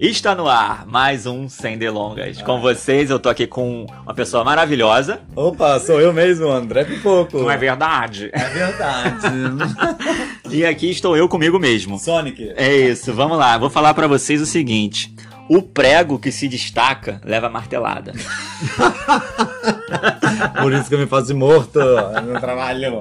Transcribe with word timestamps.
Está 0.00 0.32
no 0.32 0.48
ar 0.48 0.86
mais 0.86 1.26
um 1.26 1.48
Sem 1.48 1.76
Delongas. 1.76 2.40
Com 2.42 2.60
vocês, 2.60 3.10
eu 3.10 3.18
tô 3.18 3.28
aqui 3.28 3.48
com 3.48 3.84
uma 4.04 4.14
pessoa 4.14 4.44
maravilhosa. 4.44 5.20
Opa, 5.34 5.80
sou 5.80 6.00
eu 6.00 6.12
mesmo, 6.12 6.48
André 6.48 6.84
Pipoco. 6.84 7.38
Não 7.38 7.50
é 7.50 7.56
verdade? 7.56 8.30
É 8.32 8.48
verdade. 8.48 9.26
E 10.50 10.64
aqui 10.64 10.90
estou 10.90 11.14
eu 11.14 11.28
comigo 11.28 11.58
mesmo. 11.58 11.98
Sonic. 11.98 12.54
É 12.56 12.74
isso, 12.74 13.12
vamos 13.12 13.36
lá. 13.36 13.58
Vou 13.58 13.68
falar 13.68 13.92
pra 13.92 14.06
vocês 14.06 14.40
o 14.40 14.46
seguinte. 14.46 15.14
O 15.48 15.62
prego 15.62 16.18
que 16.18 16.30
se 16.30 16.46
destaca 16.48 17.20
leva 17.24 17.48
martelada. 17.48 18.12
Por 20.60 20.72
isso 20.72 20.88
que 20.88 20.94
eu 20.94 20.98
me 20.98 21.06
faço 21.06 21.28
de 21.28 21.34
morto 21.34 21.78
no 22.26 22.38
trabalho. 22.40 23.00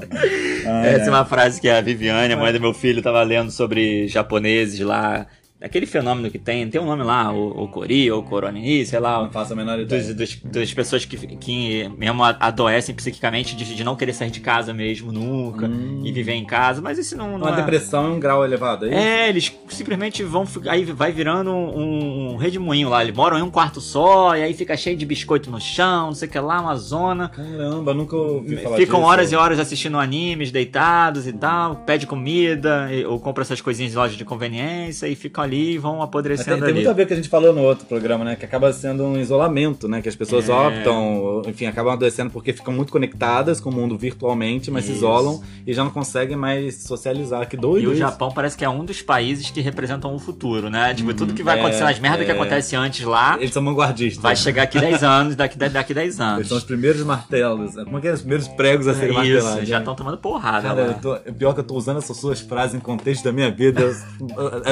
Ai, 0.65 0.89
Essa 0.89 0.99
é 0.99 1.03
ai. 1.03 1.09
uma 1.09 1.25
frase 1.25 1.59
que 1.59 1.69
a 1.69 1.81
Viviane, 1.81 2.33
a 2.33 2.37
mãe 2.37 2.53
do 2.53 2.61
meu 2.61 2.73
filho, 2.73 3.01
tava 3.01 3.21
lendo 3.23 3.51
sobre 3.51 4.07
japoneses 4.07 4.79
lá. 4.79 5.25
Aquele 5.59 5.87
fenômeno 5.87 6.29
que 6.29 6.37
tem, 6.37 6.69
tem 6.69 6.79
um 6.79 6.85
nome 6.85 7.01
lá, 7.03 7.33
o, 7.33 7.63
o 7.63 7.67
Kori, 7.67 8.11
ou 8.11 8.21
Koroni, 8.21 8.85
sei 8.85 8.99
lá, 8.99 9.23
Não 9.23 9.31
faço 9.31 9.53
a 9.53 9.55
menor 9.55 9.79
ideia. 9.79 10.13
dos, 10.13 10.35
das 10.43 10.71
pessoas 10.71 11.03
que, 11.03 11.17
que 11.37 11.89
mesmo 11.97 12.23
adoecem 12.23 12.93
psiquicamente 12.93 13.55
de, 13.55 13.73
de 13.75 13.83
não 13.83 13.95
querer 13.95 14.13
sair 14.13 14.29
de 14.29 14.39
casa 14.39 14.71
mesmo 14.71 15.11
nunca 15.11 15.65
Hum. 15.67 16.03
e 16.05 16.11
viver 16.11 16.33
em 16.33 16.45
casa, 16.45 16.79
mas 16.79 16.99
isso 16.99 17.17
não, 17.17 17.39
não 17.39 17.47
Uma 17.47 17.53
é. 17.53 17.55
depressão 17.55 18.07
em 18.07 18.17
um 18.17 18.19
grau 18.19 18.45
elevado, 18.45 18.85
é 18.85 18.89
isso? 18.89 18.97
É, 18.97 19.29
eles 19.29 19.51
simplesmente 19.69 20.21
vão. 20.21 20.45
Aí 20.69 20.85
vai 20.85 21.11
virando 21.11 21.49
um, 21.51 22.33
um 22.33 22.35
redemoinho 22.37 22.89
lá. 22.89 23.03
Eles 23.03 23.15
moram 23.15 23.39
em 23.39 23.41
um 23.41 23.49
quarto 23.49 23.81
só, 23.81 24.35
e 24.37 24.43
aí 24.43 24.53
fica 24.53 24.77
cheio 24.77 24.95
de 24.95 25.05
biscoito 25.07 25.49
no 25.49 25.59
chão, 25.59 26.07
não 26.07 26.13
sei 26.13 26.27
o 26.27 26.31
que 26.31 26.39
lá, 26.39 26.61
uma 26.61 26.75
zona. 26.75 27.29
Caramba, 27.29 27.95
nunca 27.95 28.15
ouvi 28.15 28.57
falar 28.57 28.77
Ficam 28.77 28.99
disso. 28.99 29.09
horas 29.09 29.31
e 29.31 29.35
horas 29.35 29.59
assistindo 29.59 29.97
animes, 29.97 30.51
deitados 30.51 31.25
e 31.25 31.33
tal, 31.33 31.77
pede 31.77 32.05
comida, 32.05 32.87
ou 33.09 33.19
compra 33.19 33.41
essas 33.41 33.59
coisinhas 33.59 33.93
em 33.93 33.95
loja 33.97 34.15
de 34.15 34.23
conveniência 34.23 35.07
e 35.07 35.15
ficam 35.15 35.43
ali 35.43 35.56
e 35.57 35.77
vão 35.77 36.01
apodrecendo 36.01 36.49
Tem, 36.49 36.55
tem 36.57 36.63
ali. 36.65 36.73
muito 36.75 36.89
a 36.89 36.93
ver 36.93 37.03
com 37.03 37.05
o 37.05 37.07
que 37.07 37.13
a 37.13 37.15
gente 37.17 37.29
falou 37.29 37.53
no 37.53 37.61
outro 37.61 37.85
programa, 37.85 38.23
né? 38.23 38.35
Que 38.35 38.45
acaba 38.45 38.71
sendo 38.73 39.03
um 39.03 39.19
isolamento, 39.19 39.87
né? 39.87 40.01
Que 40.01 40.09
as 40.09 40.15
pessoas 40.15 40.47
É. 40.49 40.53
optam, 40.53 41.41
enfim, 41.47 41.65
acabam 41.65 41.93
adoecendo 41.93 42.29
porque 42.31 42.53
ficam 42.53 42.73
muito 42.73 42.91
conectadas 42.91 43.59
com 43.59 43.69
o 43.69 43.73
mundo 43.73 43.97
virtualmente, 43.97 44.69
mas 44.69 44.85
se 44.85 44.91
Isso. 44.91 44.99
isolam 44.99 45.41
e 45.65 45.73
já 45.73 45.83
não 45.83 45.91
conseguem 45.91 46.35
mais 46.37 46.83
socializar. 46.83 47.47
Que 47.47 47.57
doido 47.57 47.83
E 47.83 47.87
o 47.87 47.91
isso. 47.91 47.99
Japão 47.99 48.31
parece 48.31 48.55
que 48.57 48.63
é 48.65 48.69
um 48.69 48.83
dos 48.85 49.01
países 49.01 49.49
que 49.49 49.61
representam 49.61 50.13
o 50.13 50.19
futuro, 50.19 50.69
né? 50.69 50.93
Tipo, 50.93 51.13
tudo 51.13 51.33
que 51.33 51.43
vai 51.43 51.57
é, 51.57 51.61
acontecer, 51.61 51.83
as 51.83 51.99
merdas 51.99 52.25
que 52.25 52.31
é. 52.31 52.33
acontece 52.35 52.75
antes 52.75 53.05
lá, 53.05 53.37
Eles 53.39 53.51
são 53.53 53.63
vanguardistas. 53.63 54.21
vai 54.21 54.35
chegar 54.35 54.63
aqui 54.63 54.79
10 54.79 55.01
anos, 55.03 55.35
daqui, 55.35 55.57
daqui 55.57 55.93
10 55.93 56.19
anos. 56.19 56.37
Eles 56.39 56.47
são 56.49 56.57
os 56.57 56.63
primeiros 56.63 57.01
martelos. 57.03 57.75
Como 57.75 57.97
é 57.97 58.01
que 58.01 58.07
é? 58.07 58.13
Os 58.13 58.21
primeiros 58.21 58.47
pregos 58.47 58.87
a 58.87 58.93
serem 58.93 59.09
Isso, 59.09 59.17
martelados. 59.45 59.67
já 59.67 59.75
né? 59.75 59.81
estão 59.81 59.95
tomando 59.95 60.17
porrada 60.17 60.67
Cara, 60.67 60.81
lá. 60.81 60.87
eu 60.87 60.93
tô, 60.95 61.15
é 61.15 61.31
pior 61.31 61.53
que 61.53 61.59
eu 61.59 61.63
tô 61.63 61.75
usando 61.75 61.97
essas 61.97 62.17
suas 62.17 62.39
frases 62.39 62.75
em 62.75 62.79
contexto 62.79 63.23
da 63.23 63.31
minha 63.31 63.49
vida. 63.51 63.81
Eu, 63.81 63.95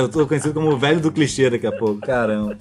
eu 0.01 0.09
tô 0.09 0.25
conhecido 0.27 0.53
como 0.53 0.64
o 0.69 0.77
velho 0.77 0.99
do 0.99 1.11
clichê 1.11 1.49
daqui 1.49 1.67
a 1.67 1.71
pouco. 1.71 2.01
Caramba. 2.01 2.57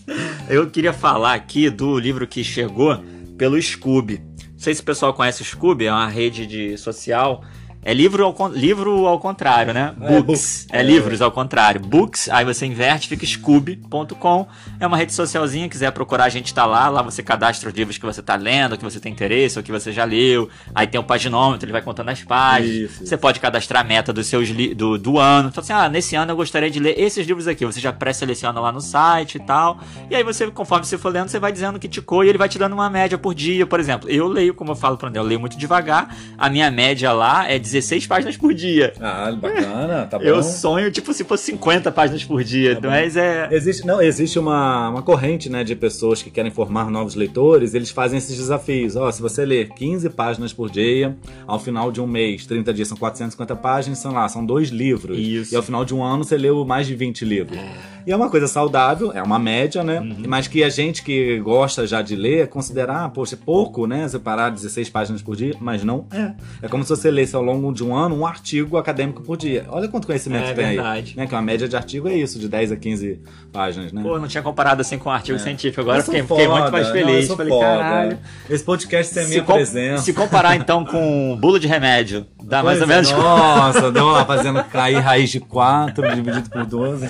Eu 0.48 0.70
queria 0.70 0.92
falar 0.92 1.34
aqui 1.34 1.70
do 1.70 1.98
livro 1.98 2.26
que 2.26 2.44
chegou 2.44 2.98
pelo 3.36 3.60
Scooby. 3.60 4.22
Não 4.52 4.58
sei 4.58 4.74
se 4.74 4.80
o 4.80 4.84
pessoal 4.84 5.12
conhece 5.12 5.42
o 5.42 5.44
Scooby, 5.44 5.86
é 5.86 5.92
uma 5.92 6.08
rede 6.08 6.46
de 6.46 6.76
social. 6.78 7.42
É 7.84 7.92
livro 7.92 8.24
ao, 8.24 8.48
livro 8.48 9.06
ao 9.06 9.18
contrário, 9.18 9.74
né? 9.74 9.94
É, 10.00 10.22
Books. 10.22 10.66
É, 10.72 10.80
É. 10.80 10.82
livros 10.82 11.20
ao 11.20 11.30
contrário. 11.30 11.80
Books, 11.80 12.28
aí 12.30 12.44
você 12.44 12.64
inverte, 12.64 13.08
fica 13.08 13.26
scooby.com. 13.26 14.46
É 14.80 14.86
uma 14.86 14.96
rede 14.96 15.12
socialzinha, 15.12 15.68
quiser 15.68 15.90
procurar, 15.92 16.24
a 16.24 16.28
gente 16.28 16.54
tá 16.54 16.64
lá. 16.64 16.88
Lá 16.88 17.02
você 17.02 17.22
cadastra 17.22 17.68
os 17.68 17.74
livros 17.74 17.98
que 17.98 18.06
você 18.06 18.22
tá 18.22 18.36
lendo, 18.36 18.78
que 18.78 18.84
você 18.84 18.98
tem 18.98 19.12
interesse, 19.12 19.58
ou 19.58 19.62
que 19.62 19.70
você 19.70 19.92
já 19.92 20.04
leu. 20.04 20.48
Aí 20.74 20.86
tem 20.86 20.98
o 20.98 21.04
paginômetro, 21.04 21.66
ele 21.66 21.72
vai 21.72 21.82
contando 21.82 22.08
as 22.08 22.22
páginas. 22.22 22.90
Isso, 22.90 23.06
Você 23.06 23.16
pode 23.16 23.38
cadastrar 23.38 23.82
a 23.82 23.84
meta 23.84 24.12
dos 24.12 24.26
seus 24.26 24.50
do, 24.74 24.96
do 24.96 25.18
ano. 25.18 25.50
Então, 25.50 25.60
assim, 25.62 25.72
ah, 25.74 25.88
nesse 25.88 26.16
ano 26.16 26.32
eu 26.32 26.36
gostaria 26.36 26.70
de 26.70 26.80
ler 26.80 26.98
esses 26.98 27.26
livros 27.26 27.46
aqui. 27.46 27.66
Você 27.66 27.80
já 27.80 27.92
pré-seleciona 27.92 28.58
lá 28.60 28.72
no 28.72 28.80
site 28.80 29.34
e 29.34 29.40
tal. 29.40 29.78
E 30.10 30.14
aí 30.14 30.22
você, 30.24 30.50
conforme 30.50 30.86
você 30.86 30.96
for 30.96 31.12
lendo, 31.12 31.28
você 31.28 31.38
vai 31.38 31.52
dizendo 31.52 31.78
que 31.78 31.88
ticou 31.88 32.24
e 32.24 32.28
ele 32.30 32.38
vai 32.38 32.48
te 32.48 32.58
dando 32.58 32.72
uma 32.72 32.88
média 32.88 33.18
por 33.18 33.34
dia. 33.34 33.66
Por 33.66 33.78
exemplo, 33.78 34.08
eu 34.08 34.26
leio, 34.26 34.54
como 34.54 34.70
eu 34.72 34.76
falo 34.76 34.96
pro 34.96 35.08
André, 35.08 35.20
eu 35.20 35.24
leio 35.24 35.40
muito 35.40 35.58
devagar. 35.58 36.16
A 36.38 36.48
minha 36.48 36.70
média 36.70 37.12
lá 37.12 37.46
é 37.46 37.58
16 37.58 37.73
páginas 38.06 38.36
por 38.36 38.52
dia. 38.52 38.92
Ah, 39.00 39.32
bacana, 39.32 40.06
tá 40.06 40.18
bom. 40.18 40.24
Eu 40.24 40.42
sonho, 40.42 40.90
tipo, 40.90 41.12
se 41.12 41.24
fosse 41.24 41.44
50 41.46 41.90
páginas 41.92 42.24
por 42.24 42.42
dia. 42.42 42.74
Tá 42.74 42.82
bom. 42.82 42.88
mas 42.88 43.16
é. 43.16 43.48
Existe, 43.50 43.86
não, 43.86 44.00
existe 44.00 44.38
uma, 44.38 44.90
uma 44.90 45.02
corrente 45.02 45.48
né, 45.48 45.64
de 45.64 45.74
pessoas 45.74 46.22
que 46.22 46.30
querem 46.30 46.50
formar 46.50 46.90
novos 46.90 47.14
leitores, 47.14 47.74
eles 47.74 47.90
fazem 47.90 48.18
esses 48.18 48.36
desafios. 48.36 48.96
Ó, 48.96 49.10
se 49.10 49.20
você 49.20 49.44
ler 49.44 49.68
15 49.70 50.10
páginas 50.10 50.52
por 50.52 50.70
dia, 50.70 51.16
ao 51.46 51.58
final 51.58 51.90
de 51.90 52.00
um 52.00 52.06
mês, 52.06 52.46
30 52.46 52.72
dias 52.72 52.88
são 52.88 52.96
450 52.96 53.56
páginas, 53.56 53.98
são 53.98 54.12
lá, 54.12 54.28
são 54.28 54.44
dois 54.44 54.68
livros. 54.68 55.18
Isso. 55.18 55.54
E 55.54 55.56
ao 55.56 55.62
final 55.62 55.84
de 55.84 55.94
um 55.94 56.02
ano 56.02 56.24
você 56.24 56.36
leu 56.36 56.64
mais 56.64 56.86
de 56.86 56.94
20 56.94 57.24
livros. 57.24 57.58
E 58.06 58.12
é 58.12 58.16
uma 58.16 58.28
coisa 58.28 58.46
saudável, 58.46 59.12
é 59.12 59.22
uma 59.22 59.38
média, 59.38 59.82
né? 59.82 60.00
Uhum. 60.00 60.24
Mas 60.28 60.46
que 60.46 60.62
a 60.62 60.68
gente 60.68 61.02
que 61.02 61.38
gosta 61.40 61.86
já 61.86 62.02
de 62.02 62.14
ler, 62.14 62.48
considerar, 62.48 63.08
poxa, 63.10 63.34
é 63.34 63.38
pouco, 63.42 63.86
né? 63.86 64.06
Separar 64.06 64.50
16 64.50 64.90
páginas 64.90 65.22
por 65.22 65.34
dia, 65.34 65.54
mas 65.58 65.82
não 65.82 66.06
é. 66.12 66.34
É 66.60 66.68
como 66.68 66.82
se 66.82 66.90
você 66.90 67.10
lesse 67.10 67.34
ao 67.34 67.42
longo 67.42 67.63
de 67.72 67.84
um 67.84 67.94
ano 67.96 68.16
um 68.16 68.26
artigo 68.26 68.76
acadêmico 68.76 69.22
por 69.22 69.36
dia. 69.36 69.66
Olha 69.68 69.88
quanto 69.88 70.06
conhecimento 70.06 70.44
É 70.48 70.52
tem 70.54 70.64
aí. 70.64 70.74
verdade. 70.76 71.14
Né? 71.16 71.26
Que 71.26 71.34
uma 71.34 71.42
média 71.42 71.68
de 71.68 71.76
artigo 71.76 72.08
é 72.08 72.14
isso, 72.16 72.38
de 72.38 72.48
10 72.48 72.72
a 72.72 72.76
15 72.76 73.20
páginas, 73.52 73.92
né? 73.92 74.02
Pô, 74.02 74.18
não 74.18 74.26
tinha 74.28 74.42
comparado 74.42 74.80
assim 74.80 74.98
com 74.98 75.08
um 75.08 75.12
artigo 75.12 75.38
científico. 75.38 75.80
Agora 75.80 76.02
fiquei, 76.02 76.22
fiquei 76.22 76.48
muito 76.48 76.72
mais 76.72 76.86
não, 76.86 76.92
feliz. 76.92 77.26
sou 77.26 77.36
Falei, 77.36 77.52
foda. 77.52 77.64
caralho. 77.66 78.18
Esse 78.50 78.64
podcast 78.64 79.14
tem 79.14 79.22
a 79.22 79.26
Se, 79.26 79.32
minha 79.32 79.42
com- 79.44 79.52
presença. 79.54 80.02
se 80.02 80.12
comparar 80.12 80.56
então 80.56 80.84
com 80.84 81.36
bolo 81.40 81.58
de 81.58 81.66
remédio, 81.66 82.26
dá 82.42 82.62
mais 82.62 82.80
ou 82.80 82.86
Pois 82.86 82.90
é, 83.08 83.12
menos. 83.12 83.24
Nossa, 83.24 83.90
vamos 83.90 84.12
lá 84.12 84.24
fazendo 84.24 84.62
cair 84.64 84.98
raiz 84.98 85.30
de 85.30 85.40
4 85.40 86.14
dividido 86.14 86.50
por 86.50 86.64
12. 86.66 87.08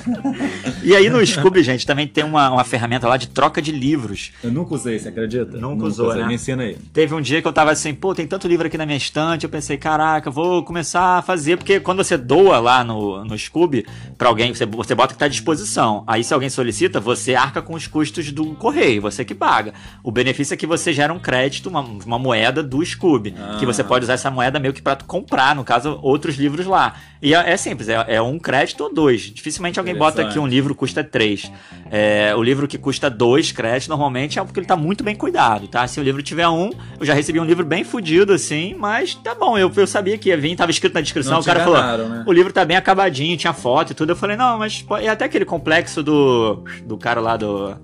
E 0.83 0.95
aí 0.95 1.09
no 1.09 1.25
Scooby, 1.25 1.63
gente, 1.63 1.87
também 1.87 2.07
tem 2.07 2.25
uma, 2.25 2.51
uma 2.51 2.65
ferramenta 2.65 3.09
lá 3.09 3.17
de 3.17 3.29
troca 3.29 3.61
de 3.63 3.73
livros. 3.73 4.33
Eu 4.43 4.53
nunca 4.53 4.75
usei, 4.75 4.99
você 4.99 5.09
acredita? 5.09 5.57
Nunca 5.57 5.87
usou, 5.87 6.09
usei. 6.09 6.21
né? 6.23 6.29
Me 6.29 6.35
ensina 6.35 6.63
aí. 6.63 6.77
Teve 6.93 7.15
um 7.15 7.21
dia 7.21 7.41
que 7.41 7.49
eu 7.49 7.53
tava 7.53 7.71
assim, 7.71 7.95
pô, 7.95 8.15
tem 8.15 8.27
tanto 8.27 8.47
livro 8.47 8.67
aqui 8.67 8.77
na 8.77 8.85
minha 8.87 8.99
estante. 8.99 9.45
Eu 9.45 9.51
pensei, 9.51 9.77
caraca, 9.77 10.31
vou 10.31 10.44
começar 10.65 11.19
a 11.19 11.23
fazer. 11.23 11.57
Porque 11.57 11.81
quando 11.81 12.03
você 12.03 12.17
doa 12.17 12.59
lá 12.59 12.83
no, 12.83 13.25
no 13.25 13.39
Scooby 13.39 13.87
pra 14.17 14.29
alguém, 14.29 14.55
você, 14.55 14.67
você 14.67 14.95
bota 14.95 15.15
que 15.15 15.19
tá 15.19 15.27
à 15.27 15.29
disposição. 15.29 16.05
Aí 16.07 16.23
se 16.23 16.33
alguém 16.33 16.51
solicita, 16.51 17.01
você 17.01 17.35
arca 17.35 17.61
com 17.61 17.75
os 17.75 17.87
custos 17.87 18.31
do 18.33 18.55
correio, 18.55 19.03
você 19.03 19.25
que 19.25 19.35
paga. 19.35 19.75
O 20.03 20.11
benefício 20.11 20.55
é 20.55 20.57
que 20.57 20.67
você 20.67 20.93
gera 20.93 21.13
um 21.13 21.19
crédito, 21.19 21.69
uma, 21.69 21.81
uma 21.81 22.19
moeda 22.19 22.63
do 22.63 22.85
Scooby. 22.85 23.35
Ah. 23.39 23.57
Que 23.59 23.67
você 23.67 23.83
pode 23.83 24.05
usar 24.05 24.15
essa 24.15 24.31
moeda 24.31 24.59
meio 24.59 24.73
que 24.73 24.83
pra 24.83 24.97
tu 24.97 25.05
comprar, 25.05 25.55
no 25.55 25.65
caso, 25.65 25.99
outros 26.03 26.37
livros 26.37 26.67
lá. 26.67 26.95
E 27.25 27.35
é, 27.35 27.53
é 27.53 27.57
simples, 27.57 27.89
é, 27.89 28.05
é 28.07 28.21
um 28.21 28.39
crédito 28.39 28.83
ou 28.83 28.93
dois. 28.93 29.23
Dificilmente 29.23 29.79
alguém 29.79 29.97
bota 29.97 30.29
que 30.29 30.39
um 30.39 30.47
livro 30.47 30.75
custa 30.75 31.03
três. 31.03 31.51
É, 31.91 32.35
o 32.37 32.43
livro 32.43 32.69
que 32.69 32.77
custa 32.77 33.09
dois 33.09 33.51
créditos, 33.51 33.89
normalmente 33.89 34.39
é 34.39 34.45
porque 34.45 34.61
ele 34.61 34.67
tá 34.67 34.77
muito 34.77 35.03
bem 35.03 35.17
cuidado, 35.17 35.67
tá? 35.67 35.87
Se 35.87 35.99
o 35.99 36.03
livro 36.03 36.23
tiver 36.23 36.47
um, 36.49 36.71
eu 37.01 37.07
já 37.07 37.15
recebi 37.15 37.41
um 37.41 37.45
livro 37.45 37.65
bem 37.65 37.83
fudido, 37.83 38.33
assim, 38.33 38.75
mas 38.75 39.15
tá 39.15 39.35
bom, 39.35 39.57
eu, 39.57 39.73
eu 39.75 39.87
sabia 39.87 40.19
que 40.19 40.31
ia 40.35 40.41
vir, 40.41 40.57
tava 40.57 40.71
escrito 40.71 40.95
na 40.95 41.01
descrição, 41.01 41.35
Não 41.35 41.41
o 41.41 41.45
cara 41.45 41.61
falou, 41.61 42.09
né? 42.09 42.25
o 42.27 42.33
livro 42.33 42.53
tá 42.53 42.65
bem 42.65 42.77
acabadinho, 42.77 43.37
tinha 43.37 43.53
foto 43.53 43.93
e 43.93 43.95
tudo. 43.95 44.11
Eu 44.11 44.17
falei, 44.17 44.37
não, 44.37 44.59
mas 44.59 44.85
e 45.03 45.09
até 45.09 45.25
aquele 45.25 45.45
complexo 45.45 46.03
do, 46.03 46.63
do 46.85 46.97
cara 46.97 47.21
lá 47.21 47.37
do, 47.37 47.75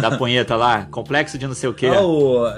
da 0.00 0.10
punheta 0.18 0.56
lá, 0.56 0.86
complexo 0.90 1.38
de 1.38 1.46
não 1.46 1.54
sei 1.54 1.68
o 1.68 1.74
quê. 1.74 1.88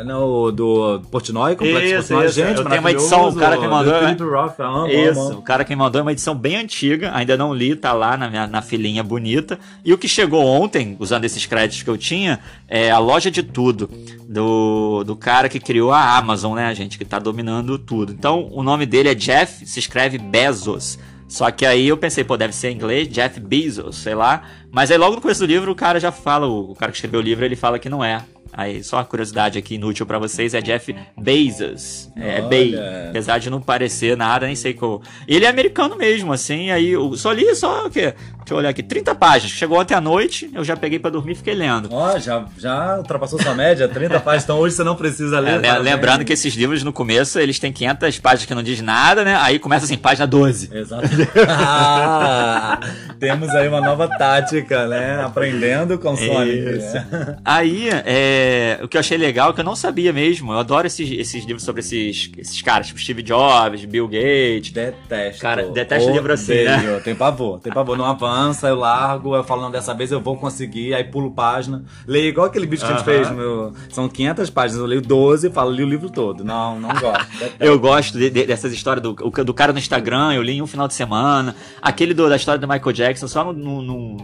Não, 0.04 0.24
o 0.24 0.50
do 0.52 1.00
Portnoy, 1.10 1.54
Complexo 1.56 1.84
Isso, 1.84 2.08
Portnoy. 2.08 2.26
isso. 2.26 2.34
Gente, 2.34 2.58
Eu 2.58 2.64
tenho 2.64 2.80
uma 2.80 2.90
edição, 2.90 3.28
o 3.28 3.34
cara 3.34 3.56
que 3.56 3.66
mandou, 3.66 3.92
do 4.14 4.24
né? 4.24 4.40
Roth, 4.40 4.60
amo, 4.60 4.86
Isso, 4.88 5.20
amo. 5.20 5.38
o 5.38 5.42
cara 5.42 5.64
que 5.64 5.74
mandou 5.76 5.98
é 5.98 6.02
uma 6.02 6.12
edição 6.12 6.34
bem 6.34 6.56
antiga, 6.56 7.10
ainda 7.14 7.36
não 7.36 7.54
li, 7.54 7.76
tá 7.76 7.92
lá 7.92 8.16
na, 8.16 8.28
minha, 8.28 8.46
na 8.46 8.62
filinha 8.62 9.02
bonita. 9.02 9.58
E 9.84 9.92
o 9.92 9.98
que 9.98 10.08
chegou 10.08 10.44
ontem, 10.44 10.96
usando 10.98 11.24
esses 11.24 11.44
créditos 11.46 11.82
que 11.82 11.90
eu 11.90 11.98
tinha, 11.98 12.40
é 12.68 12.90
a 12.90 12.98
loja 12.98 13.30
de 13.30 13.42
tudo 13.42 13.88
do, 14.32 15.04
do 15.04 15.14
cara 15.14 15.48
que 15.48 15.60
criou 15.60 15.92
a 15.92 16.16
Amazon, 16.16 16.54
né, 16.54 16.74
gente, 16.74 16.96
que 16.96 17.04
tá 17.04 17.18
dominando 17.18 17.78
tudo. 17.78 18.12
Então, 18.12 18.48
o 18.50 18.62
nome 18.62 18.86
dele 18.86 19.10
é 19.10 19.14
Jeff, 19.14 19.66
se 19.66 19.78
escreve 19.78 20.16
Bezos. 20.16 20.98
Só 21.28 21.50
que 21.50 21.64
aí 21.64 21.88
eu 21.88 21.96
pensei, 21.96 22.24
pô, 22.24 22.36
deve 22.36 22.54
ser 22.54 22.70
em 22.70 22.74
inglês, 22.74 23.08
Jeff 23.08 23.38
Bezos, 23.38 23.96
sei 23.96 24.14
lá. 24.14 24.42
Mas 24.72 24.90
aí 24.90 24.96
logo 24.96 25.14
no 25.16 25.20
começo 25.20 25.40
do 25.40 25.46
livro 25.46 25.70
o 25.70 25.74
cara 25.74 26.00
já 26.00 26.10
fala, 26.10 26.46
o, 26.46 26.74
cara 26.74 26.90
que 26.90 26.96
escreveu 26.96 27.20
o 27.20 27.22
livro, 27.22 27.44
ele 27.44 27.54
fala 27.56 27.78
que 27.78 27.88
não 27.90 28.02
é. 28.02 28.22
Aí, 28.54 28.84
só 28.84 28.96
uma 28.98 29.04
curiosidade 29.06 29.58
aqui 29.58 29.76
inútil 29.76 30.04
pra 30.04 30.18
vocês, 30.18 30.52
é 30.52 30.60
Jeff 30.60 30.94
Bezos. 31.18 32.10
É 32.14 32.34
Olha. 32.34 32.42
Bay. 32.42 32.74
Apesar 33.08 33.38
de 33.38 33.48
não 33.48 33.62
parecer 33.62 34.14
nada, 34.14 34.44
nem 34.44 34.54
sei 34.54 34.74
qual. 34.74 35.00
Ele 35.26 35.46
é 35.46 35.48
americano 35.48 35.96
mesmo, 35.96 36.34
assim, 36.34 36.70
aí 36.70 36.90
eu 36.90 37.16
só 37.16 37.32
li 37.32 37.54
só 37.54 37.86
o 37.86 37.90
quê? 37.90 38.12
Deixa 38.40 38.52
eu 38.52 38.58
olhar 38.58 38.68
aqui, 38.68 38.82
30 38.82 39.14
páginas. 39.14 39.52
Chegou 39.52 39.80
ontem 39.80 39.94
à 39.94 40.02
noite, 40.02 40.50
eu 40.52 40.62
já 40.64 40.76
peguei 40.76 40.98
pra 40.98 41.10
dormir 41.10 41.32
e 41.32 41.36
fiquei 41.36 41.54
lendo. 41.54 41.88
Ó, 41.92 42.18
já, 42.18 42.44
já 42.58 42.98
ultrapassou 42.98 43.40
sua 43.40 43.54
média, 43.54 43.88
30 43.88 44.20
páginas, 44.20 44.44
então 44.44 44.58
hoje 44.58 44.74
você 44.74 44.84
não 44.84 44.96
precisa 44.96 45.38
É, 45.38 45.40
ler. 45.40 45.58
le- 45.60 45.78
lembrando 45.78 46.22
que 46.22 46.34
esses 46.34 46.52
livros 46.54 46.82
no 46.82 46.92
começo 46.92 47.38
eles 47.38 47.58
têm 47.58 47.72
500 47.72 48.18
páginas 48.18 48.44
que 48.46 48.54
não 48.54 48.62
diz 48.62 48.82
nada, 48.82 49.24
né? 49.24 49.34
Aí 49.40 49.58
começa 49.58 49.86
assim, 49.86 49.96
página 49.96 50.26
12. 50.26 50.68
Exato. 50.76 51.08
Ah, 51.48 52.78
temos 53.18 53.48
aí 53.50 53.66
uma 53.68 53.80
nova 53.80 54.08
tática 54.08 54.61
Sônica, 54.62 54.86
né? 54.86 55.22
Aprendendo 55.22 55.98
com. 55.98 56.14
Isso. 56.14 56.94
né? 57.10 57.36
Aí, 57.44 57.88
é, 57.90 58.78
o 58.82 58.88
que 58.88 58.96
eu 58.96 59.00
achei 59.00 59.18
legal, 59.18 59.50
é 59.50 59.52
que 59.52 59.60
eu 59.60 59.64
não 59.64 59.76
sabia 59.76 60.12
mesmo, 60.12 60.52
eu 60.52 60.58
adoro 60.58 60.86
esses, 60.86 61.10
esses 61.10 61.44
livros 61.44 61.64
sobre 61.64 61.80
esses, 61.80 62.30
esses 62.38 62.62
caras, 62.62 62.86
tipo 62.86 62.98
Steve 63.00 63.22
Jobs, 63.22 63.84
Bill 63.84 64.06
Gates. 64.08 64.72
Detesto. 64.72 65.40
Cara, 65.42 65.64
detesto 65.70 66.08
livro 66.12 66.32
assim, 66.32 66.64
né? 66.64 67.00
Tem 67.04 67.14
pavor, 67.14 67.58
tem 67.60 67.72
pavor. 67.72 67.96
Não 67.96 68.04
avança, 68.04 68.68
eu 68.68 68.76
largo, 68.76 69.34
eu 69.36 69.44
falo, 69.44 69.62
não, 69.62 69.70
dessa 69.70 69.92
vez 69.94 70.10
eu 70.12 70.20
vou 70.20 70.36
conseguir, 70.36 70.94
aí 70.94 71.04
pulo 71.04 71.30
página. 71.32 71.84
Leio 72.06 72.28
igual 72.28 72.46
aquele 72.46 72.66
bicho 72.66 72.84
que 72.86 72.92
a 72.92 72.96
gente 72.96 73.04
fez. 73.04 73.30
No... 73.30 73.72
São 73.90 74.08
500 74.08 74.50
páginas, 74.50 74.80
eu 74.80 74.86
leio 74.86 75.02
12 75.02 75.48
e 75.48 75.50
falo, 75.50 75.70
li 75.70 75.82
o 75.82 75.88
livro 75.88 76.10
todo. 76.10 76.44
Não, 76.44 76.78
não 76.78 76.88
gosto. 76.90 77.26
Eu 77.60 77.78
gosto 77.78 78.18
de- 78.18 78.30
de- 78.30 78.46
dessas 78.46 78.72
histórias 78.72 79.02
do, 79.02 79.10
o- 79.22 79.44
do 79.44 79.54
cara 79.54 79.72
no 79.72 79.78
Instagram, 79.78 80.32
eu 80.34 80.42
li 80.42 80.52
em 80.52 80.62
um 80.62 80.66
final 80.66 80.88
de 80.88 80.94
semana. 80.94 81.54
Aquele 81.80 82.12
do- 82.14 82.28
da 82.28 82.36
história 82.36 82.58
do 82.60 82.66
Michael 82.68 82.92
Jackson, 82.92 83.28
só 83.28 83.44
não, 83.44 83.52
não- 83.52 83.82
não- 83.82 84.16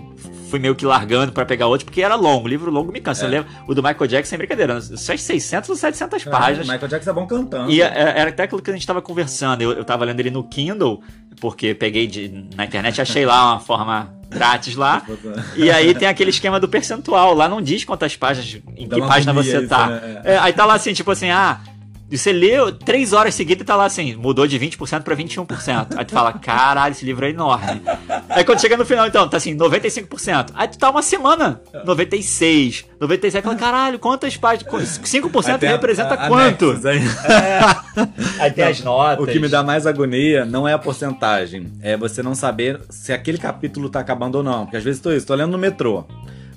fui 0.50 0.58
meio 0.58 0.74
que 0.74 0.84
largando 0.86 1.32
pra 1.32 1.44
pegar 1.44 1.66
outro, 1.66 1.84
porque 1.84 2.02
era 2.02 2.14
longo. 2.14 2.46
O 2.46 2.48
livro 2.48 2.70
longo 2.70 2.92
me 2.92 3.00
cansa. 3.00 3.24
É. 3.24 3.26
Eu 3.26 3.30
lembro, 3.30 3.48
o 3.66 3.74
do 3.74 3.82
Michael 3.82 4.06
Jackson, 4.06 4.30
sem 4.30 4.38
brincadeira, 4.38 4.80
só 4.80 5.16
600 5.16 5.70
ou 5.70 5.76
700 5.76 6.24
páginas. 6.24 6.66
Michael 6.68 6.88
Jackson 6.88 7.10
é 7.10 7.12
bom 7.12 7.26
cantando. 7.26 7.70
E 7.70 7.82
é- 7.82 7.86
era 8.18 8.30
até 8.30 8.44
aquilo 8.44 8.62
que 8.62 8.70
a 8.70 8.72
gente 8.74 8.86
tava 8.86 9.00
conversando. 9.02 9.62
Eu, 9.62 9.72
eu 9.72 9.84
tava 9.84 10.04
lendo 10.04 10.20
ele 10.20 10.30
no 10.30 10.42
Kindle, 10.44 11.02
porque 11.40 11.74
peguei 11.74 12.06
de- 12.06 12.46
na 12.56 12.64
internet, 12.64 13.00
achei 13.00 13.24
lá 13.26 13.52
uma 13.52 13.60
forma 13.60 14.12
grátis 14.30 14.74
lá. 14.76 15.02
E 15.56 15.70
aí 15.70 15.94
tem 15.94 16.06
aquele 16.08 16.30
esquema 16.30 16.60
do 16.60 16.68
percentual. 16.68 17.34
Lá 17.34 17.48
não 17.48 17.60
diz 17.62 17.84
quantas 17.84 18.16
páginas, 18.16 18.60
em 18.76 18.86
Dá 18.88 18.96
que 18.96 19.02
página 19.06 19.32
você 19.32 19.58
isso, 19.58 19.68
tá. 19.68 19.86
né? 19.86 20.20
É, 20.24 20.38
aí 20.38 20.52
tá 20.52 20.64
lá 20.64 20.74
assim, 20.74 20.92
tipo 20.92 21.10
assim, 21.10 21.30
ah. 21.30 21.60
E 22.10 22.16
Você 22.16 22.32
leu 22.32 22.72
três 22.72 23.12
horas 23.12 23.34
seguidas 23.34 23.62
e 23.62 23.64
tá 23.64 23.76
lá 23.76 23.84
assim, 23.84 24.14
mudou 24.16 24.46
de 24.46 24.58
20% 24.58 25.02
pra 25.02 25.14
21%. 25.16 25.88
Aí 25.96 26.04
tu 26.04 26.12
fala, 26.12 26.32
caralho, 26.32 26.92
esse 26.92 27.04
livro 27.04 27.26
é 27.26 27.30
enorme. 27.30 27.82
Aí 28.30 28.44
quando 28.44 28.60
chega 28.60 28.76
no 28.76 28.84
final, 28.86 29.06
então, 29.06 29.28
tá 29.28 29.36
assim, 29.36 29.54
95%. 29.56 30.50
Aí 30.54 30.68
tu 30.68 30.78
tá 30.78 30.88
uma 30.90 31.02
semana, 31.02 31.60
96, 31.84 32.86
97, 33.00 33.42
fala, 33.44 33.56
caralho, 33.56 33.98
quantas 33.98 34.36
páginas? 34.36 34.72
5% 35.04 35.52
Aí 35.52 35.58
tem 35.58 35.68
a- 35.68 35.72
representa 35.72 36.14
a- 36.14 36.28
quanto? 36.28 36.64
anexos 36.70 36.86
aí. 36.86 37.00
Aí 38.40 38.50
tem 38.52 38.64
as 38.64 38.80
notas. 38.80 39.24
O 39.24 39.26
que 39.30 39.38
me 39.38 39.48
dá 39.48 39.62
mais 39.62 39.86
agonia 39.86 40.44
não 40.44 40.66
é 40.66 40.72
a 40.72 40.78
porcentagem, 40.78 41.72
é 41.82 41.96
você 41.96 42.22
não 42.22 42.34
saber 42.34 42.80
se 42.88 43.12
aquele 43.12 43.38
capítulo 43.38 43.88
tá 43.88 44.00
acabando 44.00 44.36
ou 44.36 44.42
não. 44.42 44.64
Porque 44.64 44.76
às 44.76 44.84
vezes 44.84 45.00
tô 45.00 45.12
isso, 45.12 45.26
tô 45.26 45.34
lendo 45.34 45.50
no 45.52 45.58
metrô. 45.58 46.04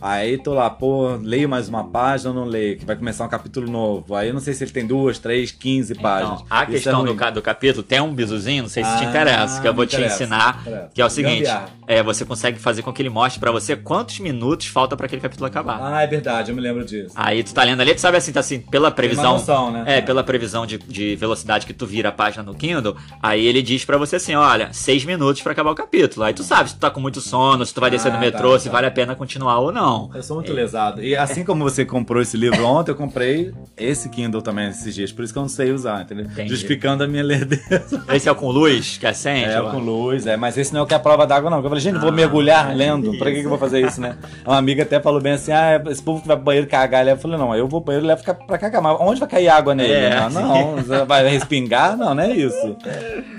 Aí 0.02 0.38
tô 0.38 0.54
lá, 0.56 0.70
pô, 0.70 1.16
leio 1.22 1.48
mais 1.48 1.70
uma 1.70 1.84
página 1.84 2.32
ou 2.32 2.36
não 2.36 2.46
leio, 2.46 2.78
que 2.78 2.86
vai 2.86 2.96
começar 2.96 3.24
um 3.26 3.30
capítulo 3.30 3.70
novo. 3.70 4.16
Aí 4.16 4.30
eu 4.30 4.34
não 4.34 4.42
sei 4.42 4.54
se 4.54 4.64
ele 4.64 4.72
tem 4.72 4.86
duas, 4.88 5.20
três, 5.20 5.52
quinze 5.52 5.94
páginas. 5.94 6.42
Então, 6.42 6.48
a 6.50 6.64
Isso 6.64 6.72
é 6.72 6.74
questão 6.74 7.02
do, 7.04 7.10
ruim. 7.10 7.16
ca- 7.18 7.30
do 7.30 7.42
capítulo 7.42 7.84
tem 7.84 8.02
um 8.02 8.14
bizuzinho, 8.14 8.64
não 8.64 8.70
sei 8.70 8.84
se 8.84 8.98
te 8.98 9.04
Ah, 9.06 9.08
interessa, 9.10 9.62
que 9.62 9.68
eu 9.68 9.74
vou 9.74 9.86
te 9.86 10.02
ensinar, 10.02 10.64
que 10.94 11.02
é 11.02 11.06
o 11.06 11.10
seguinte, 11.10 11.48
é, 11.88 12.02
você 12.02 12.26
consegue 12.26 12.58
fazer 12.60 12.82
com 12.82 12.92
que 12.92 13.02
ele 13.02 13.10
mostre 13.12 13.40
pra 13.40 13.52
você 13.52 13.76
quantos 13.76 14.20
minutos 14.20 14.66
falta 14.68 14.98
pra 14.98 15.06
aquele 15.06 15.22
capítulo 15.22 15.46
acabar. 15.46 15.80
Ah, 15.82 16.02
é 16.02 16.08
verdade, 16.08 16.52
eu 16.52 16.56
me 16.56 16.62
lembro 16.62 16.84
disso. 16.84 17.14
Aí 17.16 17.44
tu 17.44 17.54
tá 17.54 17.64
lendo 17.64 17.82
ali, 17.82 17.94
tu 17.94 18.02
sabe 18.02 18.18
assim, 18.18 18.32
tá 18.32 18.40
assim, 18.40 18.60
pela 18.60 18.90
previsão. 18.90 19.34
noção, 19.34 19.72
né? 19.72 19.84
É, 19.86 20.02
pela 20.02 20.24
previsão 20.24 20.66
de, 20.66 20.80
de 20.80 21.16
velocidade 21.16 21.66
que 21.68 21.74
tu 21.74 21.86
vira 21.86 22.10
a 22.10 22.12
página 22.12 22.42
no 22.44 22.56
Kindle, 22.56 22.96
aí 23.22 23.46
ele 23.46 23.62
diz 23.62 23.86
pra 23.86 23.98
você 23.98 24.16
assim: 24.16 24.34
olha, 24.34 24.70
seis 24.74 25.06
minutos 25.06 25.42
pra 25.44 25.52
acabar 25.52 25.70
o 25.72 25.76
capítulo. 25.76 26.26
Aí 26.26 26.34
tu 26.34 26.42
sabe 26.44 26.70
se 26.70 26.76
tu 26.76 26.80
tá 26.80 26.90
com 26.90 27.00
muito 27.00 27.22
sono, 27.22 27.64
se 27.66 27.74
tu 27.74 27.80
vai 27.82 27.92
descer 27.92 28.10
Ah, 28.10 28.16
no 28.16 28.20
metrô, 28.20 28.54
tá, 28.54 28.60
se 28.60 28.66
tá. 28.66 28.72
vale 28.72 28.88
a 28.88 28.92
pena 28.92 29.16
continuar 29.16 29.60
ou 29.60 29.72
não. 29.72 29.91
Eu 30.14 30.24
sou 30.24 30.38
muito 30.38 30.54
lesado. 30.54 31.04
E 31.04 31.16
assim 31.16 31.44
como 31.44 31.64
você 31.64 31.86
comprou 31.86 32.22
esse 32.22 32.38
livro 32.38 32.66
ontem, 32.66 32.92
eu 32.92 32.96
comprei 32.96 33.54
esse 33.78 34.10
Kindle 34.10 34.42
também 34.42 34.70
esses 34.70 34.94
dias. 34.94 35.12
Por 35.12 35.24
isso 35.24 35.34
que 35.34 35.40
eu 35.40 35.44
não 35.44 35.50
sei 35.50 35.72
usar, 35.72 36.02
entendeu? 36.02 36.26
Entendi. 36.26 36.50
Justificando 36.50 37.04
a 37.04 37.08
minha 37.08 37.24
lerdeza. 37.24 38.04
Esse 38.14 38.28
é 38.28 38.32
o 38.32 38.36
com 38.36 38.50
luz, 38.52 38.98
que 38.98 39.08
acende? 39.08 39.50
É, 39.50 39.62
ó. 39.62 39.72
com 39.72 39.80
luz, 39.80 40.26
é. 40.28 40.38
Mas 40.38 40.58
esse 40.58 40.74
não 40.74 40.82
é 40.82 40.84
o 40.84 40.86
que 40.88 40.94
é 40.94 40.98
a 40.98 41.00
prova 41.00 41.26
d'água, 41.26 41.50
não. 41.50 41.58
Eu 41.58 41.64
falei, 41.64 41.80
gente, 41.80 41.96
eu 41.96 42.02
vou 42.02 42.12
mergulhar 42.12 42.76
lendo. 42.76 43.18
Pra 43.18 43.32
que, 43.32 43.40
que 43.40 43.46
eu 43.46 43.50
vou 43.50 43.58
fazer 43.58 43.86
isso, 43.86 44.00
né? 44.00 44.16
Uma 44.46 44.58
amiga 44.58 44.84
até 44.84 45.00
falou 45.00 45.22
bem 45.22 45.34
assim: 45.34 45.52
ah, 45.52 45.82
esse 45.90 46.02
povo 46.02 46.22
que 46.22 46.28
vai 46.28 46.36
pro 46.36 46.46
banheiro 46.46 46.68
cagar. 46.68 47.08
Eu 47.08 47.18
falei, 47.18 47.38
não, 47.38 47.56
eu 47.56 47.68
vou 47.68 47.82
pro 47.82 47.88
banheiro 47.88 48.06
e 48.06 48.08
levo 48.08 48.24
pra- 48.24 48.58
cagar. 48.58 48.82
Mas 48.82 48.98
onde 49.00 49.20
vai 49.20 49.30
cair 49.30 49.50
água 49.50 49.74
nele? 49.76 49.94
É, 49.94 50.30
não, 50.30 50.30
não, 50.30 50.76
você 50.78 51.06
vai 51.06 51.28
respingar? 51.28 51.98
Não, 51.98 52.14
não 52.14 52.24
é 52.24 52.32
isso. 52.32 52.76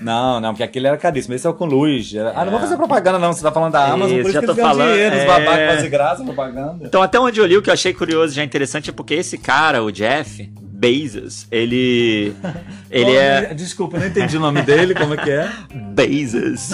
Não, 0.01 0.41
não, 0.41 0.51
porque 0.51 0.63
aquele 0.63 0.87
era 0.87 0.97
caríssimo. 0.97 1.35
Esse 1.35 1.47
é 1.47 1.51
o 1.51 1.55
com 1.55 1.65
luz. 1.65 2.13
Ah, 2.35 2.45
não 2.45 2.53
vou 2.53 2.61
fazer 2.61 2.77
propaganda, 2.77 3.19
não. 3.19 3.33
Você 3.33 3.43
tá 3.43 3.53
falando 3.53 3.73
da 3.73 3.85
Amazon, 3.87 4.17
Isso, 4.19 4.23
por 4.23 4.31
isso 4.31 4.33
já 4.33 4.41
que 4.41 4.47
tô 4.47 4.53
eles 4.53 4.63
falando, 4.63 4.93
dinheiro. 4.93 5.17
Os 5.17 5.23
é. 5.23 5.27
babacas 5.27 5.75
fazem 5.75 5.91
graça, 5.91 6.25
propaganda. 6.43 6.87
Então, 6.87 7.03
até 7.03 7.21
onde 7.21 7.39
eu 7.39 7.47
li, 7.47 7.57
o 7.57 7.63
que 7.63 7.71
eu 7.71 7.75
achei 7.75 7.93
curioso 7.93 8.33
e 8.33 8.37
já 8.37 8.45
interessante 8.45 8.91
é 8.91 8.93
porque 8.93 9.15
esse 9.15 9.39
cara, 9.39 9.83
o 9.83 9.93
Jeff 9.93 10.51
Bezos, 10.61 11.47
ele. 11.51 12.35
Ele 12.91 13.13
é. 13.13 13.55
Desculpa, 13.55 13.99
não 13.99 14.07
entendi 14.07 14.37
o 14.37 14.41
nome 14.41 14.61
dele, 14.61 14.95
como 14.95 15.15
é 15.15 15.17
que 15.17 15.31
é? 15.31 15.51
Bezos. 15.95 16.73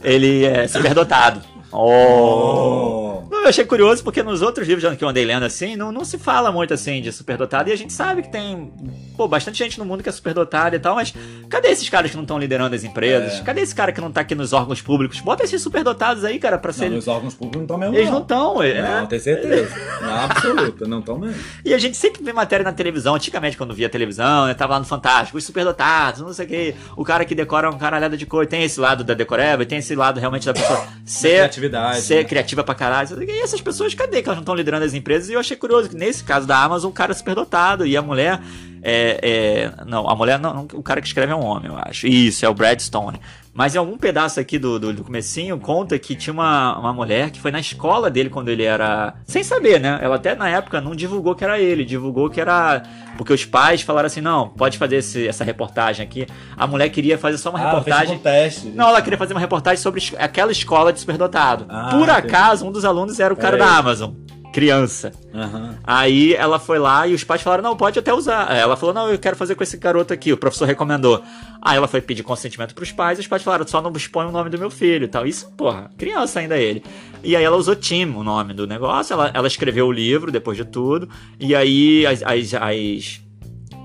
Ele 0.00 0.44
é 0.44 0.68
superdotado. 0.68 1.42
Oh. 1.72 3.09
Eu 3.30 3.46
achei 3.48 3.64
curioso 3.64 4.02
porque 4.02 4.22
nos 4.22 4.42
outros 4.42 4.66
livros 4.66 4.96
que 4.96 5.04
eu 5.04 5.08
andei 5.08 5.24
lendo 5.24 5.44
assim, 5.44 5.76
não, 5.76 5.92
não 5.92 6.04
se 6.04 6.18
fala 6.18 6.50
muito 6.50 6.74
assim 6.74 7.00
de 7.00 7.12
superdotado. 7.12 7.70
E 7.70 7.72
a 7.72 7.76
gente 7.76 7.92
sabe 7.92 8.22
que 8.22 8.28
tem, 8.30 8.72
pô, 9.16 9.28
bastante 9.28 9.58
gente 9.58 9.78
no 9.78 9.84
mundo 9.84 10.02
que 10.02 10.08
é 10.08 10.12
superdotada 10.12 10.76
e 10.76 10.78
tal, 10.78 10.96
mas 10.96 11.14
cadê 11.48 11.68
esses 11.68 11.88
caras 11.88 12.10
que 12.10 12.16
não 12.16 12.24
estão 12.24 12.38
liderando 12.38 12.74
as 12.74 12.84
empresas? 12.84 13.38
É. 13.40 13.42
Cadê 13.42 13.60
esse 13.60 13.74
cara 13.74 13.92
que 13.92 14.00
não 14.00 14.10
tá 14.10 14.20
aqui 14.22 14.34
nos 14.34 14.52
órgãos 14.52 14.82
públicos? 14.82 15.20
Bota 15.20 15.44
esses 15.44 15.62
superdotados 15.62 16.24
aí, 16.24 16.38
cara, 16.38 16.58
pra 16.58 16.72
Não, 16.72 16.78
ser. 16.78 16.92
os 16.92 17.08
órgãos 17.08 17.34
públicos 17.34 17.56
não 17.56 17.62
estão 17.64 17.78
mesmo. 17.78 17.96
Eles 17.96 18.10
não 18.10 18.22
estão, 18.22 18.54
Não, 18.54 19.06
tenho 19.06 19.22
certeza. 19.22 19.76
Não, 20.00 20.14
absoluta, 20.24 20.88
não 20.88 20.98
estão 20.98 21.18
mesmo. 21.18 21.40
E 21.64 21.74
a 21.74 21.78
gente 21.78 21.96
sempre 21.96 22.22
vê 22.22 22.32
matéria 22.32 22.64
na 22.64 22.72
televisão, 22.72 23.14
antigamente 23.14 23.56
quando 23.56 23.74
via 23.74 23.88
televisão, 23.88 24.46
né, 24.46 24.54
tava 24.54 24.74
lá 24.74 24.78
no 24.80 24.84
Fantástico, 24.84 25.38
os 25.38 25.44
superdotados, 25.44 26.20
não 26.20 26.32
sei 26.32 26.46
o 26.46 26.48
que, 26.48 26.74
o 26.96 27.04
cara 27.04 27.24
que 27.24 27.34
decora 27.34 27.70
um 27.70 27.78
caralhada 27.78 28.16
de 28.16 28.26
coisa, 28.26 28.50
tem 28.50 28.64
esse 28.64 28.80
lado 28.80 29.04
da 29.04 29.14
decoreba, 29.14 29.62
e 29.62 29.66
tem 29.66 29.78
esse 29.78 29.94
lado 29.94 30.18
realmente 30.18 30.46
da 30.46 30.52
pessoa 30.52 30.84
ser, 31.04 31.36
criatividade, 31.36 32.00
ser 32.00 32.16
né? 32.16 32.24
criativa 32.24 32.64
pra 32.64 32.74
caralho. 32.74 33.19
E 33.28 33.40
essas 33.40 33.60
pessoas, 33.60 33.94
cadê 33.94 34.22
que 34.22 34.28
elas 34.28 34.36
não 34.36 34.42
estão 34.42 34.54
liderando 34.54 34.84
as 34.84 34.94
empresas? 34.94 35.28
E 35.28 35.32
eu 35.32 35.40
achei 35.40 35.56
curioso 35.56 35.88
que 35.90 35.96
nesse 35.96 36.24
caso 36.24 36.46
da 36.46 36.62
Amazon, 36.62 36.90
o 36.90 36.94
cara 36.94 37.12
é 37.12 37.14
superdotado 37.14 37.86
e 37.86 37.96
a 37.96 38.02
mulher 38.02 38.40
é, 38.82 39.20
é- 39.22 39.84
não, 39.84 40.08
a 40.08 40.14
mulher 40.14 40.38
não, 40.38 40.54
não, 40.54 40.68
o 40.74 40.82
cara 40.82 41.00
que 41.00 41.06
escreve 41.06 41.32
é 41.32 41.36
um 41.36 41.44
homem, 41.44 41.70
eu 41.70 41.78
acho. 41.78 42.06
Isso, 42.06 42.44
é 42.44 42.48
o 42.48 42.54
Brad 42.54 42.80
Stone. 42.80 43.20
Mas 43.52 43.74
em 43.74 43.78
algum 43.78 43.98
pedaço 43.98 44.38
aqui 44.38 44.58
do, 44.58 44.78
do, 44.78 44.92
do 44.92 45.02
comecinho 45.04 45.58
conta 45.58 45.98
que 45.98 46.14
tinha 46.14 46.32
uma, 46.32 46.78
uma 46.78 46.92
mulher 46.92 47.30
que 47.30 47.40
foi 47.40 47.50
na 47.50 47.58
escola 47.58 48.08
dele 48.08 48.30
quando 48.30 48.48
ele 48.48 48.62
era. 48.62 49.14
Sem 49.26 49.42
saber, 49.42 49.80
né? 49.80 49.98
Ela 50.00 50.16
até 50.16 50.36
na 50.36 50.48
época 50.48 50.80
não 50.80 50.94
divulgou 50.94 51.34
que 51.34 51.42
era 51.42 51.58
ele, 51.58 51.84
divulgou 51.84 52.30
que 52.30 52.40
era. 52.40 52.82
Porque 53.18 53.32
os 53.32 53.44
pais 53.44 53.82
falaram 53.82 54.06
assim: 54.06 54.20
não, 54.20 54.48
pode 54.50 54.78
fazer 54.78 54.96
esse- 54.96 55.26
essa 55.26 55.42
reportagem 55.42 56.04
aqui. 56.06 56.26
A 56.56 56.66
mulher 56.66 56.88
queria 56.90 57.18
fazer 57.18 57.38
só 57.38 57.50
uma 57.50 57.58
Ah, 57.58 57.70
reportagem. 57.70 58.16
um 58.16 58.18
teste. 58.20 58.68
Não, 58.68 58.88
ela 58.88 59.02
queria 59.02 59.18
fazer 59.18 59.34
uma 59.34 59.40
reportagem 59.40 59.82
sobre 59.82 60.00
aquela 60.16 60.52
escola 60.52 60.92
de 60.92 61.00
superdotado. 61.00 61.66
Ah, 61.68 61.88
Por 61.90 62.08
acaso, 62.08 62.64
um 62.66 62.70
dos 62.72 62.84
alunos 62.84 63.18
era 63.18 63.34
o 63.34 63.36
cara 63.36 63.56
Era 63.56 63.66
da. 63.66 63.76
Amazon. 63.78 64.12
Criança. 64.52 65.12
Aham. 65.34 65.76
Aí 65.84 66.34
ela 66.34 66.58
foi 66.58 66.78
lá 66.78 67.06
e 67.06 67.14
os 67.14 67.22
pais 67.24 67.40
falaram: 67.42 67.62
não, 67.62 67.76
pode 67.76 67.98
até 67.98 68.12
usar. 68.12 68.50
Ela 68.54 68.76
falou: 68.76 68.94
não, 68.94 69.08
eu 69.08 69.18
quero 69.18 69.36
fazer 69.36 69.54
com 69.54 69.62
esse 69.62 69.76
garoto 69.76 70.12
aqui. 70.12 70.32
O 70.32 70.36
professor 70.36 70.66
recomendou. 70.66 71.22
Aí 71.62 71.76
ela 71.76 71.86
foi 71.86 72.00
pedir 72.00 72.22
consentimento 72.22 72.74
pros 72.74 72.90
pais 72.92 73.18
e 73.18 73.20
os 73.20 73.26
pais 73.28 73.42
falaram: 73.42 73.66
só 73.66 73.80
não 73.80 73.92
expõe 73.92 74.26
o 74.26 74.32
nome 74.32 74.50
do 74.50 74.58
meu 74.58 74.70
filho 74.70 75.04
e 75.04 75.08
tal. 75.08 75.26
Isso, 75.26 75.50
porra, 75.56 75.90
criança 75.96 76.40
ainda 76.40 76.58
ele. 76.58 76.82
E 77.22 77.36
aí 77.36 77.44
ela 77.44 77.56
usou 77.56 77.76
Tim, 77.76 78.06
o 78.06 78.24
nome 78.24 78.52
do 78.54 78.66
negócio. 78.66 79.12
Ela, 79.12 79.30
ela 79.32 79.46
escreveu 79.46 79.86
o 79.86 79.92
livro 79.92 80.32
depois 80.32 80.56
de 80.56 80.64
tudo. 80.64 81.08
E 81.38 81.54
aí 81.54 82.04
as. 82.06 82.22
as, 82.22 82.54
as 82.54 83.20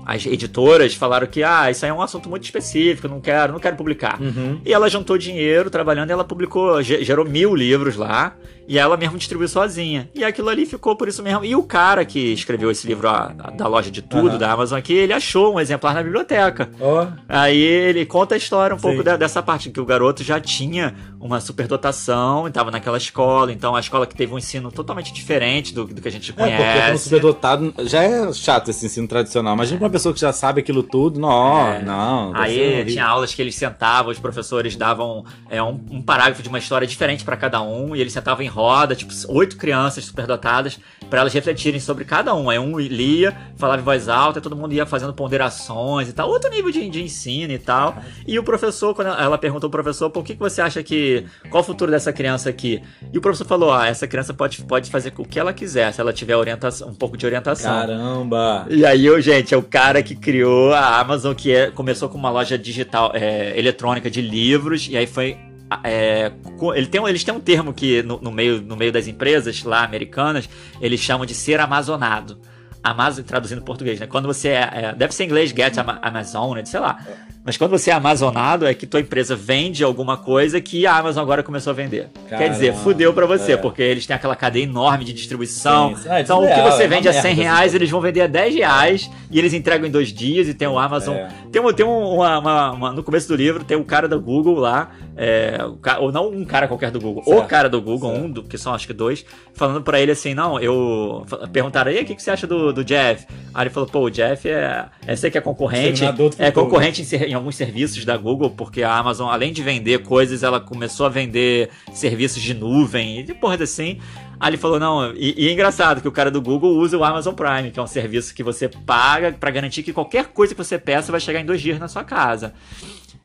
as 0.08 0.24
editoras 0.24 0.94
falaram 0.94 1.26
que 1.26 1.42
ah, 1.42 1.68
isso 1.68 1.84
aí 1.84 1.90
é 1.90 1.92
um 1.92 2.00
assunto 2.00 2.28
muito 2.30 2.44
específico, 2.44 3.08
não 3.08 3.20
quero, 3.20 3.52
não 3.52 3.58
quero 3.58 3.74
publicar. 3.74 4.22
Uhum. 4.22 4.60
E 4.64 4.72
ela 4.72 4.88
juntou 4.88 5.18
dinheiro 5.18 5.68
trabalhando 5.68 6.10
e 6.10 6.12
ela 6.12 6.22
publicou, 6.22 6.80
ge- 6.80 7.02
gerou 7.02 7.24
mil 7.24 7.56
livros 7.56 7.96
lá. 7.96 8.36
E 8.68 8.78
ela 8.78 8.96
mesmo 8.96 9.16
distribuiu 9.18 9.48
sozinha. 9.48 10.08
E 10.14 10.24
aquilo 10.24 10.48
ali 10.48 10.66
ficou 10.66 10.96
por 10.96 11.06
isso 11.08 11.22
mesmo. 11.22 11.44
E 11.44 11.54
o 11.54 11.62
cara 11.62 12.04
que 12.04 12.18
escreveu 12.32 12.70
esse 12.70 12.86
livro 12.86 13.08
ó, 13.08 13.28
da 13.50 13.66
loja 13.68 13.90
de 13.90 14.02
tudo, 14.02 14.30
Aham. 14.30 14.38
da 14.38 14.52
Amazon 14.52 14.78
aqui, 14.78 14.92
ele 14.92 15.12
achou 15.12 15.54
um 15.54 15.60
exemplar 15.60 15.94
na 15.94 16.02
biblioteca. 16.02 16.68
Ó, 16.80 17.06
Aí 17.28 17.58
ele 17.60 18.04
conta 18.06 18.34
a 18.34 18.38
história 18.38 18.74
um 18.74 18.78
Sim. 18.78 18.82
pouco 18.88 19.02
da- 19.02 19.16
dessa 19.16 19.42
parte, 19.42 19.70
que 19.70 19.80
o 19.80 19.84
garoto 19.84 20.22
já 20.24 20.40
tinha 20.40 20.94
uma 21.20 21.40
superdotação, 21.40 22.46
estava 22.48 22.70
naquela 22.70 22.96
escola, 22.96 23.52
então 23.52 23.74
a 23.76 23.80
escola 23.80 24.06
que 24.06 24.14
teve 24.14 24.32
um 24.32 24.38
ensino 24.38 24.70
totalmente 24.72 25.12
diferente 25.12 25.74
do, 25.74 25.84
do 25.84 26.00
que 26.00 26.08
a 26.08 26.10
gente 26.12 26.30
é, 26.30 26.34
porque 26.34 26.50
conhece. 26.56 27.04
superdotado 27.04 27.74
já 27.80 28.02
é 28.02 28.32
chato 28.32 28.70
esse 28.70 28.86
ensino 28.86 29.06
tradicional. 29.06 29.54
Imagina 29.54 29.78
pra 29.78 29.86
uma 29.86 29.92
pessoa 29.92 30.12
que 30.14 30.20
já 30.20 30.32
sabe 30.32 30.60
aquilo 30.60 30.82
tudo. 30.82 31.20
Não, 31.20 31.68
É. 31.68 31.82
não. 31.82 32.32
Aí 32.34 32.84
tinha 32.86 33.04
aulas 33.06 33.34
que 33.34 33.42
eles 33.42 33.54
sentavam, 33.54 34.10
os 34.12 34.18
professores 34.18 34.76
davam 34.76 35.24
é, 35.50 35.62
um, 35.62 35.80
um 35.90 36.02
parágrafo 36.02 36.42
de 36.42 36.48
uma 36.48 36.58
história 36.58 36.86
diferente 36.86 37.24
para 37.24 37.36
cada 37.36 37.60
um, 37.62 37.94
e 37.94 38.00
eles 38.00 38.12
sentavam 38.12 38.44
em 38.44 38.48
roda, 38.56 38.96
tipo, 38.96 39.12
oito 39.28 39.58
crianças 39.58 40.06
superdotadas, 40.06 40.80
para 41.10 41.20
elas 41.20 41.34
refletirem 41.34 41.78
sobre 41.78 42.06
cada 42.06 42.34
um. 42.34 42.48
Aí 42.48 42.58
um 42.58 42.78
lia, 42.78 43.36
falava 43.56 43.82
em 43.82 43.84
voz 43.84 44.08
alta, 44.08 44.38
e 44.38 44.42
todo 44.42 44.56
mundo 44.56 44.72
ia 44.72 44.86
fazendo 44.86 45.12
ponderações 45.12 46.08
e 46.08 46.12
tal, 46.14 46.30
outro 46.30 46.50
nível 46.50 46.70
de, 46.70 46.88
de 46.88 47.02
ensino 47.02 47.52
e 47.52 47.58
tal. 47.58 47.98
E 48.26 48.38
o 48.38 48.42
professor, 48.42 48.94
quando 48.94 49.08
ela 49.08 49.36
perguntou 49.36 49.68
ao 49.68 49.70
professor, 49.70 50.08
por 50.08 50.24
que, 50.24 50.32
que 50.32 50.40
você 50.40 50.62
acha 50.62 50.82
que. 50.82 51.26
Qual 51.50 51.62
o 51.62 51.66
futuro 51.66 51.90
dessa 51.90 52.12
criança 52.12 52.48
aqui? 52.48 52.82
E 53.12 53.18
o 53.18 53.20
professor 53.20 53.46
falou: 53.46 53.72
ah, 53.72 53.86
essa 53.86 54.06
criança 54.06 54.32
pode, 54.32 54.62
pode 54.64 54.90
fazer 54.90 55.12
o 55.18 55.24
que 55.24 55.38
ela 55.38 55.52
quiser, 55.52 55.92
se 55.92 56.00
ela 56.00 56.12
tiver 56.12 56.34
orientação, 56.34 56.88
um 56.88 56.94
pouco 56.94 57.16
de 57.16 57.26
orientação. 57.26 57.70
Caramba. 57.70 58.66
E 58.70 58.86
aí, 58.86 59.04
eu, 59.04 59.20
gente, 59.20 59.52
é 59.52 59.56
o 59.56 59.62
cara 59.62 60.02
que 60.02 60.16
criou 60.16 60.72
a 60.72 60.98
Amazon, 60.98 61.34
que 61.34 61.52
é- 61.52 61.70
começou 61.70 62.08
com 62.08 62.16
uma 62.16 62.30
loja 62.30 62.56
digital, 62.56 63.12
é, 63.14 63.58
eletrônica 63.58 64.10
de 64.10 64.22
livros, 64.22 64.88
e 64.88 64.96
aí 64.96 65.06
foi 65.06 65.36
é, 65.82 66.32
ele 66.74 66.86
tem, 66.86 67.04
eles 67.06 67.24
têm 67.24 67.34
um 67.34 67.40
termo 67.40 67.72
que 67.72 68.02
no, 68.02 68.20
no, 68.20 68.30
meio, 68.30 68.60
no 68.60 68.76
meio 68.76 68.92
das 68.92 69.08
empresas 69.08 69.62
lá 69.64 69.82
americanas 69.82 70.48
eles 70.80 71.00
chamam 71.00 71.26
de 71.26 71.34
ser 71.34 71.60
amazonado. 71.60 72.38
Amazon, 72.82 73.24
traduzindo 73.24 73.60
em 73.60 73.64
português, 73.64 73.98
né? 73.98 74.06
Quando 74.06 74.26
você 74.26 74.50
é, 74.50 74.70
é 74.72 74.94
deve 74.94 75.12
ser 75.12 75.24
em 75.24 75.26
inglês, 75.26 75.50
get 75.50 75.76
Amazon, 75.76 76.56
sei 76.64 76.78
lá. 76.78 76.98
Mas 77.44 77.56
quando 77.56 77.70
você 77.70 77.90
é 77.90 77.94
amazonado, 77.94 78.66
é 78.66 78.74
que 78.74 78.88
tua 78.88 79.00
empresa 79.00 79.36
vende 79.36 79.84
alguma 79.84 80.16
coisa 80.16 80.60
que 80.60 80.84
a 80.84 80.96
Amazon 80.96 81.22
agora 81.22 81.44
começou 81.44 81.70
a 81.70 81.74
vender. 81.74 82.10
Caramba, 82.28 82.38
Quer 82.38 82.50
dizer, 82.50 82.74
fudeu 82.74 83.14
para 83.14 83.24
você, 83.24 83.52
é. 83.52 83.56
porque 83.56 83.82
eles 83.82 84.04
têm 84.04 84.16
aquela 84.16 84.34
cadeia 84.34 84.64
enorme 84.64 85.04
de 85.04 85.12
distribuição. 85.12 85.94
Sim, 85.94 86.08
é, 86.08 86.22
então, 86.22 86.42
o 86.42 86.48
que 86.48 86.60
você 86.60 86.82
é 86.82 86.88
vende 86.88 87.08
a 87.08 87.12
100 87.12 87.34
reais, 87.34 87.72
eles 87.72 87.88
vão 87.88 88.00
vender 88.00 88.22
a 88.22 88.26
10 88.26 88.56
reais 88.56 89.10
e 89.30 89.38
eles 89.38 89.52
entregam 89.52 89.86
em 89.86 89.90
dois 89.92 90.12
dias 90.12 90.48
e 90.48 90.54
tem 90.54 90.66
o 90.66 90.76
Amazon. 90.76 91.14
É. 91.14 91.28
Tem, 91.52 91.62
tem 91.72 91.86
uma, 91.86 92.38
uma, 92.38 92.70
uma, 92.72 92.92
No 92.92 93.04
começo 93.04 93.28
do 93.28 93.36
livro, 93.36 93.62
tem 93.62 93.76
o 93.76 93.84
cara 93.84 94.08
do 94.08 94.20
Google 94.20 94.58
lá, 94.58 94.90
é, 95.16 95.58
ou 95.98 96.12
não 96.12 96.28
um 96.28 96.44
cara 96.44 96.68
qualquer 96.68 96.90
do 96.90 97.00
Google, 97.00 97.24
certo. 97.24 97.38
o 97.38 97.46
cara 97.46 97.68
do 97.68 97.80
Google, 97.80 98.10
certo. 98.10 98.24
um, 98.24 98.30
do, 98.30 98.42
que 98.42 98.58
são 98.58 98.74
acho 98.74 98.86
que 98.86 98.92
dois, 98.92 99.24
falando 99.54 99.82
para 99.82 100.00
ele 100.00 100.12
assim: 100.12 100.34
não, 100.34 100.60
eu. 100.60 101.24
Perguntaram 101.52 101.90
aí 101.90 102.02
o 102.02 102.04
que, 102.04 102.14
que 102.14 102.22
você 102.22 102.30
acha 102.30 102.46
do, 102.46 102.72
do 102.72 102.84
Jeff? 102.84 103.26
Aí 103.54 103.62
ele 103.62 103.70
falou: 103.70 103.88
pô, 103.88 104.00
o 104.00 104.10
Jeff 104.10 104.48
é. 104.48 104.86
É 105.06 105.16
sei 105.16 105.30
que 105.30 105.38
é 105.38 105.40
concorrente. 105.40 106.04
É 106.38 106.50
concorrente 106.50 107.02
em, 107.02 107.30
em 107.30 107.34
alguns 107.34 107.56
serviços 107.56 108.04
da 108.04 108.16
Google, 108.16 108.50
porque 108.50 108.82
a 108.82 108.94
Amazon, 108.94 109.30
além 109.30 109.52
de 109.52 109.62
vender 109.62 110.02
coisas, 110.02 110.42
ela 110.42 110.60
começou 110.60 111.06
a 111.06 111.08
vender 111.08 111.70
serviços 111.92 112.42
de 112.42 112.52
nuvem 112.52 113.20
e 113.20 113.34
porra 113.34 113.56
assim. 113.62 113.98
Aí 114.38 114.50
ele 114.50 114.58
falou, 114.58 114.78
não, 114.78 115.14
e, 115.14 115.34
e, 115.44 115.48
é 115.48 115.52
engraçado 115.52 116.02
que 116.02 116.08
o 116.08 116.12
cara 116.12 116.30
do 116.30 116.42
Google 116.42 116.76
usa 116.76 116.98
o 116.98 117.02
Amazon 117.02 117.34
Prime, 117.34 117.70
que 117.70 117.80
é 117.80 117.82
um 117.82 117.86
serviço 117.86 118.34
que 118.34 118.42
você 118.42 118.68
paga 118.68 119.32
para 119.32 119.50
garantir 119.50 119.82
que 119.82 119.94
qualquer 119.94 120.26
coisa 120.26 120.54
que 120.54 120.62
você 120.62 120.78
peça 120.78 121.10
vai 121.10 121.20
chegar 121.20 121.40
em 121.40 121.46
dois 121.46 121.60
dias 121.60 121.78
na 121.78 121.88
sua 121.88 122.04
casa. 122.04 122.52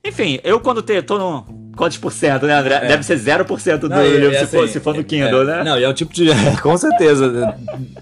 Enfim, 0.03 0.39
eu 0.43 0.59
quando 0.59 0.81
te, 0.81 1.01
tô 1.01 1.17
no. 1.17 1.61
Quantos 1.75 1.97
por 1.97 2.11
cento, 2.11 2.45
né, 2.45 2.53
André? 2.53 2.75
É. 2.75 2.87
Deve 2.87 3.03
ser 3.03 3.17
0% 3.17 3.77
do 3.77 3.89
não, 3.89 4.05
livro, 4.05 4.31
se, 4.31 4.37
assim, 4.37 4.57
for, 4.57 4.67
se 4.67 4.79
for 4.79 4.93
no 4.93 5.03
Kindle, 5.03 5.43
é, 5.43 5.45
né? 5.45 5.63
Não, 5.63 5.79
e 5.79 5.83
é 5.83 5.87
o 5.87 5.93
tipo 5.93 6.13
de. 6.13 6.27
com 6.61 6.75
certeza. 6.75 7.55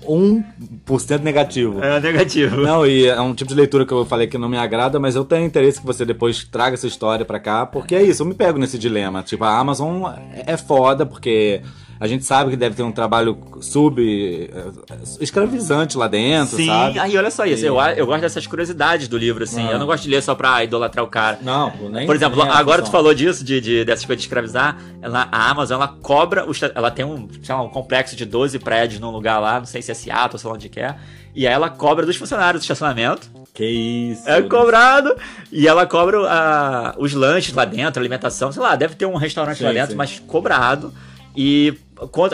1% 0.08 1.22
negativo. 1.22 1.84
É 1.84 2.00
negativo. 2.00 2.62
Não, 2.62 2.86
e 2.86 3.06
é 3.06 3.22
um 3.22 3.34
tipo 3.34 3.50
de 3.50 3.56
leitura 3.56 3.86
que 3.86 3.91
eu 3.91 4.06
falei 4.06 4.27
que 4.27 4.38
não 4.38 4.50
me 4.50 4.58
agrada, 4.58 5.00
mas 5.00 5.15
eu 5.15 5.24
tenho 5.24 5.46
interesse 5.46 5.79
que 5.79 5.86
você 5.86 6.03
depois 6.03 6.44
traga 6.46 6.74
essa 6.74 6.88
história 6.88 7.24
pra 7.24 7.39
cá, 7.39 7.65
porque 7.65 7.94
é 7.94 8.01
isso, 8.01 8.24
eu 8.24 8.25
me 8.25 8.34
pego 8.34 8.58
nesse 8.58 8.77
dilema. 8.77 9.22
Tipo, 9.22 9.44
a 9.44 9.58
Amazon 9.58 10.12
é 10.48 10.58
foda, 10.58 11.06
porque 11.06 11.62
a 12.00 12.08
gente 12.08 12.24
sabe 12.24 12.51
que 12.51 12.56
deve 12.56 12.75
ter 12.75 12.84
um 12.84 12.94
trabalho 12.94 13.38
sub 13.60 14.01
eh, 14.01 14.72
escravizante 15.20 15.98
lá 15.98 16.08
dentro, 16.08 16.56
Sim, 16.56 16.68
sabe? 16.68 16.98
aí 16.98 17.18
olha 17.18 17.29
só 17.29 17.46
isso. 17.46 17.65
E... 17.65 17.68
Eu, 17.68 17.77
eu 17.77 18.06
gosto 18.06 18.22
dessas 18.22 18.48
curiosidades 18.48 19.10
do 19.10 19.18
livro, 19.18 19.44
assim. 19.44 19.68
Eu 19.70 19.77
não 19.77 19.86
gosto 19.86 20.03
de 20.03 20.10
ler 20.10 20.24
só 20.24 20.34
pra 20.34 20.63
idolatrar 20.63 21.03
o 21.03 21.10
cara. 21.10 21.39
Não, 21.41 21.74
nem 21.89 22.06
Por 22.06 22.15
exemplo, 22.15 22.41
nem 22.41 22.53
agora 22.53 22.82
tu 22.82 22.89
falou 22.89 23.13
disso, 23.13 23.44
de, 23.44 23.60
de, 23.60 23.84
dessas 23.84 24.06
coisas 24.06 24.22
de 24.22 24.27
escravizar. 24.27 24.77
Ela, 25.01 25.27
a 25.29 25.50
Amazon, 25.50 25.75
ela 25.75 25.89
cobra. 25.89 26.46
Ela 26.74 26.89
tem 26.89 27.03
um, 27.03 27.27
lá, 27.50 27.62
um 27.62 27.70
complexo 27.70 28.15
de 28.15 28.25
12 28.25 28.60
prédios 28.60 29.01
num 29.01 29.12
lugar 29.12 29.39
lá, 29.39 29.60
não 29.60 29.65
sei 29.65 29.82
se 29.82 29.91
é 29.91 29.94
Seattle, 29.94 30.34
ou 30.34 30.39
sei 30.39 30.48
lá 30.48 30.56
onde 30.56 30.70
que 30.70 30.79
é. 30.79 30.96
E 31.36 31.46
aí 31.46 31.53
ela 31.53 31.70
cobra 31.70 32.06
dos 32.06 32.15
funcionários 32.15 32.62
do 32.62 32.63
estacionamento. 32.63 33.29
Que 33.53 33.65
isso. 33.65 34.29
É 34.29 34.41
cobrado. 34.41 35.15
E 35.51 35.68
ela 35.68 35.86
cobra 35.86 36.22
uh, 36.22 36.96
os 36.98 37.13
lanches 37.13 37.53
lá 37.53 37.65
dentro, 37.65 38.00
alimentação, 38.00 38.53
sei 38.53 38.62
lá, 38.62 38.77
deve 38.77 38.96
ter 38.96 39.06
um 39.06 39.18
restaurante 39.18 39.58
sim, 39.58 39.65
lá 39.65 39.74
dentro, 39.74 39.91
sim. 39.91 39.98
mas 39.98 40.18
cobrado. 40.20 40.94
E 41.36 41.77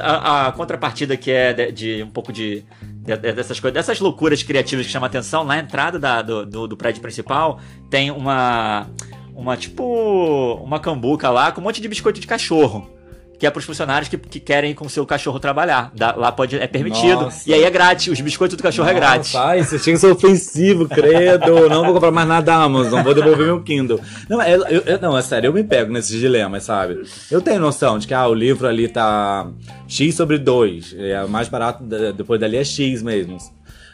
a, 0.01 0.47
a 0.47 0.51
contrapartida 0.51 1.17
que 1.17 1.31
é 1.31 1.53
de, 1.53 1.71
de 1.71 2.03
um 2.03 2.09
pouco 2.09 2.31
de, 2.31 2.63
de, 2.81 3.17
dessas 3.17 3.59
coisas, 3.59 3.73
dessas 3.73 3.99
loucuras 3.99 4.41
criativas 4.41 4.85
que 4.85 4.91
chamam 4.91 5.07
atenção, 5.07 5.43
na 5.43 5.59
entrada 5.59 5.99
da, 5.99 6.21
do, 6.21 6.45
do, 6.45 6.67
do 6.67 6.77
prédio 6.77 7.01
principal 7.01 7.59
tem 7.89 8.11
uma 8.11 8.87
uma 9.35 9.57
tipo 9.57 10.53
uma 10.63 10.79
cambuca 10.79 11.29
lá 11.29 11.51
com 11.51 11.59
um 11.59 11.63
monte 11.65 11.81
de 11.81 11.89
biscoito 11.89 12.19
de 12.19 12.27
cachorro 12.27 12.89
que 13.37 13.45
é 13.45 13.49
para 13.49 13.59
os 13.59 13.65
funcionários 13.65 14.09
que, 14.09 14.17
que 14.17 14.39
querem 14.39 14.71
ir 14.71 14.73
com 14.73 14.85
o 14.85 14.89
seu 14.89 15.05
cachorro 15.05 15.39
trabalhar. 15.39 15.91
Da, 15.95 16.15
lá 16.15 16.31
pode, 16.31 16.57
é 16.57 16.67
permitido. 16.67 17.21
Nossa. 17.21 17.49
E 17.49 17.53
aí 17.53 17.63
é 17.63 17.69
grátis. 17.69 18.07
Os 18.07 18.21
biscoitos 18.21 18.57
do 18.57 18.63
cachorro 18.63 18.89
é 18.89 18.93
Nossa, 18.93 19.05
é 19.05 19.07
grátis. 19.07 19.31
Pai, 19.31 19.63
você 19.63 19.79
chega 19.79 19.97
a 19.97 19.99
ser 19.99 20.11
ofensivo, 20.11 20.87
credo. 20.87 21.69
não 21.69 21.83
vou 21.83 21.93
comprar 21.93 22.11
mais 22.11 22.27
nada 22.27 22.45
da 22.45 22.55
Amazon, 22.55 23.03
vou 23.03 23.13
devolver 23.13 23.45
meu 23.45 23.61
Kindle. 23.61 23.99
Não, 24.29 24.41
é, 24.41 24.53
eu, 24.53 24.81
eu, 24.85 25.01
não, 25.01 25.17
é 25.17 25.21
sério, 25.21 25.47
eu 25.47 25.53
me 25.53 25.63
pego 25.63 25.91
nesses 25.91 26.19
dilemas, 26.19 26.63
sabe? 26.63 27.03
Eu 27.29 27.41
tenho 27.41 27.59
noção 27.59 27.97
de 27.97 28.07
que 28.07 28.13
ah, 28.13 28.27
o 28.27 28.33
livro 28.33 28.67
ali 28.67 28.87
tá 28.87 29.47
X 29.87 30.15
sobre 30.15 30.37
2. 30.37 30.95
É 30.97 31.25
mais 31.25 31.47
barato, 31.47 31.83
depois 32.15 32.39
dali 32.39 32.57
é 32.57 32.63
X 32.63 33.01
mesmo. 33.01 33.37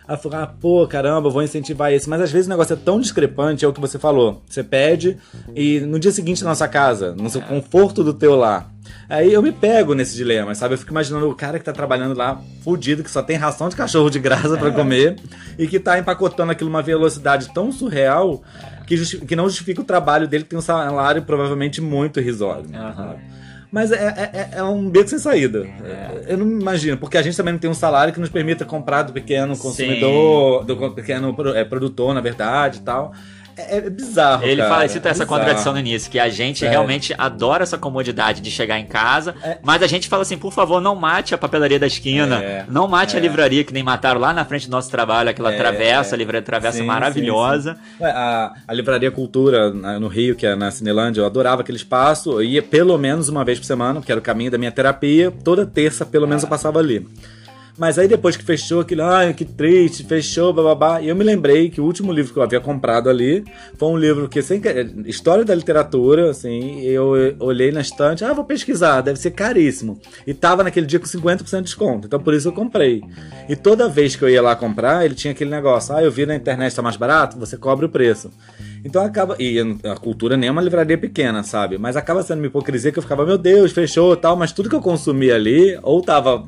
Aí 0.08 0.18
eu 0.22 0.32
ah, 0.34 0.48
pô, 0.48 0.86
caramba, 0.88 1.30
vou 1.30 1.42
incentivar 1.42 1.94
esse. 1.94 2.10
Mas 2.10 2.22
às 2.22 2.32
vezes 2.32 2.48
o 2.48 2.50
negócio 2.50 2.74
é 2.74 2.76
tão 2.76 3.00
discrepante, 3.00 3.64
é 3.64 3.68
o 3.68 3.74
que 3.74 3.80
você 3.80 3.98
falou. 3.98 4.42
Você 4.48 4.64
pede 4.64 5.18
e 5.56 5.80
no 5.80 6.00
dia 6.00 6.12
seguinte 6.12 6.44
na 6.44 6.50
nossa 6.50 6.68
casa, 6.68 7.14
no 7.16 7.30
seu 7.30 7.42
conforto 7.42 8.04
do 8.04 8.14
teu 8.14 8.36
lar. 8.36 8.70
Aí 9.10 9.34
eu 9.34 9.42
me 9.42 9.52
pego 9.52 9.94
nesse 9.94 10.16
dilema, 10.16 10.56
sabe? 10.56 10.74
Eu 10.74 10.78
fico 10.78 10.92
imaginando 10.92 11.30
o 11.30 11.36
cara 11.36 11.60
que 11.60 11.66
tá 11.66 11.74
trabalhando 11.74 12.18
lá, 12.18 12.42
fudido, 12.64 13.04
que 13.04 13.12
só 13.12 13.22
tem 13.22 13.36
ração 13.36 13.68
de 13.68 13.76
cachorro 13.76 14.10
de 14.10 14.20
graça 14.20 14.58
para 14.58 14.72
comer 14.72 15.18
e 15.60 15.68
que 15.68 15.80
tá 15.80 16.00
empacotando 16.00 16.52
aquilo 16.52 16.70
numa 16.70 16.82
velocidade 16.82 17.54
tão 17.54 17.72
surreal 17.72 18.42
que, 18.88 18.98
que 19.26 19.36
não 19.36 19.46
justifica 19.46 19.82
o 19.82 19.84
trabalho 19.84 20.28
dele, 20.28 20.44
que 20.44 20.50
tem 20.50 20.60
um 20.60 20.62
salário 20.62 21.24
provavelmente 21.24 21.82
muito 21.82 22.20
irrisório. 22.20 22.66
Uhum. 22.66 23.42
Mas 23.72 23.90
é, 23.92 23.96
é, 23.96 24.30
é, 24.34 24.50
é, 24.58 24.64
um 24.64 24.90
beco 24.90 25.10
sem 25.10 25.18
saída. 25.18 25.66
É. 25.84 26.34
Eu 26.34 26.38
não 26.38 26.46
imagino, 26.46 26.98
porque 26.98 27.18
a 27.18 27.22
gente 27.22 27.38
também 27.38 27.54
não 27.54 27.60
tem 27.60 27.70
um 27.70 27.74
salário 27.74 28.14
que 28.14 28.20
nos 28.20 28.30
permita 28.30 28.66
comprar 28.66 29.04
do 29.04 29.14
pequeno 29.14 29.58
consumidor, 29.58 30.62
Sim. 30.62 30.68
do 30.68 30.92
pequeno 30.92 31.34
é, 31.56 31.64
produtor, 31.64 32.14
na 32.14 32.20
verdade 32.20 32.80
e 32.80 32.82
tal. 32.82 33.14
É, 33.70 33.78
é 33.78 33.90
bizarro. 33.90 34.44
Ele 34.46 34.62
cara. 34.62 34.70
fala, 34.74 34.88
cita 34.88 35.10
essa 35.10 35.26
contradição 35.26 35.74
no 35.74 35.80
início, 35.80 36.12
que 36.12 36.20
a 36.20 36.30
gente 36.30 36.66
é. 36.66 36.70
realmente 36.70 37.14
adora 37.18 37.64
essa 37.64 37.78
comodidade 37.78 38.42
de 38.42 38.52
chegar 38.52 38.80
em 38.80 38.86
casa, 38.86 39.36
é. 39.44 39.58
mas 39.62 39.82
a 39.82 39.88
gente 39.88 40.08
fala 40.08 40.24
assim, 40.24 40.38
por 40.38 40.52
favor, 40.52 40.82
não 40.82 40.96
mate 40.96 41.34
a 41.34 41.38
papelaria 41.38 41.80
da 41.80 41.88
esquina, 41.88 42.44
é. 42.44 42.66
não 42.70 42.88
mate 42.88 43.16
a 43.16 43.20
é. 43.20 43.22
livraria 43.22 43.64
que 43.64 43.74
nem 43.74 43.84
mataram 43.84 44.20
lá 44.20 44.34
na 44.34 44.46
frente 44.46 44.68
do 44.68 44.72
nosso 44.72 44.90
trabalho, 44.90 45.30
aquela 45.30 45.54
é, 45.54 45.58
travessa, 45.58 46.16
a 46.16 46.18
livraria 46.18 46.42
travessa 46.42 46.78
sim, 46.78 46.86
maravilhosa. 46.86 47.74
Sim, 47.74 47.98
sim. 47.98 48.04
A, 48.06 48.54
a, 48.68 48.74
livraria 48.74 49.12
Cultura 49.12 49.72
no 49.72 50.08
Rio, 50.08 50.36
que 50.36 50.46
é 50.46 50.56
na 50.56 50.72
Cinelândia, 50.72 51.22
eu 51.22 51.26
adorava 51.26 51.62
aquele 51.62 51.78
espaço, 51.78 52.34
eu 52.34 52.44
ia 52.44 52.62
pelo 52.62 52.98
menos 52.98 53.30
uma 53.30 53.44
vez 53.44 53.60
por 53.60 53.66
semana, 53.66 54.02
que 54.02 54.12
era 54.12 54.20
o 54.20 54.24
caminho 54.24 54.52
da 54.52 54.58
minha 54.58 54.72
terapia, 54.72 55.32
toda 55.44 55.66
terça 55.66 56.06
pelo 56.06 56.28
menos 56.28 56.44
eu 56.44 56.50
passava 56.50 56.80
ali. 56.80 57.06
Mas 57.78 57.98
aí 57.98 58.08
depois 58.08 58.36
que 58.38 58.44
fechou 58.44 58.82
aquilo, 58.82 59.04
ai, 59.04 59.34
que 59.34 59.46
triste, 59.46 60.04
fechou, 60.04 60.54
bababá. 60.54 61.02
E 61.02 61.08
eu 61.08 61.16
me 61.16 61.24
lembrei 61.24 61.70
que 61.70 61.82
o 61.82 61.86
último 61.86 62.12
livro 62.12 62.34
que 62.34 62.40
eu 62.40 62.44
havia 62.44 62.60
comprado 62.60 63.10
ali 63.10 63.44
foi 63.78 63.90
um 63.90 63.98
livro 63.98 64.28
que, 64.28 64.42
sem 64.42 64.62
história 65.06 65.44
da 65.44 65.56
literatura, 65.56 66.30
assim, 66.30 66.82
eu 66.82 67.14
olhei 67.40 67.72
na 67.72 67.82
estante, 67.82 68.24
ah, 68.24 68.34
vou 68.34 68.46
pesquisar, 68.46 69.02
deve 69.02 69.20
ser 69.20 69.32
caríssimo. 69.32 70.00
E 70.26 70.34
tava 70.34 70.64
naquele 70.64 70.86
dia 70.86 71.00
com 71.00 71.06
50% 71.06 71.58
de 71.58 71.62
desconto, 71.64 72.08
então 72.08 72.20
por 72.20 72.34
isso 72.34 72.50
eu 72.50 72.54
comprei. 72.54 73.02
E 73.48 73.56
toda 73.56 73.90
vez 73.90 74.16
que 74.16 74.24
eu 74.24 74.30
ia 74.30 74.42
lá 74.42 74.56
comprar, 74.56 75.06
ele 75.06 75.16
tinha 75.16 75.32
aquele 75.32 75.50
negócio, 75.50 75.96
ah, 75.96 76.04
eu 76.04 76.12
vi 76.12 76.26
na 76.26 76.36
internet 76.36 76.76
tá 76.76 76.82
mais 76.82 76.98
barato, 76.98 77.40
você 77.40 77.58
cobre 77.58 77.86
o 77.86 77.90
preço. 77.90 78.32
Então 78.84 79.04
acaba. 79.04 79.36
E 79.40 79.60
a 79.60 79.96
cultura 79.96 80.36
nem 80.36 80.50
é 80.50 80.52
uma 80.52 80.62
livraria 80.62 80.98
pequena, 80.98 81.44
sabe? 81.44 81.78
Mas 81.78 81.96
acaba 81.96 82.24
sendo 82.24 82.40
uma 82.40 82.48
hipocrisia 82.48 82.92
que 82.92 83.00
eu 83.00 83.04
ficava, 83.04 83.26
meu 83.26 83.38
Deus, 83.38 83.72
fechou 83.72 84.16
tal, 84.16 84.36
mas 84.36 84.52
tudo 84.52 84.70
que 84.70 84.76
eu 84.76 84.82
consumi 84.82 85.32
ali, 85.32 85.78
ou 85.84 86.02
tava 86.02 86.48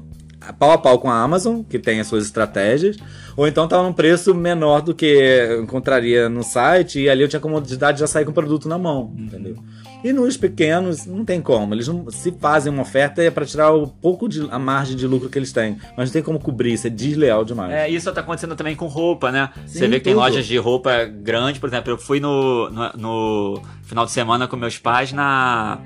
pau 0.52 0.72
a 0.72 0.78
pau 0.78 1.00
com 1.00 1.10
a 1.10 1.22
Amazon, 1.22 1.62
que 1.62 1.80
tem 1.80 2.00
as 2.00 2.08
suas 2.08 2.26
estratégias, 2.26 2.98
ou 3.38 3.48
então 3.48 3.64
estava 3.64 3.84
num 3.84 3.94
preço 3.94 4.34
menor 4.36 4.82
do 4.82 4.94
que 4.94 5.06
eu 5.06 5.64
encontraria 5.64 6.28
no 6.28 6.44
site 6.44 7.00
e 7.00 7.10
ali 7.10 7.22
eu 7.22 7.30
tinha 7.30 7.40
comodidade 7.40 7.98
de 7.98 8.02
já 8.02 8.08
sair 8.08 8.26
com 8.26 8.32
o 8.32 8.34
produto 8.34 8.68
na 8.68 8.78
mão, 8.78 9.14
entendeu? 9.18 9.56
E 10.04 10.12
nos 10.12 10.36
pequenos 10.36 11.06
não 11.06 11.24
tem 11.24 11.40
como, 11.42 11.74
eles 11.74 11.88
não 11.88 12.10
se 12.12 12.32
fazem 12.32 12.74
uma 12.74 12.82
oferta 12.82 13.24
é 13.24 13.32
para 13.32 13.46
tirar 13.46 13.72
o 13.72 13.88
pouco 13.88 14.28
de 14.28 14.46
a 14.52 14.60
margem 14.60 14.98
de 14.98 15.08
lucro 15.08 15.30
que 15.30 15.40
eles 15.40 15.54
têm, 15.54 15.78
mas 15.96 16.10
não 16.10 16.14
tem 16.14 16.22
como 16.22 16.40
cobrir, 16.40 16.74
isso 16.74 16.88
é 16.88 16.90
desleal 16.90 17.46
demais. 17.46 17.72
É, 17.72 17.90
isso 17.90 18.12
tá 18.12 18.20
acontecendo 18.20 18.56
também 18.56 18.76
com 18.76 18.88
roupa, 18.88 19.32
né? 19.32 19.50
Sim, 19.66 19.80
Você 19.80 19.88
vê 19.88 20.00
que 20.00 20.02
tudo. 20.02 20.04
tem 20.04 20.14
lojas 20.16 20.46
de 20.46 20.58
roupa 20.58 21.06
grande, 21.06 21.60
por 21.60 21.70
exemplo, 21.70 21.94
eu 21.94 21.98
fui 21.98 22.20
no, 22.20 22.70
no, 22.70 22.92
no 22.98 23.62
final 23.84 24.06
de 24.06 24.12
semana 24.12 24.46
com 24.46 24.58
meus 24.58 24.78
pais 24.78 25.14
na 25.14 25.80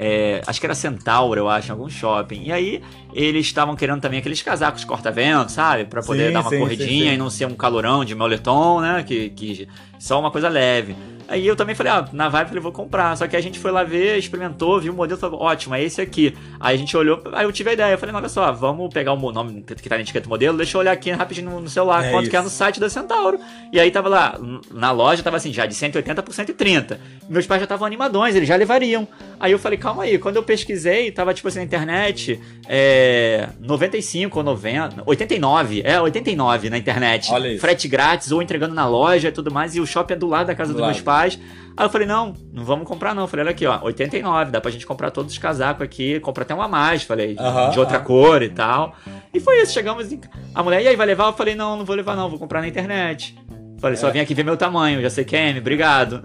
é, 0.00 0.40
acho 0.46 0.60
que 0.60 0.66
era 0.66 0.76
Centauro, 0.76 1.40
eu 1.40 1.48
acho, 1.48 1.68
em 1.68 1.72
algum 1.72 1.90
shopping. 1.90 2.44
E 2.44 2.52
aí 2.52 2.80
eles 3.24 3.46
estavam 3.46 3.74
querendo 3.74 4.00
também 4.00 4.20
aqueles 4.20 4.40
casacos 4.42 4.84
corta-vento, 4.84 5.50
sabe? 5.50 5.84
para 5.84 6.02
poder 6.02 6.28
sim, 6.28 6.32
dar 6.32 6.40
uma 6.42 6.50
sim, 6.50 6.58
corridinha 6.58 7.10
sim, 7.10 7.14
e 7.14 7.16
não 7.16 7.28
ser 7.28 7.46
um 7.46 7.54
calorão 7.54 8.04
de 8.04 8.14
moletom, 8.14 8.80
né? 8.80 9.02
Que, 9.02 9.30
que 9.30 9.68
só 9.98 10.20
uma 10.20 10.30
coisa 10.30 10.48
leve. 10.48 10.94
Aí 11.28 11.46
eu 11.46 11.54
também 11.54 11.74
falei, 11.74 11.92
ah, 11.92 12.08
na 12.10 12.30
vibe 12.30 12.48
falei, 12.48 12.62
vou 12.62 12.72
comprar. 12.72 13.14
Só 13.14 13.28
que 13.28 13.36
a 13.36 13.40
gente 13.40 13.58
foi 13.58 13.70
lá 13.70 13.84
ver, 13.84 14.16
experimentou, 14.16 14.80
viu 14.80 14.94
o 14.94 14.96
modelo, 14.96 15.20
falou, 15.20 15.42
ótimo, 15.42 15.74
é 15.74 15.82
esse 15.82 16.00
aqui. 16.00 16.34
Aí 16.58 16.74
a 16.74 16.78
gente 16.78 16.96
olhou, 16.96 17.22
aí 17.32 17.44
eu 17.44 17.52
tive 17.52 17.68
a 17.68 17.72
ideia, 17.74 17.92
eu 17.92 17.98
falei, 17.98 18.14
não, 18.14 18.20
olha 18.20 18.30
só, 18.30 18.50
vamos 18.50 18.92
pegar 18.94 19.12
o 19.12 19.32
nome 19.32 19.62
que 19.62 19.88
tá 19.88 19.96
na 19.96 20.00
etiqueta 20.00 20.24
do 20.24 20.30
modelo, 20.30 20.56
deixa 20.56 20.76
eu 20.76 20.80
olhar 20.80 20.92
aqui 20.92 21.10
rapidinho 21.10 21.60
no 21.60 21.68
celular, 21.68 22.02
é 22.02 22.10
quanto 22.10 22.22
isso. 22.22 22.30
que 22.30 22.36
é 22.36 22.40
no 22.40 22.48
site 22.48 22.80
da 22.80 22.88
Centauro. 22.88 23.38
E 23.70 23.78
aí 23.78 23.90
tava 23.90 24.08
lá, 24.08 24.38
na 24.72 24.90
loja 24.90 25.22
tava 25.22 25.36
assim, 25.36 25.52
já 25.52 25.66
de 25.66 25.74
180 25.74 26.22
por 26.22 26.32
130. 26.32 26.98
Meus 27.28 27.46
pais 27.46 27.60
já 27.60 27.64
estavam 27.64 27.86
animadões, 27.86 28.34
eles 28.34 28.48
já 28.48 28.56
levariam. 28.56 29.06
Aí 29.38 29.52
eu 29.52 29.58
falei, 29.58 29.76
calma 29.76 30.04
aí, 30.04 30.18
quando 30.18 30.36
eu 30.36 30.42
pesquisei, 30.42 31.10
tava 31.10 31.34
tipo 31.34 31.48
assim 31.48 31.58
na 31.58 31.64
internet, 31.64 32.40
é, 32.70 33.48
95 33.60 34.38
ou 34.38 34.44
90, 34.44 35.02
89, 35.06 35.82
é 35.82 35.98
89 35.98 36.68
na 36.68 36.76
internet. 36.76 37.30
Frete 37.58 37.88
grátis 37.88 38.30
ou 38.30 38.42
entregando 38.42 38.74
na 38.74 38.86
loja 38.86 39.28
e 39.28 39.32
tudo 39.32 39.50
mais, 39.50 39.74
e 39.74 39.80
o 39.80 39.86
shopping 39.86 40.12
é 40.12 40.16
do 40.16 40.26
lado 40.26 40.48
da 40.48 40.54
casa 40.54 40.72
do 40.72 40.78
dos 40.78 40.86
meus 40.86 41.00
pais. 41.00 41.38
Aí 41.74 41.86
eu 41.86 41.90
falei, 41.90 42.06
não, 42.06 42.34
não 42.52 42.64
vamos 42.64 42.86
comprar 42.86 43.14
não. 43.14 43.22
Eu 43.22 43.28
falei, 43.28 43.44
olha 43.44 43.52
aqui, 43.52 43.64
ó, 43.64 43.80
89, 43.82 44.50
dá 44.50 44.60
pra 44.60 44.70
gente 44.70 44.84
comprar 44.84 45.10
todos 45.10 45.32
os 45.32 45.38
casacos 45.38 45.82
aqui, 45.82 46.20
compra 46.20 46.42
até 46.42 46.54
um 46.54 46.60
a 46.60 46.68
mais, 46.68 47.04
falei, 47.04 47.36
de 47.72 47.78
outra 47.78 48.00
cor 48.00 48.42
e 48.42 48.50
tal. 48.50 48.94
E 49.32 49.40
foi 49.40 49.62
isso, 49.62 49.72
chegamos 49.72 50.12
em... 50.12 50.20
A 50.54 50.62
mulher, 50.62 50.82
e 50.82 50.88
aí, 50.88 50.96
vai 50.96 51.06
levar? 51.06 51.28
Eu 51.28 51.32
falei, 51.32 51.54
não, 51.54 51.76
não 51.76 51.84
vou 51.84 51.96
levar 51.96 52.16
não, 52.16 52.28
vou 52.28 52.38
comprar 52.38 52.60
na 52.60 52.68
internet. 52.68 53.34
Falei, 53.78 53.96
só 53.96 54.10
vim 54.10 54.18
aqui 54.18 54.34
ver 54.34 54.44
meu 54.44 54.56
tamanho, 54.56 55.00
já 55.00 55.08
sei 55.08 55.24
que 55.24 55.36
é 55.36 55.56
obrigado. 55.56 56.22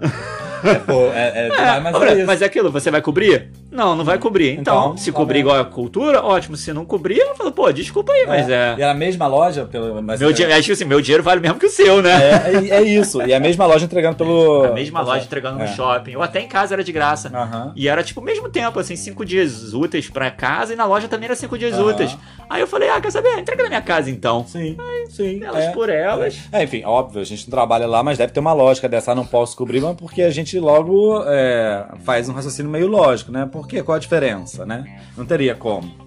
É, 0.64 0.74
pô, 0.74 1.04
é, 1.12 1.48
é 1.48 1.48
mas 1.80 1.94
Olha, 1.94 2.10
é 2.10 2.16
isso. 2.16 2.26
mas 2.26 2.42
é 2.42 2.46
aquilo, 2.46 2.70
você 2.72 2.90
vai 2.90 3.00
cobrir? 3.00 3.50
Não, 3.74 3.96
não 3.96 4.04
vai 4.04 4.18
cobrir. 4.18 4.52
Então, 4.58 4.78
Então, 4.92 4.96
se 4.96 5.10
tá 5.10 5.16
cobrir 5.18 5.40
igual 5.40 5.58
a 5.58 5.64
cultura, 5.64 6.22
ótimo. 6.22 6.56
Se 6.56 6.72
não 6.72 6.84
cobrir, 6.84 7.18
eu 7.18 7.34
falo, 7.34 7.50
pô, 7.50 7.70
desculpa 7.72 8.12
aí, 8.12 8.24
mas 8.26 8.48
é. 8.48 8.76
E 8.78 8.82
era 8.82 8.92
a 8.92 8.94
mesma 8.94 9.26
loja? 9.26 9.64
Pelo, 9.64 10.00
mas 10.00 10.20
Meu, 10.20 10.32
dinheiro, 10.32 10.56
acho 10.56 10.66
que 10.66 10.72
assim, 10.72 10.84
meu 10.84 11.00
dinheiro 11.00 11.24
vale 11.24 11.40
mesmo 11.40 11.58
que 11.58 11.66
o 11.66 11.70
seu, 11.70 12.00
né? 12.00 12.12
É, 12.12 12.54
é, 12.54 12.68
é 12.76 12.82
isso. 12.82 13.20
E 13.22 13.34
a 13.34 13.40
mesma 13.40 13.66
loja 13.66 13.84
entregando 13.84 14.16
pelo. 14.16 14.64
A 14.66 14.70
mesma 14.72 15.00
loja 15.02 15.24
entregando 15.24 15.58
no 15.58 15.64
É. 15.64 15.66
shopping. 15.66 16.14
Ou 16.14 16.22
até 16.22 16.40
em 16.40 16.46
casa 16.46 16.74
era 16.74 16.84
de 16.84 16.92
graça. 16.92 17.28
Aham. 17.34 17.72
E 17.74 17.88
era 17.88 18.02
tipo 18.04 18.20
o 18.20 18.24
mesmo 18.24 18.48
tempo, 18.48 18.78
assim, 18.78 18.94
cinco 18.94 19.24
dias 19.24 19.74
úteis 19.74 20.08
pra 20.08 20.30
casa 20.30 20.72
e 20.72 20.76
na 20.76 20.84
loja 20.84 21.08
também 21.08 21.26
era 21.26 21.34
cinco 21.34 21.58
dias 21.58 21.74
Aham. 21.74 21.86
úteis. 21.90 22.16
Aí 22.48 22.60
eu 22.60 22.66
falei, 22.68 22.88
ah, 22.90 23.00
quer 23.00 23.10
saber? 23.10 23.36
Entrega 23.38 23.64
na 23.64 23.68
minha 23.70 23.82
casa 23.82 24.08
então. 24.08 24.44
Sim, 24.46 24.76
sim. 25.08 25.42
Elas 25.42 25.64
é. 25.64 25.70
por 25.72 25.88
elas. 25.88 26.38
É, 26.52 26.62
enfim, 26.62 26.84
óbvio, 26.84 27.20
a 27.20 27.24
gente 27.24 27.44
não 27.46 27.50
trabalha 27.50 27.86
lá, 27.88 28.02
mas 28.04 28.18
deve 28.18 28.32
ter 28.32 28.38
uma 28.40 28.52
lógica 28.52 28.88
dessa. 28.88 29.10
Ah, 29.10 29.14
não 29.16 29.26
posso 29.26 29.56
cobrir, 29.56 29.80
mas 29.80 29.96
porque 29.96 30.22
a 30.22 30.30
gente 30.30 30.58
logo 30.60 31.24
é, 31.26 31.86
faz 32.04 32.28
um 32.28 32.32
raciocínio 32.32 32.70
meio 32.70 32.86
lógico, 32.86 33.32
né? 33.32 33.48
Por 33.64 33.68
quê? 33.68 33.82
Qual 33.82 33.96
a 33.96 33.98
diferença, 33.98 34.66
né? 34.66 35.00
Não 35.16 35.24
teria 35.24 35.54
como. 35.54 36.04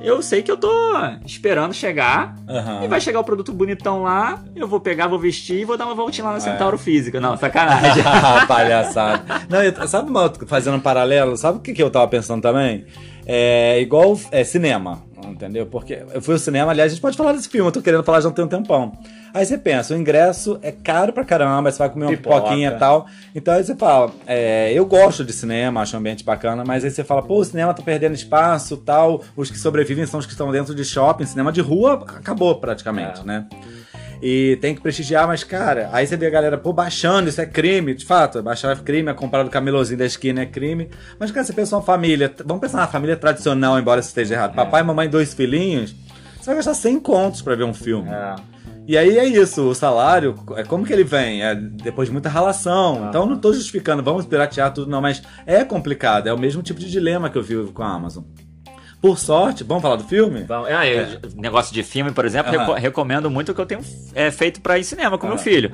Eu 0.00 0.22
sei 0.22 0.40
que 0.42 0.50
eu 0.50 0.56
tô 0.56 0.70
esperando 1.26 1.74
chegar. 1.74 2.36
Aham. 2.48 2.84
E 2.84 2.88
vai 2.88 3.00
chegar 3.00 3.18
o 3.20 3.24
produto 3.24 3.52
bonitão 3.52 4.02
lá, 4.02 4.42
eu 4.54 4.68
vou 4.68 4.80
pegar, 4.80 5.08
vou 5.08 5.18
vestir 5.18 5.60
e 5.60 5.64
vou 5.64 5.76
dar 5.76 5.86
uma 5.86 5.94
voltinha 5.94 6.24
lá 6.26 6.30
na 6.32 6.36
É. 6.38 6.40
Centauro 6.40 6.78
Física. 6.78 7.20
Não, 7.20 7.36
sacanagem. 7.38 8.02
Palhaçada. 8.46 9.24
Não, 9.48 9.62
eu- 9.62 9.88
sabe 9.88 10.10
fazendo 10.46 10.76
um 10.76 10.80
paralelo? 10.80 11.36
Sabe 11.36 11.58
o 11.58 11.60
que, 11.60 11.72
que 11.72 11.82
eu 11.82 11.90
tava 11.90 12.06
pensando 12.06 12.40
também? 12.40 12.86
É 13.26 13.80
igual 13.80 14.18
é, 14.30 14.44
cinema, 14.44 15.02
entendeu? 15.32 15.66
Porque 15.66 16.02
eu 16.12 16.20
fui 16.22 16.34
ao 16.34 16.38
cinema, 16.38 16.70
aliás, 16.70 16.90
a 16.92 16.94
gente 16.94 17.02
pode 17.02 17.16
falar 17.16 17.32
desse 17.32 17.48
filme, 17.48 17.66
eu 17.68 17.72
tô 17.72 17.80
querendo 17.82 18.02
falar 18.02 18.20
já 18.20 18.30
tem 18.30 18.44
um 18.44 18.48
tempão. 18.48 18.92
Aí 19.32 19.46
você 19.46 19.56
pensa, 19.56 19.94
o 19.94 19.96
ingresso 19.96 20.58
é 20.60 20.72
caro 20.72 21.12
pra 21.12 21.24
caramba, 21.24 21.70
você 21.70 21.78
vai 21.78 21.88
comer 21.90 22.04
uma 22.06 22.10
Pipoca. 22.10 22.36
pipoquinha 22.36 22.70
e 22.70 22.78
tal. 22.78 23.06
Então 23.34 23.54
aí 23.54 23.62
você 23.62 23.76
fala, 23.76 24.10
é, 24.26 24.72
eu 24.72 24.84
gosto 24.84 25.24
de 25.24 25.32
cinema, 25.32 25.80
acho 25.82 25.94
um 25.96 26.00
ambiente 26.00 26.24
bacana, 26.24 26.64
mas 26.66 26.84
aí 26.84 26.90
você 26.90 27.04
fala, 27.04 27.22
pô, 27.22 27.38
o 27.38 27.44
cinema 27.44 27.72
tá 27.72 27.82
perdendo 27.82 28.14
espaço 28.14 28.76
tal, 28.78 29.22
os 29.36 29.50
que 29.50 29.58
sobrevivem 29.58 30.04
são 30.06 30.18
os 30.18 30.26
que 30.26 30.32
estão 30.32 30.50
dentro 30.50 30.74
de 30.74 30.84
shopping, 30.84 31.24
cinema 31.26 31.52
de 31.52 31.60
rua 31.60 31.94
acabou 32.16 32.56
praticamente, 32.56 33.20
É. 33.20 33.24
né? 33.24 33.46
E 34.22 34.58
tem 34.60 34.74
que 34.74 34.80
prestigiar, 34.80 35.26
mas, 35.26 35.42
cara, 35.42 35.88
aí 35.92 36.06
você 36.06 36.16
vê 36.16 36.26
a 36.26 36.30
galera, 36.30 36.58
pô, 36.58 36.72
baixando, 36.72 37.28
isso 37.28 37.40
é 37.40 37.46
crime. 37.46 37.94
De 37.94 38.04
fato, 38.04 38.42
baixar 38.42 38.76
é 38.76 38.76
crime, 38.76 39.10
é 39.10 39.14
comprar 39.14 39.42
do 39.42 39.50
camelozinho 39.50 39.98
da 39.98 40.04
esquina 40.04 40.42
é 40.42 40.46
crime. 40.46 40.90
Mas, 41.18 41.30
cara, 41.30 41.44
você 41.44 41.52
pensa 41.52 41.76
uma 41.76 41.82
família, 41.82 42.32
vamos 42.44 42.60
pensar 42.60 42.78
na 42.78 42.86
família 42.86 43.16
tradicional, 43.16 43.78
embora 43.78 44.00
isso 44.00 44.10
esteja 44.10 44.34
errado. 44.34 44.54
Papai, 44.54 44.82
mamãe, 44.82 45.08
dois 45.08 45.32
filhinhos, 45.32 45.94
você 46.38 46.46
vai 46.46 46.56
gastar 46.56 46.74
100 46.74 47.00
contos 47.00 47.42
pra 47.42 47.54
ver 47.54 47.64
um 47.64 47.74
filme. 47.74 48.10
É. 48.10 48.36
E 48.86 48.98
aí 48.98 49.18
é 49.18 49.24
isso, 49.24 49.68
o 49.68 49.74
salário, 49.74 50.34
é 50.56 50.64
como 50.64 50.84
que 50.84 50.92
ele 50.92 51.04
vem? 51.04 51.44
É 51.44 51.54
depois 51.54 52.08
de 52.08 52.12
muita 52.12 52.28
relação. 52.28 53.06
Então 53.08 53.24
não 53.24 53.38
tô 53.38 53.52
justificando, 53.52 54.02
vamos 54.02 54.26
piratear 54.26 54.72
tudo, 54.74 54.90
não, 54.90 55.00
mas 55.00 55.22
é 55.46 55.64
complicado, 55.64 56.26
é 56.26 56.32
o 56.32 56.38
mesmo 56.38 56.62
tipo 56.62 56.80
de 56.80 56.90
dilema 56.90 57.30
que 57.30 57.38
eu 57.38 57.42
vivo 57.42 57.72
com 57.72 57.82
a 57.82 57.88
Amazon. 57.88 58.24
Por 59.00 59.18
sorte, 59.18 59.64
vamos 59.64 59.82
falar 59.82 59.96
do 59.96 60.04
filme? 60.04 60.40
Bom, 60.42 60.66
é, 60.66 60.92
eu- 61.14 61.30
Negócio 61.34 61.72
de 61.72 61.82
filme, 61.82 62.10
por 62.12 62.26
exemplo, 62.26 62.52
reco- 62.52 62.74
recomendo 62.74 63.30
muito 63.30 63.50
o 63.50 63.54
que 63.54 63.60
eu 63.60 63.64
tenho 63.64 63.80
é, 64.14 64.30
feito 64.30 64.60
pra 64.60 64.78
ir 64.78 64.84
cinema 64.84 65.16
com 65.16 65.26
meu 65.26 65.36
Aham. 65.36 65.42
filho. 65.42 65.72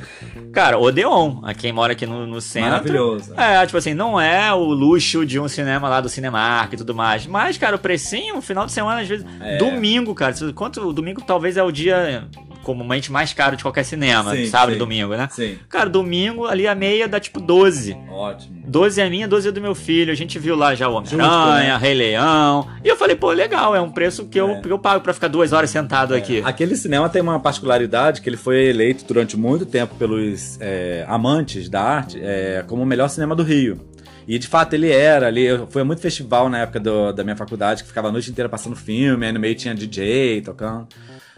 Cara, 0.52 0.78
Odeon, 0.78 1.40
a 1.42 1.52
quem 1.52 1.72
mora 1.72 1.92
aqui 1.92 2.06
no, 2.06 2.24
no 2.26 2.40
centro. 2.40 2.70
Maravilhoso. 2.70 3.34
É, 3.36 3.66
tipo 3.66 3.76
assim, 3.78 3.94
não 3.94 4.20
é 4.20 4.52
o 4.54 4.62
luxo 4.64 5.26
de 5.26 5.40
um 5.40 5.48
cinema 5.48 5.88
lá 5.88 6.00
do 6.00 6.08
Cinemark 6.08 6.72
e 6.72 6.76
tudo 6.76 6.94
mais. 6.94 7.26
Mas, 7.26 7.58
cara, 7.58 7.74
o 7.74 7.78
precinho, 7.80 8.40
final 8.40 8.64
de 8.64 8.70
semana, 8.72 9.00
às 9.00 9.08
vezes. 9.08 9.26
É. 9.40 9.56
Domingo, 9.58 10.14
cara. 10.14 10.32
Quanto, 10.54 10.92
domingo 10.92 11.20
talvez 11.20 11.56
é 11.56 11.62
o 11.64 11.72
dia 11.72 12.28
comumente 12.66 13.12
mais 13.12 13.32
caro 13.32 13.56
de 13.56 13.62
qualquer 13.62 13.84
cinema. 13.84 14.34
Sim, 14.34 14.46
sábado 14.46 14.70
sim. 14.70 14.74
e 14.74 14.78
domingo, 14.80 15.14
né? 15.14 15.28
Sim, 15.30 15.56
Cara, 15.68 15.88
domingo 15.88 16.46
ali 16.46 16.66
a 16.66 16.74
meia 16.74 17.06
dá 17.06 17.20
tipo 17.20 17.40
12. 17.40 17.96
ótimo. 18.10 18.56
12 18.66 19.00
é 19.00 19.08
minha, 19.08 19.28
12 19.28 19.48
é 19.48 19.52
do 19.52 19.60
meu 19.60 19.72
filho. 19.72 20.10
A 20.10 20.16
gente 20.16 20.36
viu 20.36 20.56
lá 20.56 20.74
já 20.74 20.88
o 20.88 20.94
Homem-Aranha, 20.94 21.74
né? 21.74 21.78
Rei 21.78 21.94
Leão. 21.94 22.66
E 22.84 22.88
eu 22.88 22.96
falei, 22.96 23.14
pô, 23.14 23.30
legal, 23.30 23.76
é 23.76 23.80
um 23.80 23.92
preço 23.92 24.26
que 24.26 24.40
eu, 24.40 24.50
É. 24.50 24.60
que 24.60 24.68
eu 24.68 24.80
pago 24.80 25.00
pra 25.00 25.14
ficar 25.14 25.28
duas 25.28 25.52
horas 25.52 25.70
sentado 25.70 26.12
aqui. 26.12 26.42
Aquele 26.44 26.74
cinema 26.74 27.08
tem 27.08 27.22
uma 27.22 27.38
particularidade 27.38 28.20
que 28.20 28.28
ele 28.28 28.36
foi 28.36 28.64
eleito 28.64 29.04
durante 29.06 29.36
muito 29.36 29.64
tempo 29.64 29.94
pelos 29.94 30.58
é, 30.60 31.04
amantes 31.06 31.68
da 31.68 31.80
arte 31.80 32.18
é, 32.20 32.64
como 32.66 32.82
o 32.82 32.86
melhor 32.86 33.06
cinema 33.08 33.36
do 33.36 33.44
Rio. 33.44 33.80
E 34.26 34.38
de 34.38 34.46
fato 34.48 34.74
ele 34.74 34.90
era 34.90 35.26
ali. 35.28 35.46
Foi 35.70 35.82
muito 35.84 36.00
festival 36.02 36.48
na 36.48 36.58
época 36.58 36.80
do- 36.80 37.12
da 37.12 37.22
minha 37.22 37.36
faculdade 37.36 37.82
que 37.82 37.88
ficava 37.88 38.08
a 38.08 38.12
noite 38.12 38.30
inteira 38.30 38.48
passando 38.48 38.74
filme, 38.76 39.24
aí 39.26 39.32
no 39.32 39.38
meio 39.40 39.54
tinha 39.54 39.74
DJ 39.74 40.40
tocando. 40.42 40.88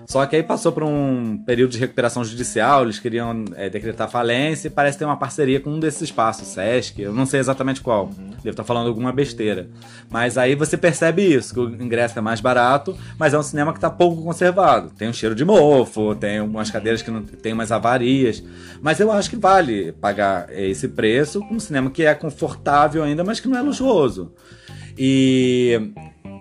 Só 0.06 0.24
que 0.26 0.36
aí 0.36 0.44
passou 0.44 0.70
por 0.70 0.84
um 0.84 1.36
período 1.44 1.72
de 1.72 1.78
recuperação 1.78 2.24
judicial, 2.24 2.84
eles 2.84 3.00
queriam 3.00 3.44
é, 3.56 3.68
decretar 3.68 4.08
falência 4.08 4.68
e 4.68 4.70
parece 4.70 4.96
ter 4.96 5.04
uma 5.04 5.16
parceria 5.16 5.58
com 5.58 5.70
um 5.70 5.80
desses 5.80 6.02
espaços, 6.02 6.46
Sesc, 6.48 7.02
eu 7.02 7.12
não 7.12 7.26
sei 7.26 7.40
exatamente 7.40 7.80
qual, 7.80 8.06
devo 8.06 8.50
estar 8.50 8.62
falando 8.62 8.86
alguma 8.86 9.10
besteira. 9.12 9.68
Mas 10.08 10.38
aí 10.38 10.54
você 10.54 10.76
percebe 10.76 11.22
isso, 11.22 11.52
que 11.52 11.58
o 11.60 11.82
ingresso 11.82 12.16
é 12.16 12.22
mais 12.22 12.40
barato, 12.40 12.96
mas 13.18 13.34
é 13.34 13.38
um 13.38 13.42
cinema 13.42 13.72
que 13.72 13.78
está 13.78 13.90
pouco 13.90 14.22
conservado. 14.22 14.90
Tem 14.96 15.08
um 15.08 15.12
cheiro 15.12 15.34
de 15.34 15.44
mofo, 15.44 16.14
tem 16.14 16.40
umas 16.40 16.70
cadeiras 16.70 17.02
que 17.02 17.10
não 17.10 17.22
tem 17.24 17.52
umas 17.52 17.72
avarias, 17.72 18.42
mas 18.80 19.00
eu 19.00 19.10
acho 19.10 19.28
que 19.28 19.36
vale 19.36 19.90
pagar 19.92 20.46
esse 20.56 20.86
preço 20.88 21.40
com 21.40 21.54
um 21.56 21.60
cinema 21.60 21.90
que 21.90 22.04
é 22.04 22.14
confortável 22.14 22.77
ainda, 23.02 23.24
mas 23.24 23.40
que 23.40 23.48
não 23.48 23.58
é 23.58 23.62
luxuoso. 23.62 24.32
E 24.96 25.92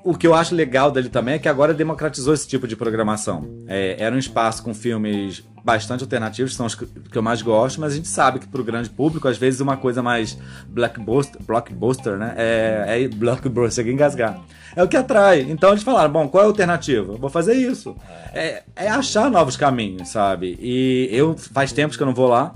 o 0.04 0.16
que 0.16 0.26
eu 0.26 0.34
acho 0.34 0.56
legal 0.56 0.90
dele 0.90 1.10
também 1.10 1.36
é 1.36 1.40
que 1.40 1.50
agora 1.50 1.74
democratizou 1.74 2.34
esse 2.34 2.48
tipo 2.48 2.68
de 2.68 2.76
programação. 2.76 3.46
É, 3.68 3.98
era 4.00 4.16
um 4.16 4.18
espaço 4.18 4.64
com 4.64 4.74
filmes 4.74 5.44
bastante 5.64 6.02
alternativos, 6.02 6.56
são 6.56 6.66
os 6.66 6.76
que 6.76 6.88
eu 7.14 7.22
mais 7.22 7.42
gosto, 7.42 7.82
mas 7.82 7.92
a 7.92 7.96
gente 7.98 8.08
sabe 8.08 8.40
que 8.40 8.48
pro 8.48 8.64
grande 8.64 8.90
público, 8.90 9.28
às 9.28 9.38
vezes 9.38 9.60
uma 9.60 9.76
coisa 9.76 10.02
mais 10.02 10.38
blockbuster, 10.70 11.42
blockbuster 11.44 12.16
né? 12.16 12.34
É, 12.38 13.04
é 13.04 13.08
blockbuster, 13.10 13.86
a 13.86 13.90
engasgar. 13.90 14.40
É 14.78 14.82
o 14.82 14.88
que 14.88 14.96
atrai. 14.96 15.42
Então 15.42 15.72
eles 15.72 15.84
falaram, 15.84 16.10
bom, 16.10 16.30
qual 16.30 16.44
é 16.44 16.46
a 16.46 16.50
alternativa? 16.50 17.12
Eu 17.12 17.18
vou 17.18 17.30
fazer 17.30 17.56
isso. 17.56 17.94
É, 18.34 18.64
é 18.78 18.88
achar 18.88 19.30
novos 19.30 19.58
caminhos, 19.58 20.08
sabe? 20.08 20.58
E 20.58 21.10
eu, 21.12 21.36
faz 21.38 21.74
tempos 21.74 21.98
que 21.98 22.04
eu 22.04 22.08
não 22.08 22.14
vou 22.14 22.30
lá. 22.30 22.56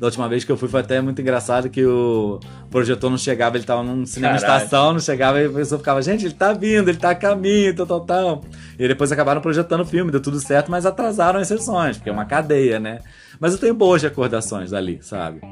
Da 0.00 0.06
última 0.06 0.26
vez 0.30 0.44
que 0.44 0.50
eu 0.50 0.56
fui 0.56 0.66
foi 0.66 0.80
até 0.80 0.98
muito 0.98 1.20
engraçado 1.20 1.68
que 1.68 1.84
o 1.84 2.40
projetor 2.70 3.10
não 3.10 3.18
chegava, 3.18 3.58
ele 3.58 3.66
tava 3.66 3.82
num 3.82 4.06
cinema 4.06 4.40
Caralho. 4.40 4.56
estação, 4.64 4.92
não 4.94 4.98
chegava 4.98 5.42
e 5.42 5.44
a 5.44 5.50
pessoa 5.50 5.78
ficava, 5.78 6.00
gente, 6.00 6.24
ele 6.24 6.32
tá 6.32 6.54
vindo, 6.54 6.88
ele 6.88 6.96
tá 6.96 7.10
a 7.10 7.14
caminho, 7.14 7.76
tal, 7.76 7.84
tal, 7.86 8.00
tal. 8.00 8.44
E 8.78 8.88
depois 8.88 9.12
acabaram 9.12 9.42
projetando 9.42 9.82
o 9.82 9.84
filme, 9.84 10.10
deu 10.10 10.22
tudo 10.22 10.40
certo, 10.40 10.70
mas 10.70 10.86
atrasaram 10.86 11.38
as 11.38 11.48
sessões, 11.48 11.98
porque 11.98 12.08
é 12.08 12.12
uma 12.14 12.24
cadeia, 12.24 12.80
né? 12.80 13.00
Mas 13.38 13.52
eu 13.52 13.58
tenho 13.58 13.74
boas 13.74 14.02
recordações 14.02 14.70
dali, 14.70 15.00
sabe? 15.02 15.42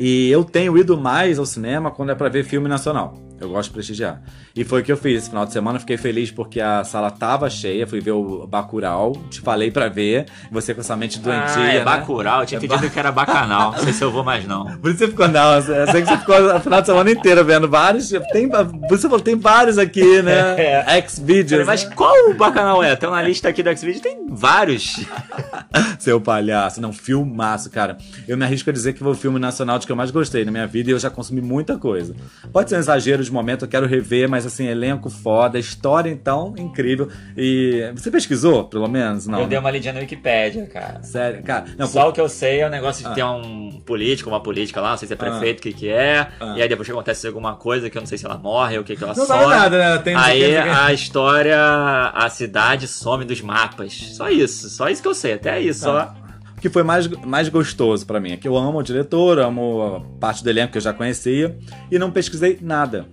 E 0.00 0.28
eu 0.32 0.42
tenho 0.42 0.76
ido 0.76 0.98
mais 0.98 1.38
ao 1.38 1.46
cinema 1.46 1.92
quando 1.92 2.10
é 2.10 2.16
pra 2.16 2.28
ver 2.28 2.42
filme 2.42 2.68
nacional. 2.68 3.14
Eu 3.40 3.50
gosto 3.50 3.68
de 3.68 3.74
prestigiar. 3.74 4.22
E 4.54 4.64
foi 4.64 4.80
o 4.80 4.84
que 4.84 4.90
eu 4.90 4.96
fiz 4.96 5.18
esse 5.18 5.28
final 5.28 5.44
de 5.44 5.52
semana. 5.52 5.78
Fiquei 5.78 5.96
feliz 5.96 6.30
porque 6.30 6.60
a 6.60 6.82
sala 6.84 7.10
tava 7.10 7.50
cheia. 7.50 7.86
Fui 7.86 8.00
ver 8.00 8.12
o 8.12 8.46
Bacurau. 8.46 9.12
Te 9.30 9.40
falei 9.40 9.70
pra 9.70 9.88
ver. 9.88 10.26
Você 10.50 10.72
com 10.72 10.80
essa 10.80 10.96
mente 10.96 11.18
doentia. 11.18 11.56
Ah, 11.56 11.74
é 11.74 11.78
né? 11.78 11.84
Bacurau, 11.84 12.40
eu 12.40 12.46
tinha 12.46 12.58
É 12.60 12.64
entendido 12.64 12.90
que 12.90 12.98
era 12.98 13.12
Bacanal. 13.12 13.72
Não 13.72 13.78
sei 13.80 13.92
se 13.92 14.02
eu 14.02 14.10
vou 14.10 14.24
mais 14.24 14.46
não. 14.46 14.64
Por 14.78 14.90
isso 14.90 14.98
você 14.98 15.08
ficou, 15.08 15.28
não, 15.28 15.54
eu 15.54 15.62
sei 15.62 16.02
que 16.02 16.08
você 16.08 16.18
ficou 16.18 16.56
o 16.56 16.60
final 16.60 16.80
de 16.80 16.86
semana 16.86 17.10
inteiro 17.10 17.44
vendo 17.44 17.68
vários. 17.68 18.08
Tem, 18.32 18.48
você 18.88 19.02
falou, 19.02 19.20
tem 19.20 19.36
vários 19.36 19.76
aqui, 19.76 20.22
né? 20.22 20.84
X-Videos. 20.98 21.66
Mas 21.66 21.84
né? 21.84 21.92
qual 21.94 22.30
o 22.30 22.34
Bacanal 22.34 22.82
é? 22.82 22.96
Tem 22.96 23.10
na 23.10 23.22
lista 23.22 23.48
aqui 23.48 23.62
do 23.62 23.76
Xvideo, 23.76 24.00
tem 24.00 24.26
vários. 24.30 25.04
Seu 25.98 26.20
palhaço. 26.20 26.80
Não, 26.80 26.92
filmaço, 26.92 27.70
cara. 27.70 27.98
Eu 28.26 28.36
me 28.36 28.44
arrisco 28.44 28.70
a 28.70 28.72
dizer 28.72 28.94
que 28.94 29.00
foi 29.00 29.12
o 29.12 29.14
filme 29.14 29.38
nacional 29.38 29.78
de 29.78 29.86
que 29.86 29.92
eu 29.92 29.96
mais 29.96 30.10
gostei 30.10 30.44
na 30.44 30.50
minha 30.50 30.66
vida 30.66 30.90
e 30.90 30.92
eu 30.92 30.98
já 30.98 31.10
consumi 31.10 31.40
muita 31.40 31.76
coisa. 31.76 32.14
Pode 32.52 32.70
ser 32.70 32.76
um 32.76 32.78
exagero 32.78 33.25
de 33.26 33.32
momento, 33.32 33.64
eu 33.64 33.68
quero 33.68 33.86
rever, 33.86 34.28
mas 34.28 34.46
assim, 34.46 34.66
elenco 34.66 35.10
foda, 35.10 35.58
história 35.58 36.10
então, 36.10 36.54
incrível. 36.58 37.08
E 37.36 37.90
você 37.94 38.10
pesquisou, 38.10 38.64
pelo 38.64 38.88
menos? 38.88 39.26
Não. 39.26 39.40
Eu 39.40 39.46
dei 39.46 39.58
uma 39.58 39.70
lidinha 39.70 39.92
na 39.92 40.00
Wikipédia, 40.00 40.66
cara. 40.66 41.02
Sério, 41.02 41.42
cara. 41.42 41.66
Não, 41.76 41.86
Só 41.86 42.08
o 42.08 42.12
que 42.12 42.20
eu 42.20 42.28
sei 42.28 42.60
é 42.60 42.66
o 42.66 42.70
negócio 42.70 43.04
de 43.04 43.10
Ah. 43.10 43.14
ter 43.14 43.24
um 43.24 43.80
político, 43.84 44.30
uma 44.30 44.40
política 44.42 44.80
lá, 44.80 44.90
não 44.90 44.96
sei 44.96 45.06
se 45.08 45.14
é 45.14 45.16
prefeito, 45.16 45.58
o 45.58 45.62
que 45.62 45.72
que 45.72 45.88
é. 45.88 46.28
Ah. 46.40 46.54
E 46.56 46.62
aí 46.62 46.68
depois 46.68 46.86
que 46.86 46.92
acontece 46.92 47.26
alguma 47.26 47.54
coisa 47.56 47.90
que 47.90 47.98
eu 47.98 48.00
não 48.00 48.06
sei 48.06 48.16
se 48.18 48.24
ela 48.24 48.38
morre 48.38 48.76
ou 48.76 48.82
o 48.82 48.84
que 48.84 48.96
que 48.96 49.04
ela 49.04 49.14
não 49.14 49.26
some. 49.26 49.46
nada, 49.46 49.78
né? 49.78 49.98
Tem 49.98 50.14
Aí 50.16 50.40
tem- 50.40 50.56
a 50.58 50.92
história, 50.92 51.58
a 52.14 52.28
cidade 52.30 52.86
some 52.88 53.24
dos 53.24 53.40
mapas. 53.40 53.92
Só 54.16 54.28
isso, 54.30 54.68
só 54.70 54.88
isso 54.88 55.02
que 55.02 55.08
eu 55.08 55.14
sei, 55.14 55.34
até 55.34 55.60
isso, 55.60 55.80
só. 55.80 56.14
Que 56.60 56.68
foi 56.68 56.82
mais, 56.82 57.06
mais 57.06 57.48
gostoso 57.48 58.06
pra 58.06 58.18
mim 58.18 58.32
é 58.32 58.36
que 58.36 58.48
eu 58.48 58.56
amo 58.56 58.78
o 58.78 58.82
diretor, 58.82 59.38
amo 59.38 59.82
a 59.82 60.18
parte 60.18 60.42
do 60.42 60.50
elenco 60.50 60.72
que 60.72 60.78
eu 60.78 60.82
já 60.82 60.92
conhecia 60.92 61.56
e 61.90 61.98
não 61.98 62.10
pesquisei 62.10 62.58
nada. 62.60 63.06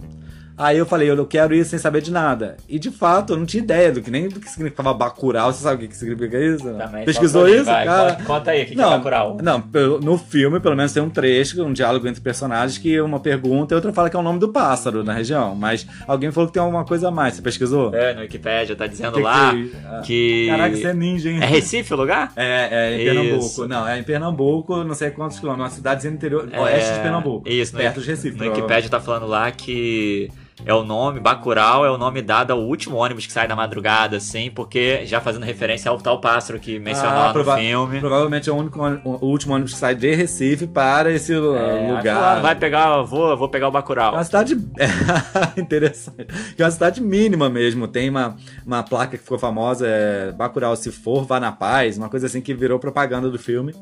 Aí 0.57 0.77
eu 0.77 0.85
falei, 0.85 1.09
eu 1.09 1.25
quero 1.25 1.53
ir 1.55 1.65
sem 1.65 1.79
saber 1.79 2.01
de 2.01 2.11
nada. 2.11 2.57
E 2.69 2.77
de 2.77 2.91
fato, 2.91 3.33
eu 3.33 3.37
não 3.37 3.45
tinha 3.45 3.63
ideia 3.63 3.91
do 3.91 4.01
que 4.01 4.11
nem 4.11 4.29
do 4.29 4.39
que 4.39 4.49
significava 4.49 4.93
Bacurau. 4.93 5.51
Você 5.51 5.63
sabe 5.63 5.75
o 5.75 5.79
que, 5.79 5.87
que 5.87 5.97
significa 5.97 6.39
isso? 6.39 6.71
Também, 6.73 7.05
Pesquisou 7.05 7.47
isso, 7.47 7.65
vai, 7.65 7.85
cara? 7.85 8.17
Conta, 8.23 8.51
aí, 8.51 8.63
o 8.63 8.65
que, 8.65 8.71
que 8.71 8.77
não, 8.77 8.93
é 8.93 8.97
Bacurau? 8.97 9.37
Não, 9.41 9.63
no 10.01 10.17
filme, 10.17 10.59
pelo 10.59 10.75
menos, 10.75 10.93
tem 10.93 11.01
um 11.01 11.09
trecho, 11.09 11.63
um 11.63 11.73
diálogo 11.73 12.07
entre 12.07 12.21
personagens 12.21 12.77
que 12.77 12.99
uma 13.01 13.19
pergunta 13.19 13.73
e 13.73 13.75
outra 13.75 13.91
fala 13.91 14.09
que 14.09 14.15
é 14.15 14.19
o 14.19 14.23
nome 14.23 14.39
do 14.39 14.49
pássaro 14.49 15.03
na 15.03 15.13
região. 15.13 15.55
Mas 15.55 15.87
alguém 16.07 16.31
falou 16.31 16.47
que 16.47 16.53
tem 16.53 16.61
alguma 16.61 16.85
coisa 16.85 17.07
a 17.07 17.11
mais. 17.11 17.35
Você 17.35 17.41
pesquisou? 17.41 17.93
É, 17.93 18.13
no 18.13 18.21
Wikipedia 18.21 18.75
tá 18.75 18.85
dizendo 18.85 19.13
Que 19.13 19.17
que 19.17 19.23
lá 19.23 19.53
é 19.53 19.55
isso? 19.57 19.75
Ah. 19.85 20.01
que... 20.03 20.47
Caraca, 20.49 20.75
você 20.75 20.87
é 20.87 20.93
ninja, 20.93 21.29
hein? 21.29 21.39
É 21.41 21.45
Recife 21.45 21.93
o 21.93 21.97
lugar? 21.97 22.31
É, 22.35 22.69
é 22.71 22.95
em 22.95 23.03
Isso. 23.03 23.13
Pernambuco. 23.13 23.67
Não, 23.67 23.87
é 23.87 23.99
em 23.99 24.03
Pernambuco, 24.03 24.83
não 24.83 24.93
sei 24.93 25.09
quantos 25.11 25.39
quilômetros, 25.39 25.71
uma 25.71 25.75
cidadezinha 25.75 26.11
no 26.11 26.17
interior, 26.17 26.49
oeste 26.55 26.93
de 26.93 26.99
Pernambuco. 26.99 27.47
É, 27.47 27.53
Isso, 27.53 27.73
no, 27.73 27.79
perto 27.79 28.01
de 28.01 28.07
Recife. 28.07 28.37
No 28.37 28.45
Wikipedia 28.45 28.89
tá 28.89 28.99
falando 28.99 29.27
lá 29.27 29.51
que 29.51 30.29
é 30.65 30.73
o 30.73 30.83
nome, 30.83 31.19
Bacurau 31.19 31.85
é 31.85 31.91
o 31.91 31.97
nome 31.97 32.21
dado 32.21 32.51
ao 32.51 32.59
último 32.59 32.97
ônibus 32.97 33.25
que 33.25 33.31
sai 33.33 33.47
da 33.47 33.55
madrugada, 33.55 34.17
assim, 34.17 34.49
porque 34.51 35.05
já 35.05 35.19
fazendo 35.21 35.43
referência 35.43 35.89
ao 35.89 35.97
tal 35.97 36.19
pássaro 36.21 36.59
que 36.59 36.79
mencionou 36.79 37.19
Ah, 37.23 37.33
no 37.33 37.43
filme. 37.57 37.99
Provavelmente 37.99 38.49
é 38.49 38.53
o, 38.53 38.55
único, 38.55 38.79
o 39.03 39.25
último 39.25 39.53
ônibus 39.53 39.73
que 39.73 39.79
sai 39.79 39.95
de 39.95 40.13
Recife 40.13 40.67
para 40.67 41.11
esse 41.11 41.33
É, 41.33 41.37
lugar. 41.37 42.41
Vai 42.41 42.55
pegar, 42.55 43.01
vou, 43.03 43.35
vou 43.37 43.49
pegar 43.49 43.67
o 43.67 43.69
É 43.69 43.73
Bacurau. 43.73 44.13
uma 44.13 44.23
cidade 44.23 44.55
interessante. 45.57 46.27
É 46.57 46.63
uma 46.63 46.71
cidade 46.71 47.01
mínima 47.01 47.49
mesmo. 47.49 47.87
Tem 47.87 48.09
uma, 48.09 48.35
uma 48.65 48.83
placa 48.83 49.17
que 49.17 49.23
ficou 49.23 49.37
famosa, 49.39 49.87
é 49.87 50.31
Bacurau, 50.31 50.75
se 50.75 50.91
for, 50.91 51.25
vá 51.25 51.39
na 51.39 51.51
paz. 51.51 51.97
Uma 51.97 52.09
coisa 52.09 52.27
assim 52.27 52.41
que 52.41 52.53
virou 52.53 52.79
propaganda 52.79 53.29
do 53.29 53.39
filme. 53.39 53.73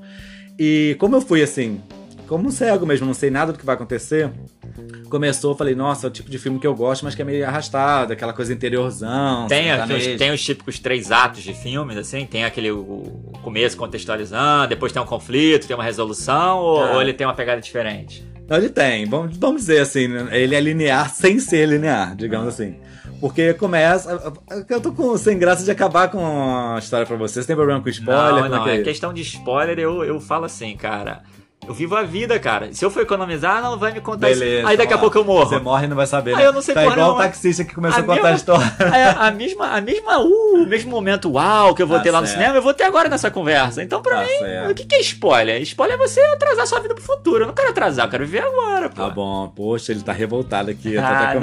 E 0.60 0.96
como 1.00 1.16
eu 1.16 1.22
fui 1.22 1.42
assim, 1.42 1.82
como 2.32 2.48
um 2.48 2.50
cego 2.52 2.86
mesmo, 2.86 3.06
não 3.06 3.14
sei 3.14 3.30
nada 3.30 3.52
do 3.52 3.60
que 3.60 3.66
vai 3.66 3.76
acontecer. 3.76 4.32
Começou, 5.10 5.54
falei, 5.54 5.76
nossa, 5.76 6.08
é 6.08 6.10
o 6.10 6.10
tipo 6.10 6.32
de 6.32 6.40
filme 6.40 6.60
que 6.60 6.66
eu 6.66 6.74
gosto, 6.74 7.04
mas 7.04 7.14
que 7.14 7.22
é 7.22 7.26
meio 7.26 7.46
arrastado, 7.46 8.14
aquela 8.14 8.32
coisa 8.32 8.54
interiorzão. 8.54 9.48
Tem, 9.48 9.66
tem 10.18 10.32
os 10.32 10.42
típicos 10.42 10.80
três 10.80 11.12
atos 11.12 11.44
de 11.44 11.54
filmes, 11.54 11.98
assim, 11.98 12.26
tem 12.26 12.46
aquele 12.46 12.72
o, 12.72 13.34
começo 13.44 13.76
contextualizando, 13.76 14.70
depois 14.70 14.94
tem 14.94 15.02
um 15.02 15.06
conflito, 15.06 15.68
tem 15.68 15.76
uma 15.76 15.84
resolução, 15.84 16.60
ou, 16.60 16.82
Ah. 16.82 16.92
ou 16.94 17.02
ele 17.02 17.12
tem 17.12 17.28
uma 17.28 17.34
pegada 17.34 17.60
diferente? 17.60 18.26
Ele 18.50 18.70
tem. 18.70 19.06
Vamos, 19.06 19.36
vamos 19.36 19.64
dizer 19.64 19.80
assim, 19.82 20.08
né? 20.08 20.30
ele 20.32 20.56
é 20.56 20.62
linear 20.62 21.10
sem 21.14 21.38
ser 21.38 21.68
linear, 21.68 22.16
digamos 22.16 22.48
assim. 22.48 22.78
Porque 23.20 23.54
começa. 23.54 24.34
Eu 24.70 24.80
tô 24.80 24.94
com, 24.94 25.18
sem 25.18 25.38
graça 25.38 25.64
de 25.64 25.70
acabar 25.70 26.10
com 26.10 26.26
a 26.76 26.80
história 26.80 27.06
pra 27.06 27.16
vocês. 27.18 27.46
Tem 27.46 27.56
problema 27.56 27.82
com 27.82 27.90
spoiler? 27.90 28.34
não, 28.34 28.44
Como 28.44 28.50
não, 28.56 28.68
é 28.68 28.72
é 28.72 28.76
que 28.78 28.82
é? 28.82 28.84
questão 28.86 29.14
de 29.14 29.22
spoiler, 29.22 29.78
eu, 29.78 30.04
eu 30.04 30.20
falo 30.20 30.46
assim, 30.46 30.76
cara. 30.76 31.22
Eu 31.68 31.76
vivo 31.76 31.96
a 31.96 32.02
vida, 32.02 32.40
cara. 32.40 32.74
Se 32.74 32.84
eu 32.84 32.90
for 32.90 33.04
economizar, 33.04 33.62
não 33.62 33.78
vai 33.78 33.94
me 33.94 34.02
contar 34.02 34.28
Beleza. 34.28 34.46
isso. 34.60 34.68
Aí 34.68 34.76
daqui 34.76 34.94
a 34.94 34.96
ó, 34.96 35.00
pouco 35.00 35.18
eu 35.20 35.24
morro. 35.24 35.46
Você 35.48 35.60
morre 35.60 35.86
e 35.86 35.88
não 35.88 35.96
vai 35.96 36.08
saber. 36.08 36.36
Né? 36.36 36.46
eu 36.46 36.52
não 36.52 36.62
sei 36.62 36.74
Tá 36.74 36.86
igual 36.86 37.12
o 37.14 37.18
taxista 37.18 37.64
que 37.64 37.76
começou 37.76 38.00
a, 38.00 38.02
A 38.02 38.04
contar 38.04 38.20
a 38.20 38.24
mesma- 38.24 38.36
história. 38.38 38.76
É, 38.98 39.04
a 39.10 39.32
mesma, 39.32 39.68
a 39.68 39.80
mesma, 39.80 40.20
uh, 40.20 40.64
o 40.64 40.66
mesmo 40.68 40.90
momento 40.90 41.30
uau 41.32 41.76
que 41.76 41.84
eu 41.84 41.88
vou 41.88 41.98
Tá 41.98 42.04
ter 42.04 42.12
lá 42.12 42.20
no 42.20 42.26
certo. 42.26 42.40
cinema, 42.40 42.56
eu 42.58 42.62
vou 42.64 42.74
ter 42.74 42.84
agora 42.84 43.08
nessa 43.10 43.30
conversa. 43.30 43.84
Então, 43.84 44.02
pra 44.02 44.18
Tá 44.18 44.22
mim, 44.24 44.40
certo. 44.40 44.72
o 44.72 44.76
que, 44.76 44.86
que 44.86 44.96
é 44.96 45.00
spoiler? 45.02 45.62
Spoiler 45.62 45.96
é 45.96 46.00
você 46.00 46.20
atrasar 46.34 46.66
sua 46.66 46.80
vida 46.80 46.96
pro 46.96 47.04
futuro. 47.04 47.44
Eu 47.44 47.48
não 47.48 47.54
quero 47.54 47.70
atrasar, 47.70 48.06
eu 48.08 48.10
quero 48.10 48.26
viver 48.26 48.44
agora, 48.44 48.90
pô. 48.90 48.96
Tá 48.96 49.10
bom, 49.10 49.48
poxa, 49.56 49.92
ele 49.92 50.02
tá 50.02 50.12
revoltado 50.12 50.72
aqui, 50.72 50.96
eu 50.96 51.02
tô 51.02 51.08
Ah, 51.08 51.20
até 51.20 51.34
com 51.34 51.40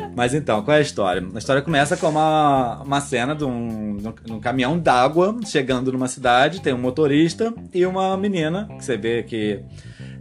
medo. 0.00 0.12
Mas 0.16 0.32
então, 0.32 0.62
qual 0.62 0.74
é 0.74 0.78
a 0.78 0.82
história? 0.82 1.22
A 1.34 1.38
história 1.38 1.60
começa 1.60 1.98
com 1.98 2.08
uma, 2.08 2.80
uma 2.82 3.00
cena 3.02 3.34
de 3.34 3.44
um, 3.44 3.96
de 3.98 4.08
um- 4.08 4.14
de 4.24 4.32
um 4.32 4.40
caminhão 4.40 4.78
d'água 4.78 5.36
chegando 5.44 5.92
numa 5.92 6.08
cidade, 6.08 6.60
tem 6.62 6.72
um 6.72 6.78
motorista 6.78 7.52
e 7.74 7.84
uma 7.84 8.16
menina, 8.16 8.68
que 8.78 8.84
você 8.84 8.96
vê 9.02 9.22
que 9.22 9.60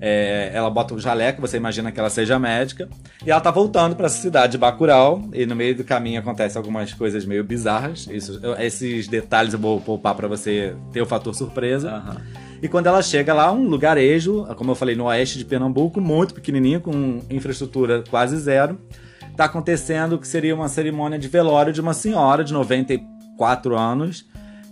é, 0.01 0.49
ela 0.53 0.69
bota 0.69 0.93
um 0.95 0.99
jaleco, 0.99 1.39
você 1.39 1.57
imagina 1.57 1.91
que 1.91 1.99
ela 1.99 2.09
seja 2.09 2.39
médica, 2.39 2.89
e 3.25 3.29
ela 3.29 3.39
tá 3.39 3.51
voltando 3.51 3.95
pra 3.95 4.07
essa 4.07 4.17
cidade 4.19 4.53
de 4.53 4.57
Bacurau, 4.57 5.21
e 5.33 5.45
no 5.45 5.55
meio 5.55 5.75
do 5.75 5.83
caminho 5.83 6.19
acontecem 6.19 6.57
algumas 6.57 6.91
coisas 6.93 7.23
meio 7.23 7.43
bizarras. 7.43 8.07
Isso, 8.11 8.39
eu- 8.41 8.55
esses 8.59 9.07
detalhes 9.07 9.53
eu 9.53 9.59
vou 9.59 9.79
poupar 9.79 10.15
pra 10.15 10.27
você 10.27 10.73
ter 10.91 11.01
o 11.01 11.05
fator 11.05 11.33
surpresa. 11.35 11.91
Aham. 11.91 12.17
E 12.63 12.67
quando 12.67 12.87
ela 12.87 13.01
chega 13.01 13.33
lá, 13.33 13.51
um 13.51 13.67
lugarejo, 13.67 14.45
como 14.55 14.71
eu 14.71 14.75
falei, 14.75 14.95
no 14.95 15.05
oeste 15.05 15.37
de 15.37 15.45
Pernambuco, 15.45 15.99
muito 16.01 16.33
pequenininho, 16.33 16.79
com 16.81 17.19
infraestrutura 17.29 18.03
quase 18.09 18.37
zero, 18.37 18.79
tá 19.35 19.45
acontecendo 19.45 20.13
o 20.13 20.19
que 20.19 20.27
seria 20.27 20.53
uma 20.55 20.67
cerimônia 20.67 21.17
de 21.17 21.27
velório 21.27 21.71
de 21.73 21.81
uma 21.81 21.93
senhora 21.93 22.43
de 22.43 22.53
94 22.53 23.75
anos, 23.75 24.25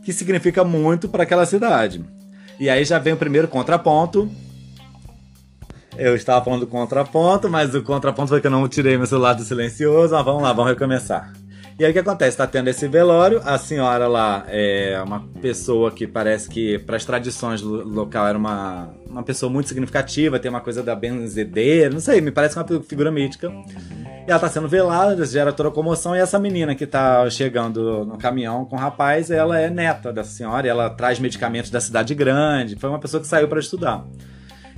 que 0.03 0.13
significa 0.13 0.63
muito 0.63 1.09
para 1.09 1.23
aquela 1.23 1.45
cidade. 1.45 2.03
E 2.59 2.69
aí 2.69 2.83
já 2.83 2.99
vem 2.99 3.13
o 3.13 3.17
primeiro 3.17 3.47
contraponto. 3.47 4.29
Eu 5.97 6.15
estava 6.15 6.43
falando 6.43 6.61
do 6.61 6.67
contraponto, 6.67 7.49
mas 7.49 7.73
o 7.73 7.81
contraponto 7.81 8.29
foi 8.29 8.41
que 8.41 8.47
eu 8.47 8.51
não 8.51 8.67
tirei 8.67 8.97
meu 8.97 9.07
celular 9.07 9.33
do 9.33 9.43
silencioso. 9.43 10.13
Mas 10.13 10.25
vamos 10.25 10.43
lá, 10.43 10.51
vamos 10.51 10.71
recomeçar. 10.71 11.33
E 11.79 11.85
aí 11.85 11.91
o 11.91 11.93
que 11.93 11.99
acontece? 11.99 12.35
Tá 12.35 12.45
tendo 12.45 12.67
esse 12.67 12.89
velório, 12.89 13.41
a 13.45 13.57
senhora 13.57 14.05
lá 14.05 14.43
é 14.49 15.01
uma 15.01 15.21
pessoa 15.41 15.89
que 15.89 16.05
parece 16.05 16.49
que, 16.49 16.77
para 16.79 16.97
as 16.97 17.05
tradições 17.05 17.61
do 17.61 17.87
local, 17.87 18.27
era 18.27 18.37
uma, 18.37 18.89
uma 19.09 19.23
pessoa 19.23 19.51
muito 19.51 19.67
significativa, 19.67 20.39
tem 20.39 20.49
uma 20.49 20.61
coisa 20.61 20.83
da 20.83 20.95
benzedeira, 20.95 21.89
não 21.89 21.99
sei, 21.99 22.21
me 22.21 22.31
parece 22.31 22.57
uma 22.57 22.65
figura 22.83 23.11
mítica. 23.11 23.51
E 24.27 24.31
ela 24.31 24.39
tá 24.39 24.47
sendo 24.47 24.67
velada, 24.67 25.25
gera 25.25 25.51
toda 25.51 25.69
a 25.69 25.71
comoção, 25.71 26.15
e 26.15 26.19
essa 26.19 26.37
menina 26.37 26.75
que 26.75 26.85
tá 26.85 27.27
chegando 27.29 28.05
no 28.05 28.17
caminhão 28.17 28.65
com 28.65 28.75
o 28.75 28.79
rapaz, 28.79 29.31
ela 29.31 29.59
é 29.59 29.69
neta 29.69 30.13
dessa 30.13 30.31
senhora, 30.31 30.67
ela 30.67 30.89
traz 30.89 31.19
medicamentos 31.19 31.71
da 31.71 31.81
cidade 31.81 32.13
grande, 32.13 32.75
foi 32.75 32.89
uma 32.89 32.99
pessoa 32.99 33.19
que 33.19 33.27
saiu 33.27 33.47
para 33.47 33.59
estudar. 33.59 34.05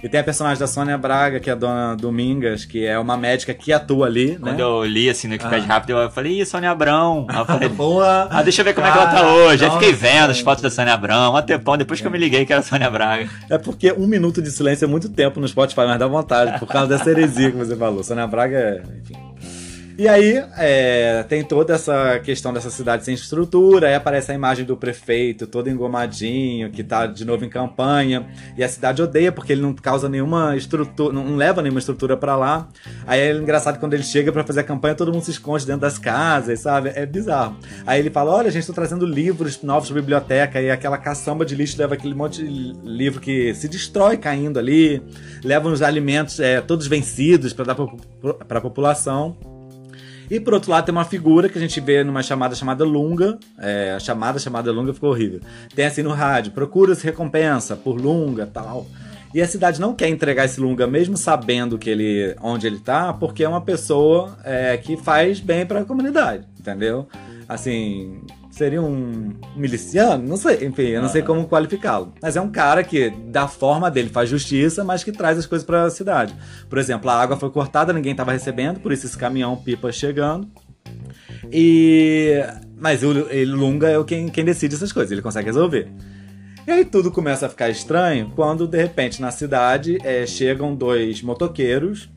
E 0.03 0.09
tem 0.09 0.19
a 0.19 0.23
personagem 0.23 0.59
da 0.59 0.65
Sônia 0.65 0.97
Braga, 0.97 1.39
que 1.39 1.49
é 1.49 1.53
a 1.53 1.55
dona 1.55 1.95
Domingas, 1.95 2.65
que 2.65 2.85
é 2.85 2.97
uma 2.97 3.15
médica 3.15 3.53
que 3.53 3.71
atua 3.71 4.07
ali, 4.07 4.35
Quando 4.39 4.57
né? 4.57 4.63
eu 4.63 4.83
li 4.83 5.09
assim 5.09 5.27
no 5.27 5.33
Wikipedia 5.33 5.65
Ah. 5.69 5.73
rápido, 5.73 5.91
eu 5.93 6.09
falei, 6.09 6.41
ih, 6.41 6.45
Sônia 6.45 6.71
Abrão. 6.71 7.27
Aí 7.29 7.37
eu 7.37 7.45
falei, 7.45 7.69
Boa! 7.69 8.27
ah, 8.31 8.41
deixa 8.41 8.61
eu 8.61 8.65
ver 8.65 8.73
como 8.73 8.87
é 8.87 8.91
que 8.91 8.97
ela 8.97 9.07
tá 9.07 9.13
Cara, 9.17 9.27
hoje. 9.27 9.63
Aí 9.63 9.71
fiquei 9.71 9.91
nossa. 9.91 10.01
vendo 10.01 10.29
as 10.31 10.39
fotos 10.39 10.63
da 10.63 10.69
Sônia 10.71 10.93
Abrão, 10.93 11.35
até 11.37 11.57
pão, 11.57 11.77
depois 11.77 12.01
que 12.01 12.07
eu 12.07 12.11
me 12.11 12.17
liguei 12.17 12.45
que 12.45 12.51
era 12.51 12.61
a 12.61 12.63
Sônia 12.63 12.89
Braga. 12.89 13.29
É 13.49 13.57
porque 13.59 13.91
um 13.93 14.07
minuto 14.07 14.41
de 14.41 14.49
silêncio 14.49 14.85
é 14.85 14.87
muito 14.87 15.07
tempo 15.07 15.39
no 15.39 15.47
Spotify, 15.47 15.81
mas 15.81 15.99
dá 15.99 16.07
vontade, 16.07 16.57
por 16.59 16.67
causa 16.67 16.87
dessa 16.87 17.09
heresia 17.09 17.51
que 17.51 17.57
você 17.57 17.75
falou. 17.75 18.03
Sônia 18.03 18.25
Braga 18.25 18.57
é. 18.57 18.81
Enfim. 19.01 19.30
E 20.01 20.07
aí, 20.07 20.43
é, 20.57 21.21
tem 21.29 21.43
toda 21.43 21.75
essa 21.75 22.19
questão 22.21 22.51
dessa 22.51 22.71
cidade 22.71 23.05
sem 23.05 23.13
estrutura, 23.13 23.87
aí 23.87 23.93
aparece 23.93 24.31
a 24.31 24.33
imagem 24.33 24.65
do 24.65 24.75
prefeito 24.75 25.45
todo 25.45 25.69
engomadinho, 25.69 26.71
que 26.71 26.83
tá 26.83 27.05
de 27.05 27.23
novo 27.23 27.45
em 27.45 27.49
campanha, 27.49 28.25
e 28.57 28.63
a 28.63 28.67
cidade 28.67 28.99
odeia 28.99 29.31
porque 29.31 29.53
ele 29.53 29.61
não 29.61 29.75
causa 29.75 30.09
nenhuma 30.09 30.57
estrutura, 30.57 31.13
não 31.13 31.35
leva 31.35 31.61
nenhuma 31.61 31.77
estrutura 31.77 32.17
pra 32.17 32.35
lá. 32.35 32.67
Aí 33.05 33.19
é 33.19 33.31
engraçado 33.31 33.79
quando 33.79 33.93
ele 33.93 34.01
chega 34.01 34.31
pra 34.31 34.43
fazer 34.43 34.61
a 34.61 34.63
campanha, 34.63 34.95
todo 34.95 35.13
mundo 35.13 35.23
se 35.23 35.29
esconde 35.29 35.67
dentro 35.67 35.81
das 35.81 35.99
casas, 35.99 36.61
sabe? 36.61 36.91
É 36.95 37.05
bizarro. 37.05 37.57
Aí 37.85 37.99
ele 37.99 38.09
fala: 38.09 38.33
Olha, 38.33 38.49
gente, 38.49 38.65
tô 38.65 38.73
trazendo 38.73 39.05
livros 39.05 39.61
novos 39.61 39.91
pra 39.91 40.01
biblioteca, 40.01 40.59
e 40.59 40.71
aquela 40.71 40.97
caçamba 40.97 41.45
de 41.45 41.53
lixo 41.53 41.77
leva 41.77 41.93
aquele 41.93 42.15
monte 42.15 42.43
de 42.43 42.73
livro 42.83 43.21
que 43.21 43.53
se 43.53 43.67
destrói 43.67 44.17
caindo 44.17 44.57
ali, 44.57 44.99
leva 45.43 45.69
os 45.69 45.83
alimentos 45.83 46.39
é, 46.39 46.59
todos 46.59 46.87
vencidos 46.87 47.53
pra 47.53 47.65
dar 47.65 47.75
pra, 47.75 48.33
pra 48.33 48.59
população. 48.59 49.50
E 50.31 50.39
por 50.39 50.53
outro 50.53 50.71
lado 50.71 50.85
tem 50.85 50.95
uma 50.95 51.03
figura 51.03 51.49
que 51.49 51.57
a 51.57 51.61
gente 51.61 51.81
vê 51.81 52.05
numa 52.05 52.23
chamada 52.23 52.55
chamada 52.55 52.85
Lunga. 52.85 53.37
É, 53.59 53.91
a 53.97 53.99
chamada 53.99 54.39
chamada 54.39 54.71
Lunga 54.71 54.93
ficou 54.93 55.09
horrível. 55.09 55.41
Tem 55.75 55.85
assim 55.85 56.01
no 56.01 56.11
rádio, 56.11 56.53
procura-se 56.53 57.03
recompensa 57.03 57.75
por 57.75 57.99
Lunga 57.99 58.45
tal. 58.45 58.87
E 59.33 59.41
a 59.41 59.47
cidade 59.47 59.81
não 59.81 59.93
quer 59.93 60.07
entregar 60.07 60.45
esse 60.45 60.61
Lunga, 60.61 60.87
mesmo 60.87 61.17
sabendo 61.17 61.77
que 61.77 61.89
ele, 61.89 62.33
onde 62.41 62.65
ele 62.65 62.79
tá, 62.79 63.11
porque 63.11 63.43
é 63.43 63.49
uma 63.49 63.59
pessoa 63.59 64.37
é, 64.45 64.77
que 64.77 64.95
faz 64.95 65.41
bem 65.41 65.65
para 65.65 65.81
a 65.81 65.85
comunidade, 65.85 66.45
entendeu? 66.57 67.09
Assim, 67.47 68.21
seria 68.51 68.81
um 68.81 69.33
miliciano? 69.55 70.27
Não 70.27 70.37
sei, 70.37 70.65
enfim, 70.65 70.83
eu 70.83 71.01
não 71.01 71.09
sei 71.09 71.21
como 71.21 71.47
qualificá-lo. 71.47 72.13
Mas 72.21 72.35
é 72.35 72.41
um 72.41 72.51
cara 72.51 72.83
que, 72.83 73.09
da 73.09 73.47
forma 73.47 73.89
dele, 73.89 74.09
faz 74.09 74.29
justiça, 74.29 74.83
mas 74.83 75.03
que 75.03 75.11
traz 75.11 75.37
as 75.37 75.45
coisas 75.45 75.65
para 75.65 75.83
a 75.83 75.89
cidade. 75.89 76.35
Por 76.69 76.77
exemplo, 76.77 77.09
a 77.09 77.19
água 77.19 77.37
foi 77.37 77.49
cortada, 77.49 77.93
ninguém 77.93 78.11
estava 78.11 78.31
recebendo, 78.31 78.79
por 78.79 78.91
isso 78.91 79.05
esse 79.05 79.17
caminhão 79.17 79.55
pipa 79.55 79.91
chegando. 79.91 80.47
E. 81.51 82.43
Mas 82.77 83.03
o 83.03 83.11
Lunga 83.45 83.89
é 83.89 83.97
o 83.97 84.03
quem, 84.03 84.27
quem 84.27 84.43
decide 84.43 84.75
essas 84.75 84.91
coisas, 84.91 85.11
ele 85.11 85.21
consegue 85.21 85.45
resolver. 85.45 85.91
E 86.67 86.71
aí 86.71 86.85
tudo 86.85 87.11
começa 87.11 87.47
a 87.47 87.49
ficar 87.49 87.69
estranho 87.69 88.31
quando, 88.35 88.67
de 88.67 88.77
repente, 88.77 89.19
na 89.21 89.31
cidade 89.31 89.97
é, 90.03 90.25
chegam 90.25 90.75
dois 90.75 91.21
motoqueiros. 91.21 92.09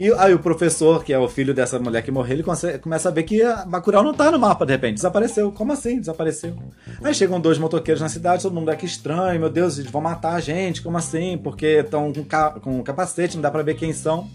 E 0.00 0.10
aí 0.14 0.32
o 0.32 0.38
professor, 0.38 1.04
que 1.04 1.12
é 1.12 1.18
o 1.18 1.28
filho 1.28 1.52
dessa 1.52 1.78
mulher 1.78 2.00
que 2.02 2.10
morreu, 2.10 2.32
ele 2.36 2.42
começa 2.80 3.08
a 3.08 3.12
ver 3.12 3.22
que 3.24 3.42
a 3.42 3.66
Bacurau 3.66 4.02
não 4.02 4.14
tá 4.14 4.30
no 4.30 4.38
mapa, 4.38 4.64
de 4.64 4.72
repente. 4.72 4.94
Desapareceu. 4.94 5.52
Como 5.52 5.72
assim? 5.72 6.00
Desapareceu. 6.00 6.56
Aí 7.04 7.12
chegam 7.12 7.38
dois 7.38 7.58
motoqueiros 7.58 8.00
na 8.00 8.08
cidade, 8.08 8.42
todo 8.42 8.54
mundo 8.54 8.70
é 8.70 8.76
que 8.76 8.86
estranho, 8.86 9.38
meu 9.38 9.50
Deus, 9.50 9.76
eles 9.78 9.90
vão 9.90 10.00
matar 10.00 10.32
a 10.36 10.40
gente, 10.40 10.80
como 10.80 10.96
assim? 10.96 11.36
Porque 11.36 11.66
estão 11.66 12.12
com, 12.14 12.24
ca- 12.24 12.52
com 12.62 12.82
capacete, 12.82 13.34
não 13.36 13.42
dá 13.42 13.50
pra 13.50 13.62
ver 13.62 13.74
quem 13.74 13.92
são. 13.92 14.26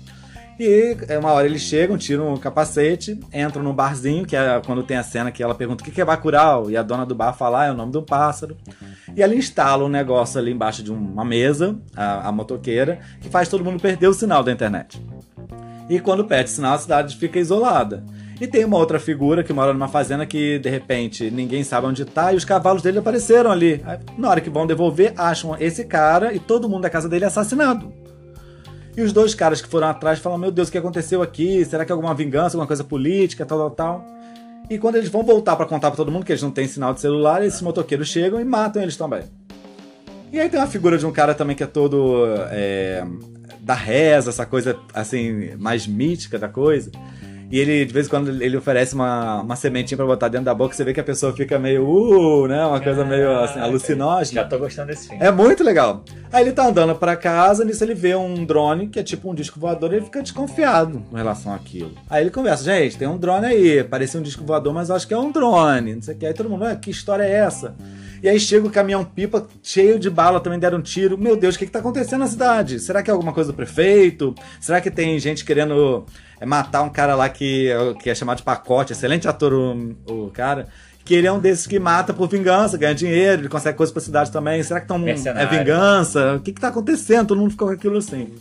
E 0.58 0.95
é, 1.10 1.17
uma 1.17 1.34
hora 1.34 1.45
eles 1.47 1.62
chegam, 1.63 1.97
tiram 1.97 2.34
o 2.34 2.39
capacete, 2.39 3.19
entram 3.34 3.62
no 3.62 3.73
barzinho, 3.73 4.25
que 4.25 4.38
é 4.38 4.62
quando 4.65 4.84
tem 4.84 4.95
a 4.95 5.04
cena 5.04 5.30
que 5.30 5.43
ela 5.43 5.54
pergunta 5.54 5.84
o 5.84 5.86
que 5.91 5.99
é 5.99 6.06
Bacurau, 6.06 6.69
e 6.71 6.78
a 6.78 6.82
dona 6.84 7.06
do 7.06 7.13
bar 7.13 7.34
fala, 7.34 7.63
ah, 7.63 7.65
é 7.65 7.71
o 7.71 7.73
nome 7.73 7.91
do 7.91 8.01
pássaro. 8.01 8.56
E 9.13 9.21
ela 9.21 9.36
instala 9.36 9.84
um 9.84 9.89
negócio 9.89 10.39
ali 10.39 10.51
embaixo 10.51 10.82
de 10.82 10.91
uma 10.91 11.25
mesa, 11.25 11.75
a, 11.93 12.30
a 12.30 12.32
motoqueira, 12.32 12.99
que 13.19 13.28
faz 13.30 13.49
todo 13.49 13.65
mundo 13.65 13.82
perder 13.82 14.08
o 14.08 14.13
sinal 14.13 14.43
da 14.43 14.51
internet. 14.51 15.01
E 15.89 15.99
quando 15.99 16.25
perde 16.25 16.49
sinal, 16.49 16.73
a 16.73 16.77
cidade 16.77 17.15
fica 17.15 17.39
isolada. 17.39 18.03
E 18.39 18.47
tem 18.47 18.65
uma 18.65 18.77
outra 18.77 18.99
figura 18.99 19.43
que 19.43 19.53
mora 19.53 19.71
numa 19.71 19.87
fazenda 19.87 20.25
que, 20.25 20.59
de 20.59 20.69
repente, 20.69 21.31
ninguém 21.31 21.63
sabe 21.63 21.87
onde 21.87 22.03
tá 22.03 22.33
e 22.33 22.35
os 22.35 22.43
cavalos 22.43 22.81
dele 22.81 22.99
apareceram 22.99 23.51
ali. 23.51 23.81
Na 24.17 24.29
hora 24.29 24.41
que 24.41 24.49
vão 24.49 24.67
devolver, 24.67 25.13
acham 25.15 25.55
esse 25.57 25.85
cara 25.85 26.33
e 26.33 26.39
todo 26.39 26.67
mundo 26.67 26.81
da 26.81 26.89
casa 26.89 27.07
dele 27.07 27.23
é 27.23 27.27
assassinado. 27.27 27.93
E 28.97 29.01
os 29.01 29.13
dois 29.13 29.33
caras 29.33 29.61
que 29.61 29.67
foram 29.67 29.87
atrás 29.87 30.19
falam: 30.19 30.37
Meu 30.37 30.51
Deus, 30.51 30.67
o 30.67 30.71
que 30.71 30.77
aconteceu 30.77 31.21
aqui? 31.21 31.63
Será 31.63 31.85
que 31.85 31.91
é 31.91 31.93
alguma 31.93 32.13
vingança, 32.13 32.55
alguma 32.55 32.67
coisa 32.67 32.83
política, 32.83 33.45
tal, 33.45 33.57
tal, 33.57 33.71
tal? 33.71 34.05
E 34.69 34.77
quando 34.77 34.95
eles 34.95 35.09
vão 35.09 35.23
voltar 35.23 35.55
para 35.55 35.65
contar 35.65 35.91
para 35.91 35.97
todo 35.97 36.11
mundo 36.11 36.25
que 36.25 36.31
eles 36.31 36.41
não 36.41 36.51
têm 36.51 36.67
sinal 36.67 36.93
de 36.93 36.99
celular, 36.99 37.43
esses 37.43 37.61
motoqueiros 37.61 38.07
chegam 38.07 38.39
e 38.39 38.43
matam 38.43 38.81
eles 38.81 38.97
também. 38.97 39.23
E 40.31 40.39
aí 40.39 40.49
tem 40.49 40.59
uma 40.59 40.67
figura 40.67 40.97
de 40.97 41.05
um 41.05 41.11
cara 41.11 41.33
também 41.35 41.55
que 41.55 41.63
é 41.63 41.67
todo 41.67 42.25
é, 42.49 43.05
da 43.60 43.73
reza, 43.73 44.29
essa 44.29 44.45
coisa 44.45 44.77
assim, 44.93 45.55
mais 45.58 45.88
mítica 45.88 46.38
da 46.38 46.47
coisa. 46.47 46.91
E 47.51 47.60
ele, 47.60 47.86
de 47.86 47.93
vez 47.93 48.08
em 48.08 48.10
quando, 48.10 48.29
ele 48.41 48.58
oferece 48.58 48.95
uma, 48.95 49.41
uma 49.41 49.55
sementinha 49.55 49.95
pra 49.95 50.05
botar 50.05 50.27
dentro 50.27 50.45
da 50.45 50.53
boca, 50.53 50.73
você 50.73 50.84
vê 50.84 50.93
que 50.93 50.99
a 50.99 51.03
pessoa 51.03 51.31
fica 51.31 51.60
meio, 51.60 51.88
uh, 51.88 52.47
né? 52.47 52.65
Uma 52.65 52.81
coisa 52.81 53.05
meio 53.05 53.39
assim, 53.39 53.60
alucinógena. 53.60 54.41
Já 54.41 54.47
tô 54.47 54.58
gostando 54.58 54.88
desse 54.88 55.08
filme. 55.08 55.23
É 55.23 55.31
muito 55.31 55.63
legal. 55.63 56.03
Aí 56.34 56.43
ele 56.43 56.51
tá 56.51 56.67
andando 56.67 56.95
pra 56.95 57.15
casa, 57.15 57.63
nisso 57.63 57.84
ele 57.84 57.93
vê 57.93 58.15
um 58.15 58.43
drone, 58.45 58.88
que 58.88 58.99
é 58.99 59.03
tipo 59.03 59.29
um 59.29 59.36
disco 59.36 59.60
voador, 59.60 59.93
e 59.93 59.97
ele 59.97 60.05
fica 60.05 60.23
desconfiado 60.23 61.03
com 61.10 61.15
relação 61.15 61.53
àquilo. 61.53 61.91
Aí 62.10 62.23
ele 62.23 62.31
conversa, 62.31 62.63
gente, 62.63 62.97
tem 62.97 63.08
um 63.08 63.17
drone 63.17 63.45
aí, 63.45 63.84
parecia 63.84 64.19
um 64.19 64.23
disco 64.23 64.43
voador, 64.43 64.73
mas 64.73 64.89
eu 64.89 64.95
acho 64.95 65.08
que 65.08 65.13
é 65.13 65.17
um 65.17 65.31
drone, 65.31 65.95
não 65.95 66.01
sei 66.01 66.15
o 66.15 66.17
que. 66.17 66.25
Aí 66.25 66.34
todo 66.34 66.49
mundo, 66.49 66.65
ah, 66.65 66.75
que 66.75 66.89
história 66.89 67.23
é 67.23 67.31
essa? 67.31 67.75
E 68.25 68.27
aí 68.27 68.39
chega 68.39 68.65
o 68.65 68.71
caminhão-pipa 68.71 69.45
cheio 69.61 69.99
de 69.99 70.09
bala, 70.09 70.39
também 70.39 70.57
deram 70.57 70.79
um 70.79 70.81
tiro. 70.81 71.15
Meu 71.15 71.35
Deus, 71.35 71.53
o 71.53 71.59
que, 71.59 71.67
que 71.67 71.71
tá 71.71 71.77
acontecendo 71.77 72.21
na 72.21 72.27
cidade? 72.27 72.79
Será 72.79 73.03
que 73.03 73.11
é 73.11 73.13
alguma 73.13 73.31
coisa 73.31 73.51
do 73.51 73.55
prefeito? 73.55 74.33
Será 74.59 74.81
que 74.81 74.89
tem 74.89 75.19
gente 75.19 75.45
querendo 75.45 76.07
é, 76.41 76.43
matar 76.43 76.81
um 76.81 76.89
cara 76.89 77.13
lá 77.13 77.29
que, 77.29 77.69
que 78.01 78.09
é 78.09 78.15
chamado 78.15 78.38
de 78.38 78.43
pacote? 78.43 78.93
Excelente 78.93 79.27
ator 79.27 79.53
o, 79.53 79.95
o 80.07 80.31
cara 80.31 80.67
que 81.03 81.13
ele 81.13 81.27
é 81.27 81.31
um 81.31 81.38
desses 81.38 81.67
que 81.67 81.77
mata 81.77 82.15
por 82.15 82.27
vingança, 82.27 82.79
ganha 82.79 82.95
dinheiro, 82.95 83.43
ele 83.43 83.47
consegue 83.47 83.77
coisas 83.77 83.93
pra 83.93 84.01
cidade 84.01 84.31
também. 84.31 84.63
Será 84.63 84.81
que 84.81 84.88
tão, 84.88 84.97
é 85.07 85.45
vingança? 85.45 86.38
O 86.38 86.39
que 86.39 86.51
que 86.51 86.59
tá 86.59 86.69
acontecendo? 86.69 87.27
Todo 87.27 87.39
mundo 87.39 87.51
ficou 87.51 87.67
com 87.67 87.75
aquilo 87.75 87.99
assim. 87.99 88.33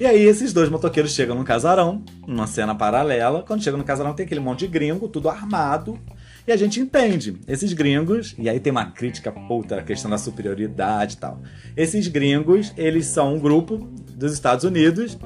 E 0.00 0.04
aí 0.04 0.24
esses 0.24 0.52
dois 0.52 0.68
motoqueiros 0.68 1.14
chegam 1.14 1.36
num 1.36 1.44
casarão, 1.44 2.02
numa 2.26 2.48
cena 2.48 2.74
paralela. 2.74 3.44
Quando 3.46 3.62
chegam 3.62 3.78
no 3.78 3.84
casarão 3.84 4.12
tem 4.12 4.26
aquele 4.26 4.40
monte 4.40 4.60
de 4.60 4.66
gringo, 4.66 5.06
tudo 5.06 5.28
armado. 5.28 5.96
E 6.46 6.52
a 6.52 6.56
gente 6.56 6.80
entende. 6.80 7.36
Esses 7.46 7.72
gringos, 7.72 8.34
e 8.38 8.48
aí 8.48 8.58
tem 8.58 8.70
uma 8.70 8.86
crítica 8.86 9.30
puta 9.30 9.76
a 9.76 9.82
questão 9.82 10.10
da 10.10 10.18
superioridade 10.18 11.14
e 11.14 11.18
tal. 11.18 11.40
Esses 11.76 12.08
gringos, 12.08 12.72
eles 12.76 13.06
são 13.06 13.34
um 13.34 13.38
grupo 13.38 13.76
dos 14.14 14.32
Estados 14.32 14.64
Unidos 14.64 15.16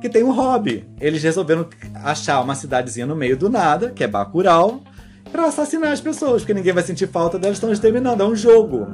que 0.00 0.08
tem 0.08 0.22
um 0.22 0.32
hobby. 0.32 0.86
Eles 1.00 1.22
resolveram 1.22 1.66
achar 1.94 2.40
uma 2.42 2.54
cidadezinha 2.54 3.06
no 3.06 3.16
meio 3.16 3.36
do 3.36 3.48
nada, 3.48 3.90
que 3.90 4.04
é 4.04 4.06
Bacurau, 4.06 4.82
para 5.32 5.46
assassinar 5.46 5.92
as 5.92 6.00
pessoas, 6.00 6.42
porque 6.42 6.54
ninguém 6.54 6.72
vai 6.72 6.82
sentir 6.82 7.08
falta 7.08 7.38
delas, 7.38 7.56
estão 7.56 7.72
exterminando. 7.72 8.22
É 8.22 8.26
um 8.26 8.36
jogo. 8.36 8.86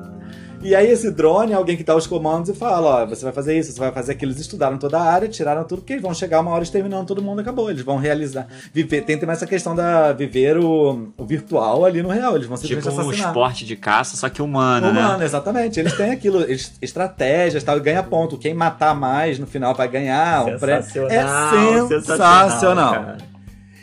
E 0.62 0.74
aí 0.74 0.90
esse 0.90 1.10
drone 1.10 1.52
é 1.52 1.54
alguém 1.54 1.76
que 1.76 1.82
dá 1.82 1.96
os 1.96 2.06
comandos 2.06 2.48
e 2.48 2.54
fala, 2.54 3.02
ó, 3.02 3.06
você 3.06 3.24
vai 3.24 3.32
fazer 3.32 3.58
isso, 3.58 3.72
você 3.72 3.80
vai 3.80 3.90
fazer 3.90 4.12
aquilo. 4.12 4.30
Eles 4.30 4.40
estudaram 4.40 4.78
toda 4.78 4.98
a 4.98 5.02
área, 5.02 5.28
tiraram 5.28 5.64
tudo, 5.64 5.80
porque 5.80 5.94
eles 5.94 6.02
vão 6.02 6.14
chegar 6.14 6.40
uma 6.40 6.52
hora 6.52 6.62
exterminando 6.62 7.06
todo 7.06 7.20
mundo, 7.20 7.40
acabou. 7.40 7.68
Eles 7.68 7.82
vão 7.82 7.96
realizar, 7.96 8.46
viver, 8.72 9.02
tem 9.02 9.18
também 9.18 9.32
essa 9.32 9.46
questão 9.46 9.74
da 9.74 10.12
viver 10.12 10.56
o, 10.56 11.08
o 11.16 11.24
virtual 11.24 11.84
ali 11.84 12.02
no 12.02 12.08
real. 12.08 12.36
Eles 12.36 12.46
vão 12.46 12.56
tipo 12.56 12.88
um 12.90 13.10
esporte 13.10 13.64
de 13.64 13.74
caça, 13.74 14.16
só 14.16 14.28
que 14.28 14.40
humano, 14.40 14.88
humano 14.88 15.00
né? 15.00 15.06
Humano, 15.06 15.24
exatamente. 15.24 15.80
Eles 15.80 15.94
têm 15.94 16.12
aquilo, 16.12 16.42
eles, 16.42 16.72
estratégias, 16.80 17.64
tal, 17.64 17.80
ganha 17.80 18.02
ponto. 18.02 18.38
Quem 18.38 18.54
matar 18.54 18.94
mais 18.94 19.38
no 19.38 19.46
final 19.46 19.74
vai 19.74 19.88
ganhar 19.88 20.44
um 20.46 20.58
prêmio. 20.58 20.80
É 20.80 20.82
sensacional, 20.82 21.88
sensacional 21.88 23.31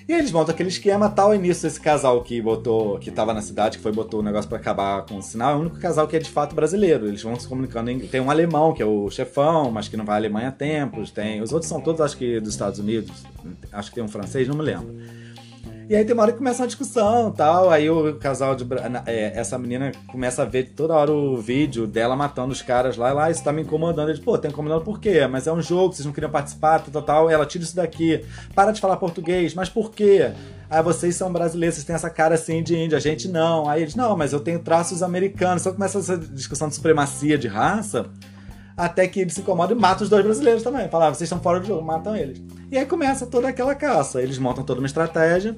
e 0.10 0.14
eles 0.14 0.32
montam 0.32 0.56
aquele 0.56 0.70
esquema 0.70 1.08
tal, 1.08 1.36
e 1.36 1.38
nisso 1.38 1.68
esse 1.68 1.80
casal 1.80 2.24
que 2.24 2.42
botou, 2.42 2.98
que 2.98 3.12
tava 3.12 3.32
na 3.32 3.44
cidade, 3.44 3.78
que 3.78 3.84
foi 3.84 3.92
botou 3.92 4.22
o 4.22 4.24
negócio 4.24 4.50
para 4.50 4.58
acabar 4.58 5.06
com 5.06 5.18
o 5.18 5.22
sinal, 5.22 5.52
é 5.52 5.56
o 5.56 5.60
único 5.60 5.78
casal 5.78 6.08
que 6.08 6.16
é 6.16 6.20
de 6.20 6.32
fato 6.32 6.56
brasileiro. 6.56 7.08
Eles 7.08 7.22
vão 7.22 7.40
se 7.40 7.48
comunicando 7.48 7.92
em, 7.92 8.00
Tem 8.00 8.20
um 8.20 8.32
alemão, 8.32 8.74
que 8.74 8.82
é 8.82 8.86
o 8.88 9.08
chefão, 9.12 9.70
mas 9.70 9.88
que 9.88 9.96
não 9.96 10.04
vai 10.04 10.16
à 10.16 10.18
Alemanha 10.18 10.48
há 10.48 10.52
tempos. 10.52 11.12
Tem. 11.12 11.44
Os 11.44 11.54
outros 11.54 11.70
são 11.70 11.80
todos, 11.80 12.02
acho 12.02 12.18
que, 12.18 12.40
dos 12.40 12.50
Estados 12.50 12.80
Unidos. 12.80 13.24
Acho 13.72 13.90
que 13.90 13.96
tem 13.96 14.04
um 14.04 14.08
francês, 14.08 14.48
não 14.48 14.56
me 14.56 14.64
lembro. 14.64 14.96
E 15.90 15.96
aí 15.96 16.06
tem 16.06 16.14
uma 16.14 16.22
hora 16.22 16.32
que 16.32 16.38
começa 16.38 16.62
uma 16.62 16.68
discussão 16.68 17.32
tal. 17.32 17.72
Aí 17.72 17.90
o 17.90 18.14
casal 18.18 18.56
de. 18.56 18.64
É, 19.08 19.32
essa 19.36 19.58
menina 19.58 19.92
começa 20.06 20.44
a 20.44 20.46
ver 20.46 20.70
toda 20.76 20.94
hora 20.94 21.12
o 21.12 21.36
vídeo 21.38 21.88
dela 21.88 22.16
matando 22.16 22.54
os 22.54 22.62
caras 22.62 22.96
lá. 22.96 23.10
E 23.10 23.14
lá, 23.14 23.32
isso 23.32 23.44
tá 23.44 23.52
me 23.52 23.64
incomodando. 23.64 24.10
Ele, 24.10 24.22
pô, 24.22 24.38
tá 24.38 24.48
incomodando 24.48 24.84
por 24.84 25.00
quê? 25.00 25.26
Mas 25.26 25.48
é 25.48 25.52
um 25.52 25.64
jogo, 25.64 25.96
vocês 25.96 26.06
não 26.06 26.14
queriam 26.14 26.30
participar, 26.30 26.80
tal, 26.82 27.02
tal. 27.02 27.28
Ela 27.28 27.44
tira 27.44 27.64
isso 27.64 27.76
daqui. 27.76 28.24
Para 28.54 28.72
de 28.72 28.80
falar 28.80 28.98
português. 28.98 29.56
Mas 29.56 29.68
por 29.68 29.90
quê? 29.90 30.32
Ah, 30.70 30.84
vocês 30.84 31.16
são 31.16 31.34
brasileiros, 31.34 31.78
vocês 31.78 31.88
têm 31.88 31.96
essa 31.96 32.12
cara 32.12 32.36
assim 32.36 32.62
de 32.62 32.78
índia, 32.78 33.00
a 33.00 33.02
gente 33.02 33.28
não. 33.28 33.68
Aí 33.68 33.82
eles, 33.82 33.96
não, 33.96 34.16
mas 34.16 34.32
eu 34.32 34.40
tenho 34.40 34.60
traços 34.60 35.02
americanos. 35.02 35.64
Só 35.64 35.74
começa 35.74 35.98
essa 35.98 36.16
discussão 36.16 36.68
de 36.68 36.76
supremacia 36.76 37.36
de 37.36 37.48
raça 37.48 38.06
até 38.78 39.08
que 39.08 39.22
ele 39.22 39.32
se 39.32 39.42
incomoda 39.42 39.74
e 39.74 39.76
mata 39.76 40.04
os 40.04 40.10
dois 40.10 40.24
brasileiros 40.24 40.62
também. 40.62 40.88
Fala, 40.88 41.08
ah, 41.08 41.10
vocês 41.10 41.24
estão 41.24 41.42
fora 41.42 41.60
do 41.60 41.66
jogo, 41.66 41.84
matam 41.84 42.16
eles. 42.16 42.40
E 42.72 42.78
aí 42.78 42.86
começa 42.86 43.26
toda 43.26 43.48
aquela 43.50 43.74
caça. 43.74 44.22
Eles 44.22 44.38
montam 44.38 44.64
toda 44.64 44.80
uma 44.80 44.86
estratégia 44.86 45.58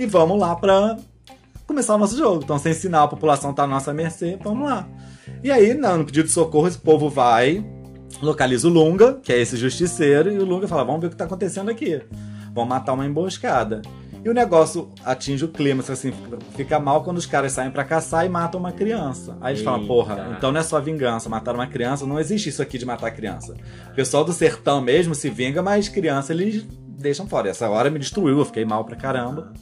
e 0.00 0.06
vamos 0.06 0.40
lá 0.40 0.56
para 0.56 0.96
começar 1.66 1.94
o 1.94 1.98
nosso 1.98 2.16
jogo. 2.16 2.40
Então, 2.42 2.58
sem 2.58 2.72
sinal, 2.72 3.04
a 3.04 3.08
população 3.08 3.52
tá 3.52 3.64
à 3.64 3.66
nossa 3.66 3.92
mercê, 3.92 4.38
vamos 4.42 4.66
lá. 4.66 4.88
E 5.44 5.50
aí, 5.50 5.74
no 5.74 6.06
pedido 6.06 6.24
de 6.24 6.32
socorro, 6.32 6.66
esse 6.66 6.78
povo 6.78 7.10
vai, 7.10 7.62
localiza 8.22 8.66
o 8.66 8.70
Lunga, 8.70 9.20
que 9.22 9.30
é 9.30 9.38
esse 9.38 9.58
justiceiro, 9.58 10.32
e 10.32 10.38
o 10.38 10.44
Lunga 10.46 10.66
fala: 10.66 10.84
vamos 10.84 11.02
ver 11.02 11.08
o 11.08 11.10
que 11.10 11.16
tá 11.16 11.26
acontecendo 11.26 11.70
aqui. 11.70 12.00
Vamos 12.54 12.70
matar 12.70 12.94
uma 12.94 13.04
emboscada. 13.04 13.82
E 14.24 14.28
o 14.30 14.32
negócio 14.32 14.90
atinge 15.04 15.44
o 15.44 15.48
clima, 15.48 15.84
assim, 15.86 16.12
fica 16.56 16.78
mal 16.80 17.04
quando 17.04 17.18
os 17.18 17.26
caras 17.26 17.52
saem 17.52 17.70
para 17.70 17.84
caçar 17.84 18.24
e 18.24 18.28
matam 18.30 18.58
uma 18.58 18.72
criança. 18.72 19.36
Aí 19.38 19.52
eles 19.52 19.60
Eita. 19.60 19.70
falam, 19.70 19.86
porra, 19.86 20.34
então 20.36 20.50
não 20.50 20.60
é 20.60 20.62
só 20.62 20.80
vingança, 20.80 21.28
matar 21.28 21.54
uma 21.54 21.66
criança, 21.66 22.06
não 22.06 22.18
existe 22.18 22.48
isso 22.48 22.62
aqui 22.62 22.78
de 22.78 22.86
matar 22.86 23.10
criança. 23.10 23.54
O 23.92 23.94
pessoal 23.94 24.24
do 24.24 24.32
sertão 24.32 24.80
mesmo 24.80 25.14
se 25.14 25.28
vinga, 25.28 25.62
mas 25.62 25.88
criança 25.88 26.32
eles 26.32 26.66
deixam 26.86 27.26
fora. 27.26 27.48
E 27.48 27.50
essa 27.50 27.68
hora 27.68 27.90
me 27.90 27.98
destruiu, 27.98 28.38
eu 28.38 28.44
fiquei 28.46 28.64
mal 28.64 28.84
pra 28.84 28.96
caramba. 28.96 29.52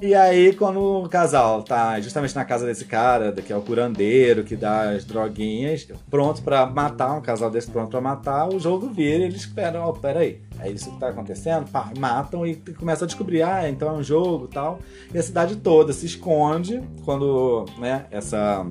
E 0.00 0.12
aí, 0.14 0.52
quando 0.54 0.80
o 0.80 1.08
casal 1.08 1.62
tá 1.62 1.98
justamente 2.00 2.34
na 2.34 2.44
casa 2.44 2.66
desse 2.66 2.84
cara, 2.84 3.32
que 3.32 3.52
é 3.52 3.56
o 3.56 3.62
curandeiro, 3.62 4.42
que 4.42 4.56
dá 4.56 4.90
as 4.90 5.04
droguinhas, 5.04 5.86
pronto 6.10 6.42
para 6.42 6.66
matar, 6.66 7.14
um 7.14 7.22
casal 7.22 7.48
desse 7.48 7.70
pronto 7.70 7.90
para 7.90 8.00
matar, 8.00 8.48
o 8.48 8.58
jogo 8.58 8.88
vira 8.88 9.22
e 9.22 9.26
eles 9.26 9.42
esperam, 9.42 9.82
ó, 9.82 9.90
oh, 9.90 9.92
peraí, 9.92 10.42
é 10.58 10.68
isso 10.68 10.90
que 10.90 10.98
tá 10.98 11.08
acontecendo? 11.08 11.70
Pá, 11.70 11.92
matam 11.96 12.44
e 12.44 12.56
começam 12.56 13.04
a 13.04 13.06
descobrir, 13.06 13.42
ah, 13.42 13.68
então 13.68 13.88
é 13.88 13.92
um 13.92 14.02
jogo 14.02 14.48
tal. 14.48 14.80
E 15.12 15.18
a 15.18 15.22
cidade 15.22 15.56
toda 15.56 15.92
se 15.92 16.06
esconde 16.06 16.82
quando, 17.04 17.64
né, 17.78 18.06
essa, 18.10 18.66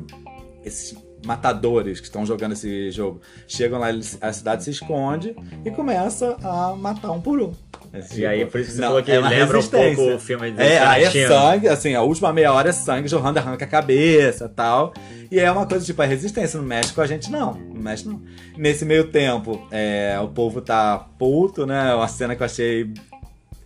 esses 0.64 0.94
matadores 1.26 2.00
que 2.00 2.06
estão 2.06 2.26
jogando 2.26 2.54
esse 2.54 2.92
jogo 2.92 3.22
chegam 3.48 3.80
lá, 3.80 3.88
a 4.22 4.34
cidade 4.34 4.64
se 4.64 4.72
esconde 4.72 5.36
e 5.66 5.72
começa 5.72 6.38
a 6.44 6.76
matar 6.76 7.12
um 7.12 7.22
por 7.22 7.40
um. 7.40 7.54
É, 7.92 8.00
tipo, 8.00 8.20
e 8.20 8.26
aí, 8.26 8.46
por 8.46 8.60
isso 8.60 8.72
que 8.72 8.76
você 8.76 8.82
não, 8.82 8.88
falou 8.88 9.04
que 9.04 9.12
é 9.12 9.20
lembra 9.20 9.60
um 9.60 9.68
pouco 9.68 10.16
o 10.16 10.20
filme 10.20 10.52
de 10.52 10.62
É, 10.62 10.80
aí 10.80 11.04
é 11.04 11.28
sangue, 11.28 11.68
assim, 11.68 11.94
a 11.94 12.02
última 12.02 12.34
meia 12.34 12.52
hora 12.52 12.70
é 12.70 12.72
sangue 12.72 13.08
jorrando, 13.08 13.38
arranca 13.38 13.66
a 13.66 13.68
cabeça 13.68 14.50
tal. 14.50 14.94
E 15.30 15.40
é 15.40 15.52
uma 15.52 15.68
coisa 15.68 15.86
tipo, 15.86 16.02
a 16.02 16.06
resistência. 16.06 16.60
No 16.60 16.66
México 16.66 17.00
a 17.02 17.08
gente 17.08 17.32
não. 17.32 17.54
No 17.54 17.82
México 17.82 18.10
não. 18.10 18.22
Nesse 18.58 18.84
meio 18.84 19.06
tempo, 19.06 19.68
é, 19.72 20.20
o 20.22 20.28
povo 20.28 20.60
tá 20.60 21.08
puto, 21.20 21.68
né? 21.68 21.94
Uma 21.94 22.08
cena 22.08 22.36
que 22.36 22.42
eu 22.42 22.46
achei 22.46 22.92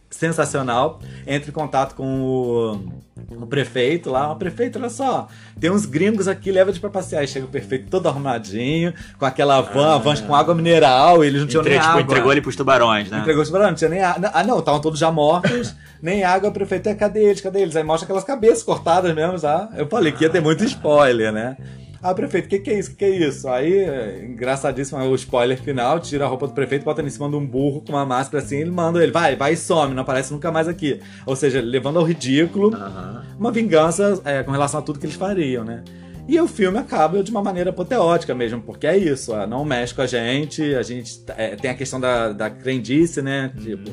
sensacional. 0.09 0.99
Entra 1.25 1.49
em 1.49 1.53
contato 1.53 1.95
com 1.95 2.21
o, 2.21 3.43
o 3.43 3.47
prefeito 3.47 4.09
lá. 4.09 4.31
O 4.31 4.35
prefeito, 4.35 4.79
olha 4.79 4.89
só, 4.89 5.27
tem 5.59 5.69
uns 5.69 5.85
gringos 5.85 6.27
aqui, 6.27 6.51
leva 6.51 6.71
de 6.71 6.79
pra 6.79 6.89
passear. 6.89 7.21
Aí 7.21 7.27
chega 7.27 7.45
o 7.45 7.49
prefeito 7.49 7.89
todo 7.89 8.07
arrumadinho, 8.07 8.93
com 9.17 9.25
aquela 9.25 9.61
van, 9.61 9.95
ah, 9.95 9.97
van 9.97 10.15
com 10.17 10.35
água 10.35 10.55
mineral, 10.55 11.23
eles 11.23 11.41
não 11.41 11.47
tinham 11.47 11.61
Entre, 11.61 11.71
nem 11.71 11.79
tipo, 11.79 11.91
água. 11.91 12.01
Entregou 12.01 12.31
ele 12.31 12.41
pros 12.41 12.55
tubarões, 12.55 13.09
né? 13.09 13.19
Entregou 13.19 13.41
os 13.41 13.49
tubarões, 13.49 13.71
não 13.71 13.77
tinha 13.77 13.89
nem 13.89 14.01
água. 14.01 14.31
Ah, 14.33 14.43
não, 14.43 14.59
estavam 14.59 14.79
todos 14.79 14.99
já 14.99 15.11
mortos, 15.11 15.75
nem 16.01 16.23
água. 16.23 16.49
O 16.49 16.53
prefeito, 16.53 16.87
é, 16.89 16.95
cadê 16.95 17.23
eles? 17.23 17.41
Cadê 17.41 17.61
eles? 17.61 17.75
Aí 17.75 17.83
mostra 17.83 18.05
aquelas 18.05 18.23
cabeças 18.23 18.63
cortadas 18.63 19.13
mesmo 19.13 19.37
já. 19.37 19.69
Eu 19.75 19.87
falei 19.87 20.11
que 20.11 20.23
ia 20.23 20.29
ter 20.29 20.41
muito 20.41 20.63
spoiler, 20.63 21.31
né? 21.31 21.57
Ah, 22.01 22.13
prefeito, 22.13 22.45
o 22.45 22.49
que, 22.49 22.59
que 22.59 22.69
é 22.69 22.79
isso? 22.79 22.89
O 22.89 22.91
que, 22.91 22.97
que 22.97 23.05
é 23.05 23.27
isso? 23.27 23.47
Aí, 23.47 24.25
engraçadíssimo, 24.25 24.99
o 25.01 25.15
spoiler 25.15 25.59
final, 25.61 25.99
tira 25.99 26.25
a 26.25 26.27
roupa 26.27 26.47
do 26.47 26.53
prefeito, 26.53 26.83
bota 26.83 27.01
em 27.01 27.09
cima 27.09 27.29
de 27.29 27.35
um 27.35 27.45
burro 27.45 27.81
com 27.81 27.93
uma 27.93 28.05
máscara 28.05 28.43
assim, 28.43 28.57
ele 28.57 28.71
manda 28.71 29.01
ele, 29.01 29.11
vai, 29.11 29.35
vai 29.35 29.53
e 29.53 29.57
some, 29.57 29.93
não 29.93 30.03
aparece 30.03 30.31
nunca 30.31 30.51
mais 30.51 30.67
aqui. 30.67 30.99
Ou 31.25 31.35
seja, 31.35 31.61
levando 31.61 31.97
ao 31.99 32.05
ridículo 32.05 32.69
uhum. 32.69 33.21
uma 33.39 33.51
vingança 33.51 34.21
é, 34.23 34.43
com 34.43 34.51
relação 34.51 34.79
a 34.79 34.83
tudo 34.83 34.99
que 34.99 35.05
eles 35.05 35.15
fariam, 35.15 35.63
né? 35.63 35.83
E 36.27 36.39
o 36.41 36.47
filme 36.47 36.77
acaba 36.77 37.23
de 37.23 37.31
uma 37.31 37.41
maneira 37.41 37.69
apoteótica 37.69 38.35
mesmo, 38.35 38.61
porque 38.61 38.85
é 38.85 38.97
isso, 38.97 39.33
não 39.47 39.63
mexe 39.63 39.93
com 39.93 40.01
a 40.01 40.07
gente, 40.07 40.75
a 40.75 40.83
gente 40.83 41.23
é, 41.37 41.55
tem 41.55 41.71
a 41.71 41.73
questão 41.73 41.99
da, 41.99 42.33
da 42.33 42.49
crendice, 42.49 43.21
né? 43.21 43.51
Uhum. 43.55 43.63
Tipo, 43.63 43.91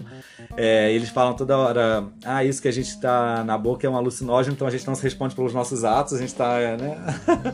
é, 0.56 0.92
eles 0.92 1.10
falam 1.10 1.34
toda 1.34 1.56
hora, 1.56 2.08
ah, 2.24 2.44
isso 2.44 2.60
que 2.60 2.66
a 2.66 2.72
gente 2.72 3.00
tá 3.00 3.44
na 3.44 3.56
boca 3.56 3.86
é 3.86 3.90
um 3.90 3.96
alucinógeno, 3.96 4.54
então 4.54 4.66
a 4.66 4.70
gente 4.70 4.86
não 4.86 4.96
se 4.96 5.02
responde 5.02 5.34
pelos 5.34 5.54
nossos 5.54 5.84
atos, 5.84 6.14
a 6.14 6.18
gente 6.18 6.34
tá, 6.34 6.58
é, 6.58 6.76
né? 6.76 6.98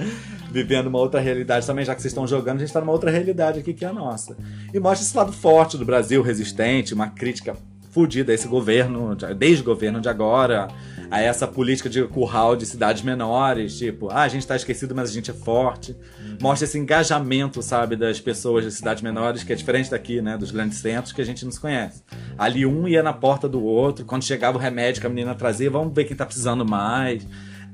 vivendo 0.50 0.86
uma 0.86 0.98
outra 0.98 1.20
realidade 1.20 1.66
também, 1.66 1.84
já 1.84 1.94
que 1.94 2.00
vocês 2.00 2.12
estão 2.12 2.26
jogando, 2.26 2.56
a 2.56 2.60
gente 2.60 2.72
tá 2.72 2.80
numa 2.80 2.92
outra 2.92 3.10
realidade 3.10 3.60
aqui 3.60 3.74
que 3.74 3.84
é 3.84 3.88
a 3.88 3.92
nossa. 3.92 4.34
E 4.72 4.80
mostra 4.80 5.06
esse 5.06 5.16
lado 5.16 5.32
forte 5.32 5.76
do 5.76 5.84
Brasil, 5.84 6.22
resistente, 6.22 6.94
uma 6.94 7.08
crítica 7.08 7.54
fudida 7.90 8.33
a 8.33 8.35
esse 8.35 8.46
governo, 8.46 9.16
desde 9.37 9.62
o 9.62 9.64
governo 9.64 10.00
de 10.00 10.09
agora, 10.09 10.68
a 11.11 11.20
essa 11.20 11.46
política 11.46 11.88
de 11.88 12.05
curral 12.05 12.55
de 12.55 12.64
cidades 12.64 13.03
menores, 13.03 13.76
tipo, 13.76 14.09
ah, 14.11 14.22
a 14.22 14.29
gente 14.29 14.46
tá 14.46 14.55
esquecido, 14.55 14.94
mas 14.94 15.11
a 15.11 15.12
gente 15.12 15.31
é 15.31 15.35
forte. 15.35 15.96
Mostra 16.40 16.66
esse 16.66 16.79
engajamento, 16.79 17.61
sabe, 17.62 17.96
das 17.96 18.20
pessoas 18.20 18.64
de 18.64 18.70
cidades 18.70 19.03
menores, 19.03 19.42
que 19.42 19.53
é 19.53 19.57
diferente 19.57 19.90
daqui, 19.90 20.22
né, 20.22 20.38
dos 20.38 20.53
grandes 20.53 20.79
centros, 20.79 21.12
que 21.12 21.20
a 21.20 21.24
gente 21.24 21.44
não 21.44 21.50
se 21.50 21.61
conhece. 21.61 22.03
Ali 22.38 22.64
um 22.64 22.87
ia 22.87 23.03
na 23.03 23.12
porta 23.12 23.48
do 23.48 23.62
outro, 23.62 24.05
quando 24.05 24.22
chegava 24.22 24.57
o 24.57 24.61
remédio 24.61 25.00
que 25.00 25.07
a 25.07 25.11
menina 25.11 25.35
trazia, 25.35 25.68
vamos 25.68 25.92
ver 25.92 26.05
quem 26.05 26.16
tá 26.16 26.24
precisando 26.24 26.64
mais. 26.64 27.26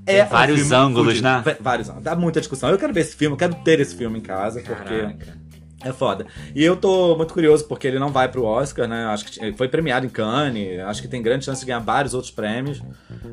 É 0.06 0.24
um 0.24 0.28
vários 0.28 0.72
ângulos, 0.72 1.18
fudido. 1.18 1.28
né? 1.28 1.56
Vários 1.60 1.88
ângulos. 1.88 2.04
Dá 2.04 2.14
muita 2.14 2.40
discussão. 2.40 2.70
Eu 2.70 2.78
quero 2.78 2.92
ver 2.92 3.00
esse 3.00 3.16
filme, 3.16 3.34
eu 3.34 3.38
quero 3.38 3.54
ter 3.56 3.80
esse 3.80 3.94
filme 3.94 4.18
em 4.18 4.22
casa, 4.22 4.62
porque. 4.62 5.16
É 5.84 5.92
foda. 5.92 6.26
E 6.54 6.64
eu 6.64 6.74
tô 6.74 7.14
muito 7.16 7.34
curioso 7.34 7.66
porque 7.66 7.86
ele 7.86 7.98
não 7.98 8.08
vai 8.08 8.28
pro 8.28 8.44
Oscar, 8.44 8.88
né? 8.88 9.04
Acho 9.06 9.26
que 9.26 9.44
ele 9.44 9.56
foi 9.56 9.68
premiado 9.68 10.06
em 10.06 10.08
Cannes, 10.08 10.80
acho 10.80 11.02
que 11.02 11.06
tem 11.08 11.22
grande 11.22 11.44
chance 11.44 11.60
de 11.60 11.66
ganhar 11.66 11.80
vários 11.80 12.14
outros 12.14 12.32
prêmios. 12.32 12.82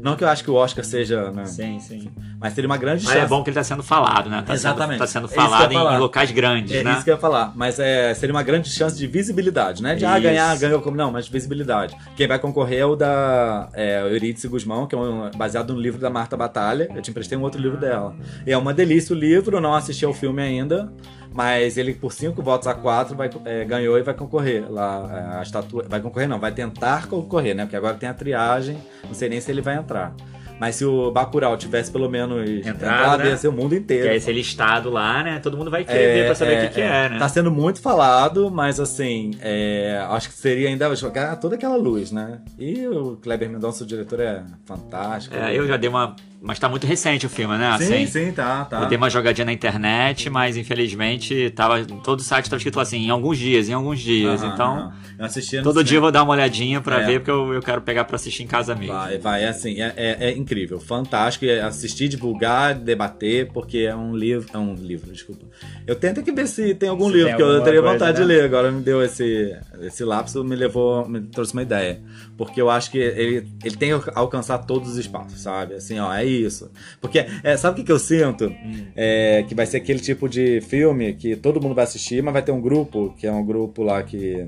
Não 0.01 0.15
que 0.15 0.23
eu 0.23 0.27
acho 0.27 0.43
que 0.43 0.51
o 0.51 0.55
Oscar 0.55 0.83
seja, 0.83 1.31
né? 1.31 1.45
Sim, 1.45 1.79
sim. 1.79 2.11
Mas 2.39 2.53
teria 2.53 2.67
uma 2.69 2.77
grande 2.77 3.05
Mas 3.05 3.13
chance. 3.13 3.25
é 3.25 3.27
bom 3.27 3.41
que 3.43 3.49
ele 3.49 3.55
tá 3.55 3.63
sendo 3.63 3.81
falado, 3.81 4.29
né? 4.29 4.43
Tá 4.45 4.53
Exatamente. 4.53 4.97
Sendo, 4.97 4.99
tá 4.99 5.07
sendo 5.07 5.25
É 5.27 5.29
falado 5.29 5.71
em, 5.71 5.75
falar. 5.75 5.95
em 5.95 5.99
locais 5.99 6.31
grandes, 6.31 6.73
É 6.75 6.83
né? 6.83 6.93
isso 6.93 7.03
que 7.05 7.09
eu 7.09 7.15
ia 7.15 7.19
falar. 7.19 7.53
Mas 7.55 7.79
é, 7.79 8.13
seria 8.13 8.35
uma 8.35 8.43
grande 8.43 8.69
chance 8.69 8.97
de 8.97 9.07
visibilidade, 9.07 9.81
né? 9.81 9.95
De 9.95 10.05
ah, 10.05 10.19
ganhar, 10.19 10.55
ganhou 10.57 10.81
como. 10.81 10.97
Não, 10.97 11.11
mas 11.11 11.25
de 11.25 11.31
visibilidade. 11.31 11.95
Quem 12.17 12.27
vai 12.27 12.37
concorrer 12.39 12.79
é 12.79 12.85
o 12.85 12.95
da 12.95 13.69
é, 13.73 14.01
Eurídice 14.01 14.49
Guzmão, 14.49 14.85
que 14.85 14.93
é 14.93 14.97
um, 14.97 15.31
baseado 15.31 15.73
no 15.73 15.79
livro 15.79 15.99
da 15.99 16.09
Marta 16.09 16.35
Batalha. 16.35 16.89
Eu 16.93 17.01
te 17.01 17.09
emprestei 17.09 17.37
um 17.37 17.41
outro 17.41 17.61
livro 17.61 17.77
dela. 17.77 18.13
E 18.45 18.51
é 18.51 18.57
uma 18.57 18.73
delícia 18.73 19.15
o 19.15 19.17
livro, 19.17 19.61
não 19.61 19.73
assisti 19.73 20.03
ao 20.03 20.13
filme 20.13 20.41
ainda. 20.41 20.91
Mas 21.33 21.77
ele, 21.77 21.93
por 21.93 22.13
cinco 22.13 22.43
votos 22.43 22.67
a 22.67 22.73
quatro, 22.73 23.15
vai, 23.15 23.29
é, 23.45 23.65
ganhou 23.65 23.97
e 23.97 24.03
vai 24.03 24.13
concorrer. 24.13 24.71
Lá, 24.71 25.33
é, 25.35 25.39
a 25.39 25.41
estatua. 25.41 25.85
Vai 25.89 25.99
concorrer, 25.99 26.29
não, 26.29 26.39
vai 26.39 26.51
tentar 26.51 27.07
concorrer, 27.07 27.55
né? 27.55 27.63
Porque 27.63 27.75
agora 27.75 27.95
tem 27.95 28.07
a 28.07 28.13
triagem, 28.13 28.77
não 29.03 29.13
sei 29.13 29.29
nem 29.29 29.41
se 29.41 29.49
ele 29.51 29.61
vai 29.61 29.75
entrar. 29.75 30.13
Mas 30.59 30.75
se 30.75 30.85
o 30.85 31.11
Bacurau 31.11 31.57
tivesse 31.57 31.91
pelo 31.91 32.09
menos 32.09 32.65
Entrado, 32.65 33.23
né? 33.23 33.31
ia 33.31 33.37
ser 33.37 33.47
o 33.47 33.51
mundo 33.51 33.75
inteiro. 33.75 34.03
Que 34.03 34.09
é 34.09 34.15
esse 34.15 34.31
listado 34.31 34.89
lá, 34.89 35.23
né? 35.23 35.39
Todo 35.39 35.57
mundo 35.57 35.71
vai 35.71 35.83
querer 35.83 36.13
ver 36.13 36.25
pra 36.27 36.35
saber 36.35 36.57
o 36.57 36.61
que, 36.67 36.75
que 36.75 36.81
é, 36.81 37.09
né? 37.09 37.17
Tá 37.17 37.27
sendo 37.27 37.51
muito 37.51 37.81
falado, 37.81 38.49
mas 38.51 38.79
assim, 38.79 39.31
é, 39.41 40.05
acho 40.09 40.29
que 40.29 40.35
seria 40.35 40.69
ainda 40.69 40.93
jogar 40.95 41.35
toda 41.37 41.55
aquela 41.55 41.75
luz, 41.75 42.11
né? 42.11 42.39
E 42.57 42.87
o 42.87 43.17
Kleber 43.17 43.49
Mendonça, 43.49 43.83
o 43.83 43.87
diretor, 43.87 44.19
é 44.19 44.43
fantástico. 44.65 45.35
É, 45.35 45.53
eu 45.53 45.67
já 45.67 45.75
dei 45.75 45.89
uma. 45.89 46.15
Mas 46.45 46.59
tá 46.59 46.67
muito 46.67 46.85
recente 46.85 47.25
o 47.25 47.29
filme, 47.29 47.57
né? 47.57 47.73
Sim, 47.77 47.83
Assim, 47.85 48.05
sim, 48.05 48.31
tá, 48.33 48.65
tá. 48.65 48.81
Eu 48.81 48.87
dei 48.87 48.97
uma 48.97 49.09
jogadinha 49.09 49.45
na 49.45 49.53
internet, 49.53 50.29
mas 50.29 50.57
infelizmente 50.57 51.49
tava, 51.51 51.85
todo 52.03 52.19
o 52.19 52.23
site 52.23 52.49
tava 52.49 52.57
escrito 52.57 52.81
assim, 52.81 52.97
em 53.05 53.09
alguns 53.09 53.37
dias, 53.37 53.69
em 53.69 53.73
alguns 53.73 54.01
dias. 54.01 54.43
Aham, 54.43 54.53
então, 54.53 54.91
aham. 55.19 55.63
todo 55.63 55.81
dia 55.81 55.97
eu 55.99 56.01
vou 56.01 56.11
dar 56.11 56.21
uma 56.23 56.33
olhadinha 56.33 56.81
pra 56.81 56.99
É. 56.99 57.05
ver, 57.05 57.19
porque 57.21 57.31
eu, 57.31 57.53
eu 57.53 57.61
quero 57.61 57.81
pegar 57.81 58.03
pra 58.03 58.17
assistir 58.17 58.43
em 58.43 58.47
casa 58.47 58.75
mesmo. 58.75 58.93
Vai, 58.93 59.17
vai, 59.17 59.43
é 59.45 59.47
assim, 59.47 59.81
é, 59.81 59.93
é- 59.95 60.17
é 60.25 60.31
incrível, 60.37 60.81
fantástico. 60.81 61.45
é 61.45 61.61
assistir, 61.61 62.09
divulgar, 62.09 62.75
debater, 62.75 63.49
porque 63.53 63.77
é 63.79 63.95
um 63.95 64.13
livro. 64.13 64.49
É 64.53 64.57
um 64.57 64.73
livro, 64.75 65.11
desculpa. 65.13 65.45
Eu 65.87 65.95
tento 65.95 66.19
aqui 66.19 66.31
ver 66.33 66.47
se 66.47 66.75
tem 66.75 66.89
algum 66.89 67.07
Se 67.07 67.13
livro 67.13 67.27
tem 67.29 67.35
que 67.37 67.41
eu 67.41 67.63
teria 67.63 67.79
coisa, 67.81 67.93
vontade 67.93 68.19
né? 68.19 68.25
de 68.25 68.27
ler. 68.27 68.43
Agora 68.43 68.69
me 68.69 68.81
deu 68.81 69.01
esse, 69.01 69.55
esse 69.81 70.03
lapso, 70.03 70.43
me 70.43 70.55
levou, 70.57 71.07
me 71.07 71.21
trouxe 71.21 71.53
uma 71.53 71.61
ideia. 71.61 72.01
Porque 72.37 72.61
eu 72.61 72.69
acho 72.69 72.91
que 72.91 72.97
ele, 72.97 73.47
ele 73.63 73.75
tem 73.77 73.97
que 73.99 74.09
alcançar 74.15 74.57
todos 74.59 74.89
os 74.89 74.97
espaços, 74.97 75.39
sabe? 75.41 75.75
Assim, 75.75 75.99
ó, 75.99 76.13
é 76.13 76.25
isso. 76.33 76.71
Porque, 77.01 77.25
é, 77.43 77.57
sabe 77.57 77.73
o 77.73 77.75
que, 77.77 77.83
que 77.85 77.91
eu 77.91 77.99
sinto? 77.99 78.45
Hum. 78.45 78.85
É, 78.95 79.43
que 79.47 79.55
vai 79.55 79.65
ser 79.65 79.77
aquele 79.77 79.99
tipo 79.99 80.27
de 80.27 80.61
filme 80.61 81.13
que 81.13 81.35
todo 81.35 81.61
mundo 81.61 81.75
vai 81.75 81.83
assistir, 81.83 82.21
mas 82.23 82.33
vai 82.33 82.41
ter 82.41 82.51
um 82.51 82.61
grupo, 82.61 83.13
que 83.17 83.27
é 83.27 83.31
um 83.31 83.45
grupo 83.45 83.83
lá 83.83 84.01
que 84.03 84.45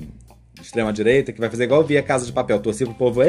extrema-direita, 0.62 1.32
que 1.32 1.40
vai 1.40 1.50
fazer 1.50 1.66
igual 1.66 1.82
eu 1.82 1.88
vi 1.88 1.98
a 1.98 2.04
Casa 2.04 2.26
de 2.26 2.32
Papel, 2.32 2.60
torcer 2.60 2.88
pro 2.88 2.96
povo, 2.96 3.22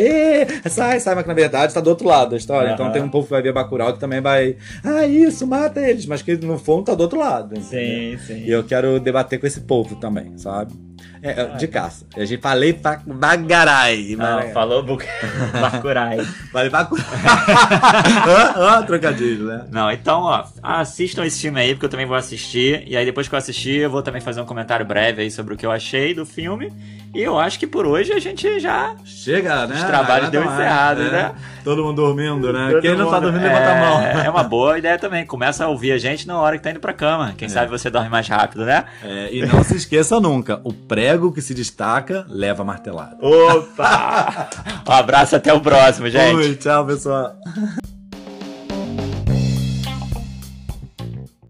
sai, 0.71 1.01
sai, 1.01 1.15
mas 1.15 1.23
que 1.25 1.29
na 1.29 1.35
verdade 1.35 1.75
tá 1.75 1.81
do 1.81 1.91
outro 1.91 2.07
lado 2.07 2.31
da 2.31 2.37
história. 2.37 2.73
Então 2.73 2.87
Aham. 2.87 2.93
tem 2.93 3.03
um 3.03 3.09
povo 3.09 3.27
que 3.27 3.33
vai 3.33 3.43
ver 3.43 3.53
Bacurau 3.53 3.93
que 3.93 4.01
também 4.01 4.21
vai, 4.21 4.57
ah, 4.85 5.07
isso, 5.07 5.47
mata 5.47 5.81
eles, 5.81 6.07
mas 6.07 6.23
que 6.23 6.37
no 6.37 6.59
fundo 6.59 6.85
tá 6.85 6.95
do 6.95 7.03
outro 7.03 7.19
lado. 7.19 7.59
entendeu? 7.59 8.19
sim. 8.19 8.45
E 8.45 8.51
eu 8.51 8.65
quero 8.65 9.01
debater 9.01 9.39
com 9.39 9.47
esse 9.47 9.61
povo 9.61 9.97
também, 9.97 10.37
sabe? 10.39 10.73
É, 11.23 11.41
é, 11.41 11.45
de 11.57 11.67
caça. 11.67 12.07
A 12.17 12.25
gente 12.25 12.41
falei 12.41 12.73
pra 12.73 13.01
bagarai. 13.05 14.15
Não, 14.17 14.53
falou 14.53 14.83
bu- 14.83 14.99
Bacurai. 15.61 16.19
Falei 16.53 16.71
Bacurau. 16.71 17.05
ah, 17.13 18.79
ah, 18.79 18.83
trocadilho, 18.83 19.47
né? 19.47 19.65
Não, 19.71 19.91
então, 19.91 20.23
ó, 20.23 20.45
assistam 20.63 21.25
esse 21.25 21.41
filme 21.41 21.61
aí, 21.61 21.75
porque 21.75 21.87
eu 21.87 21.91
também 21.91 22.07
vou 22.07 22.17
assistir. 22.17 22.85
E 22.87 22.97
aí, 22.97 23.05
depois 23.05 23.29
que 23.29 23.35
eu 23.35 23.39
assistir, 23.39 23.81
eu 23.81 23.91
vou 23.91 24.03
também 24.03 24.21
fazer 24.21 24.41
um 24.41 24.47
comentário 24.47 24.87
breve 24.87 25.23
aí 25.23 25.31
sobre 25.31 25.55
o 25.55 25.57
que 25.57 25.67
eu 25.67 25.73
achei 25.73 26.15
do 26.15 26.25
filme. 26.25 26.73
E 27.15 27.23
eu 27.23 27.39
acho 27.39 27.59
que 27.59 27.67
por 27.67 27.87
hoje 27.87 28.13
a 28.13 28.19
gente 28.19 28.61
já. 28.61 28.95
Chega, 29.05 29.67
né? 29.67 29.77
Os 29.77 29.85
trabalhos 29.85 30.29
deu 30.29 30.45
mais, 30.45 30.53
encerrado, 30.55 31.03
é. 31.03 31.11
né? 31.11 31.35
Todo 31.65 31.83
mundo 31.83 31.97
dormindo, 31.97 32.53
né? 32.53 32.71
Todo 32.71 32.83
Quem 32.83 32.95
não 32.95 33.11
tá 33.11 33.19
dormindo, 33.19 33.43
levanta 33.43 33.71
a 33.71 33.75
mão. 33.75 34.01
É, 34.03 34.27
é 34.27 34.31
uma 34.31 34.43
boa 34.43 34.79
ideia 34.79 34.99
também. 34.99 35.25
Começa 35.25 35.65
a 35.65 35.69
ouvir 35.69 35.93
a 35.93 35.99
gente 35.99 36.27
na 36.27 36.39
hora 36.39 36.59
que 36.59 36.63
tá 36.63 36.71
indo 36.71 36.79
pra 36.79 36.93
cama. 36.93 37.35
Quem 37.37 37.49
sabe 37.49 37.71
você 37.71 37.89
dorme 37.89 38.11
mais 38.11 38.29
rápido, 38.29 38.65
né? 38.65 38.85
É, 39.03 39.31
e 39.33 39.47
não 39.47 39.65
se 39.65 39.77
esqueça 39.77 40.21
nunca, 40.21 40.61
o 40.63 40.73
prego 40.87 41.33
que 41.33 41.41
se 41.41 41.55
destaca 41.55 42.27
leva 42.29 42.65
martelada. 42.65 43.17
Opa! 43.21 44.49
um 44.89 44.93
abraço, 44.93 45.37
até 45.37 45.53
o 45.53 45.61
próximo, 45.61 46.09
gente. 46.09 46.37
Ui, 46.37 46.55
tchau, 46.57 46.87
pessoal. 46.87 47.37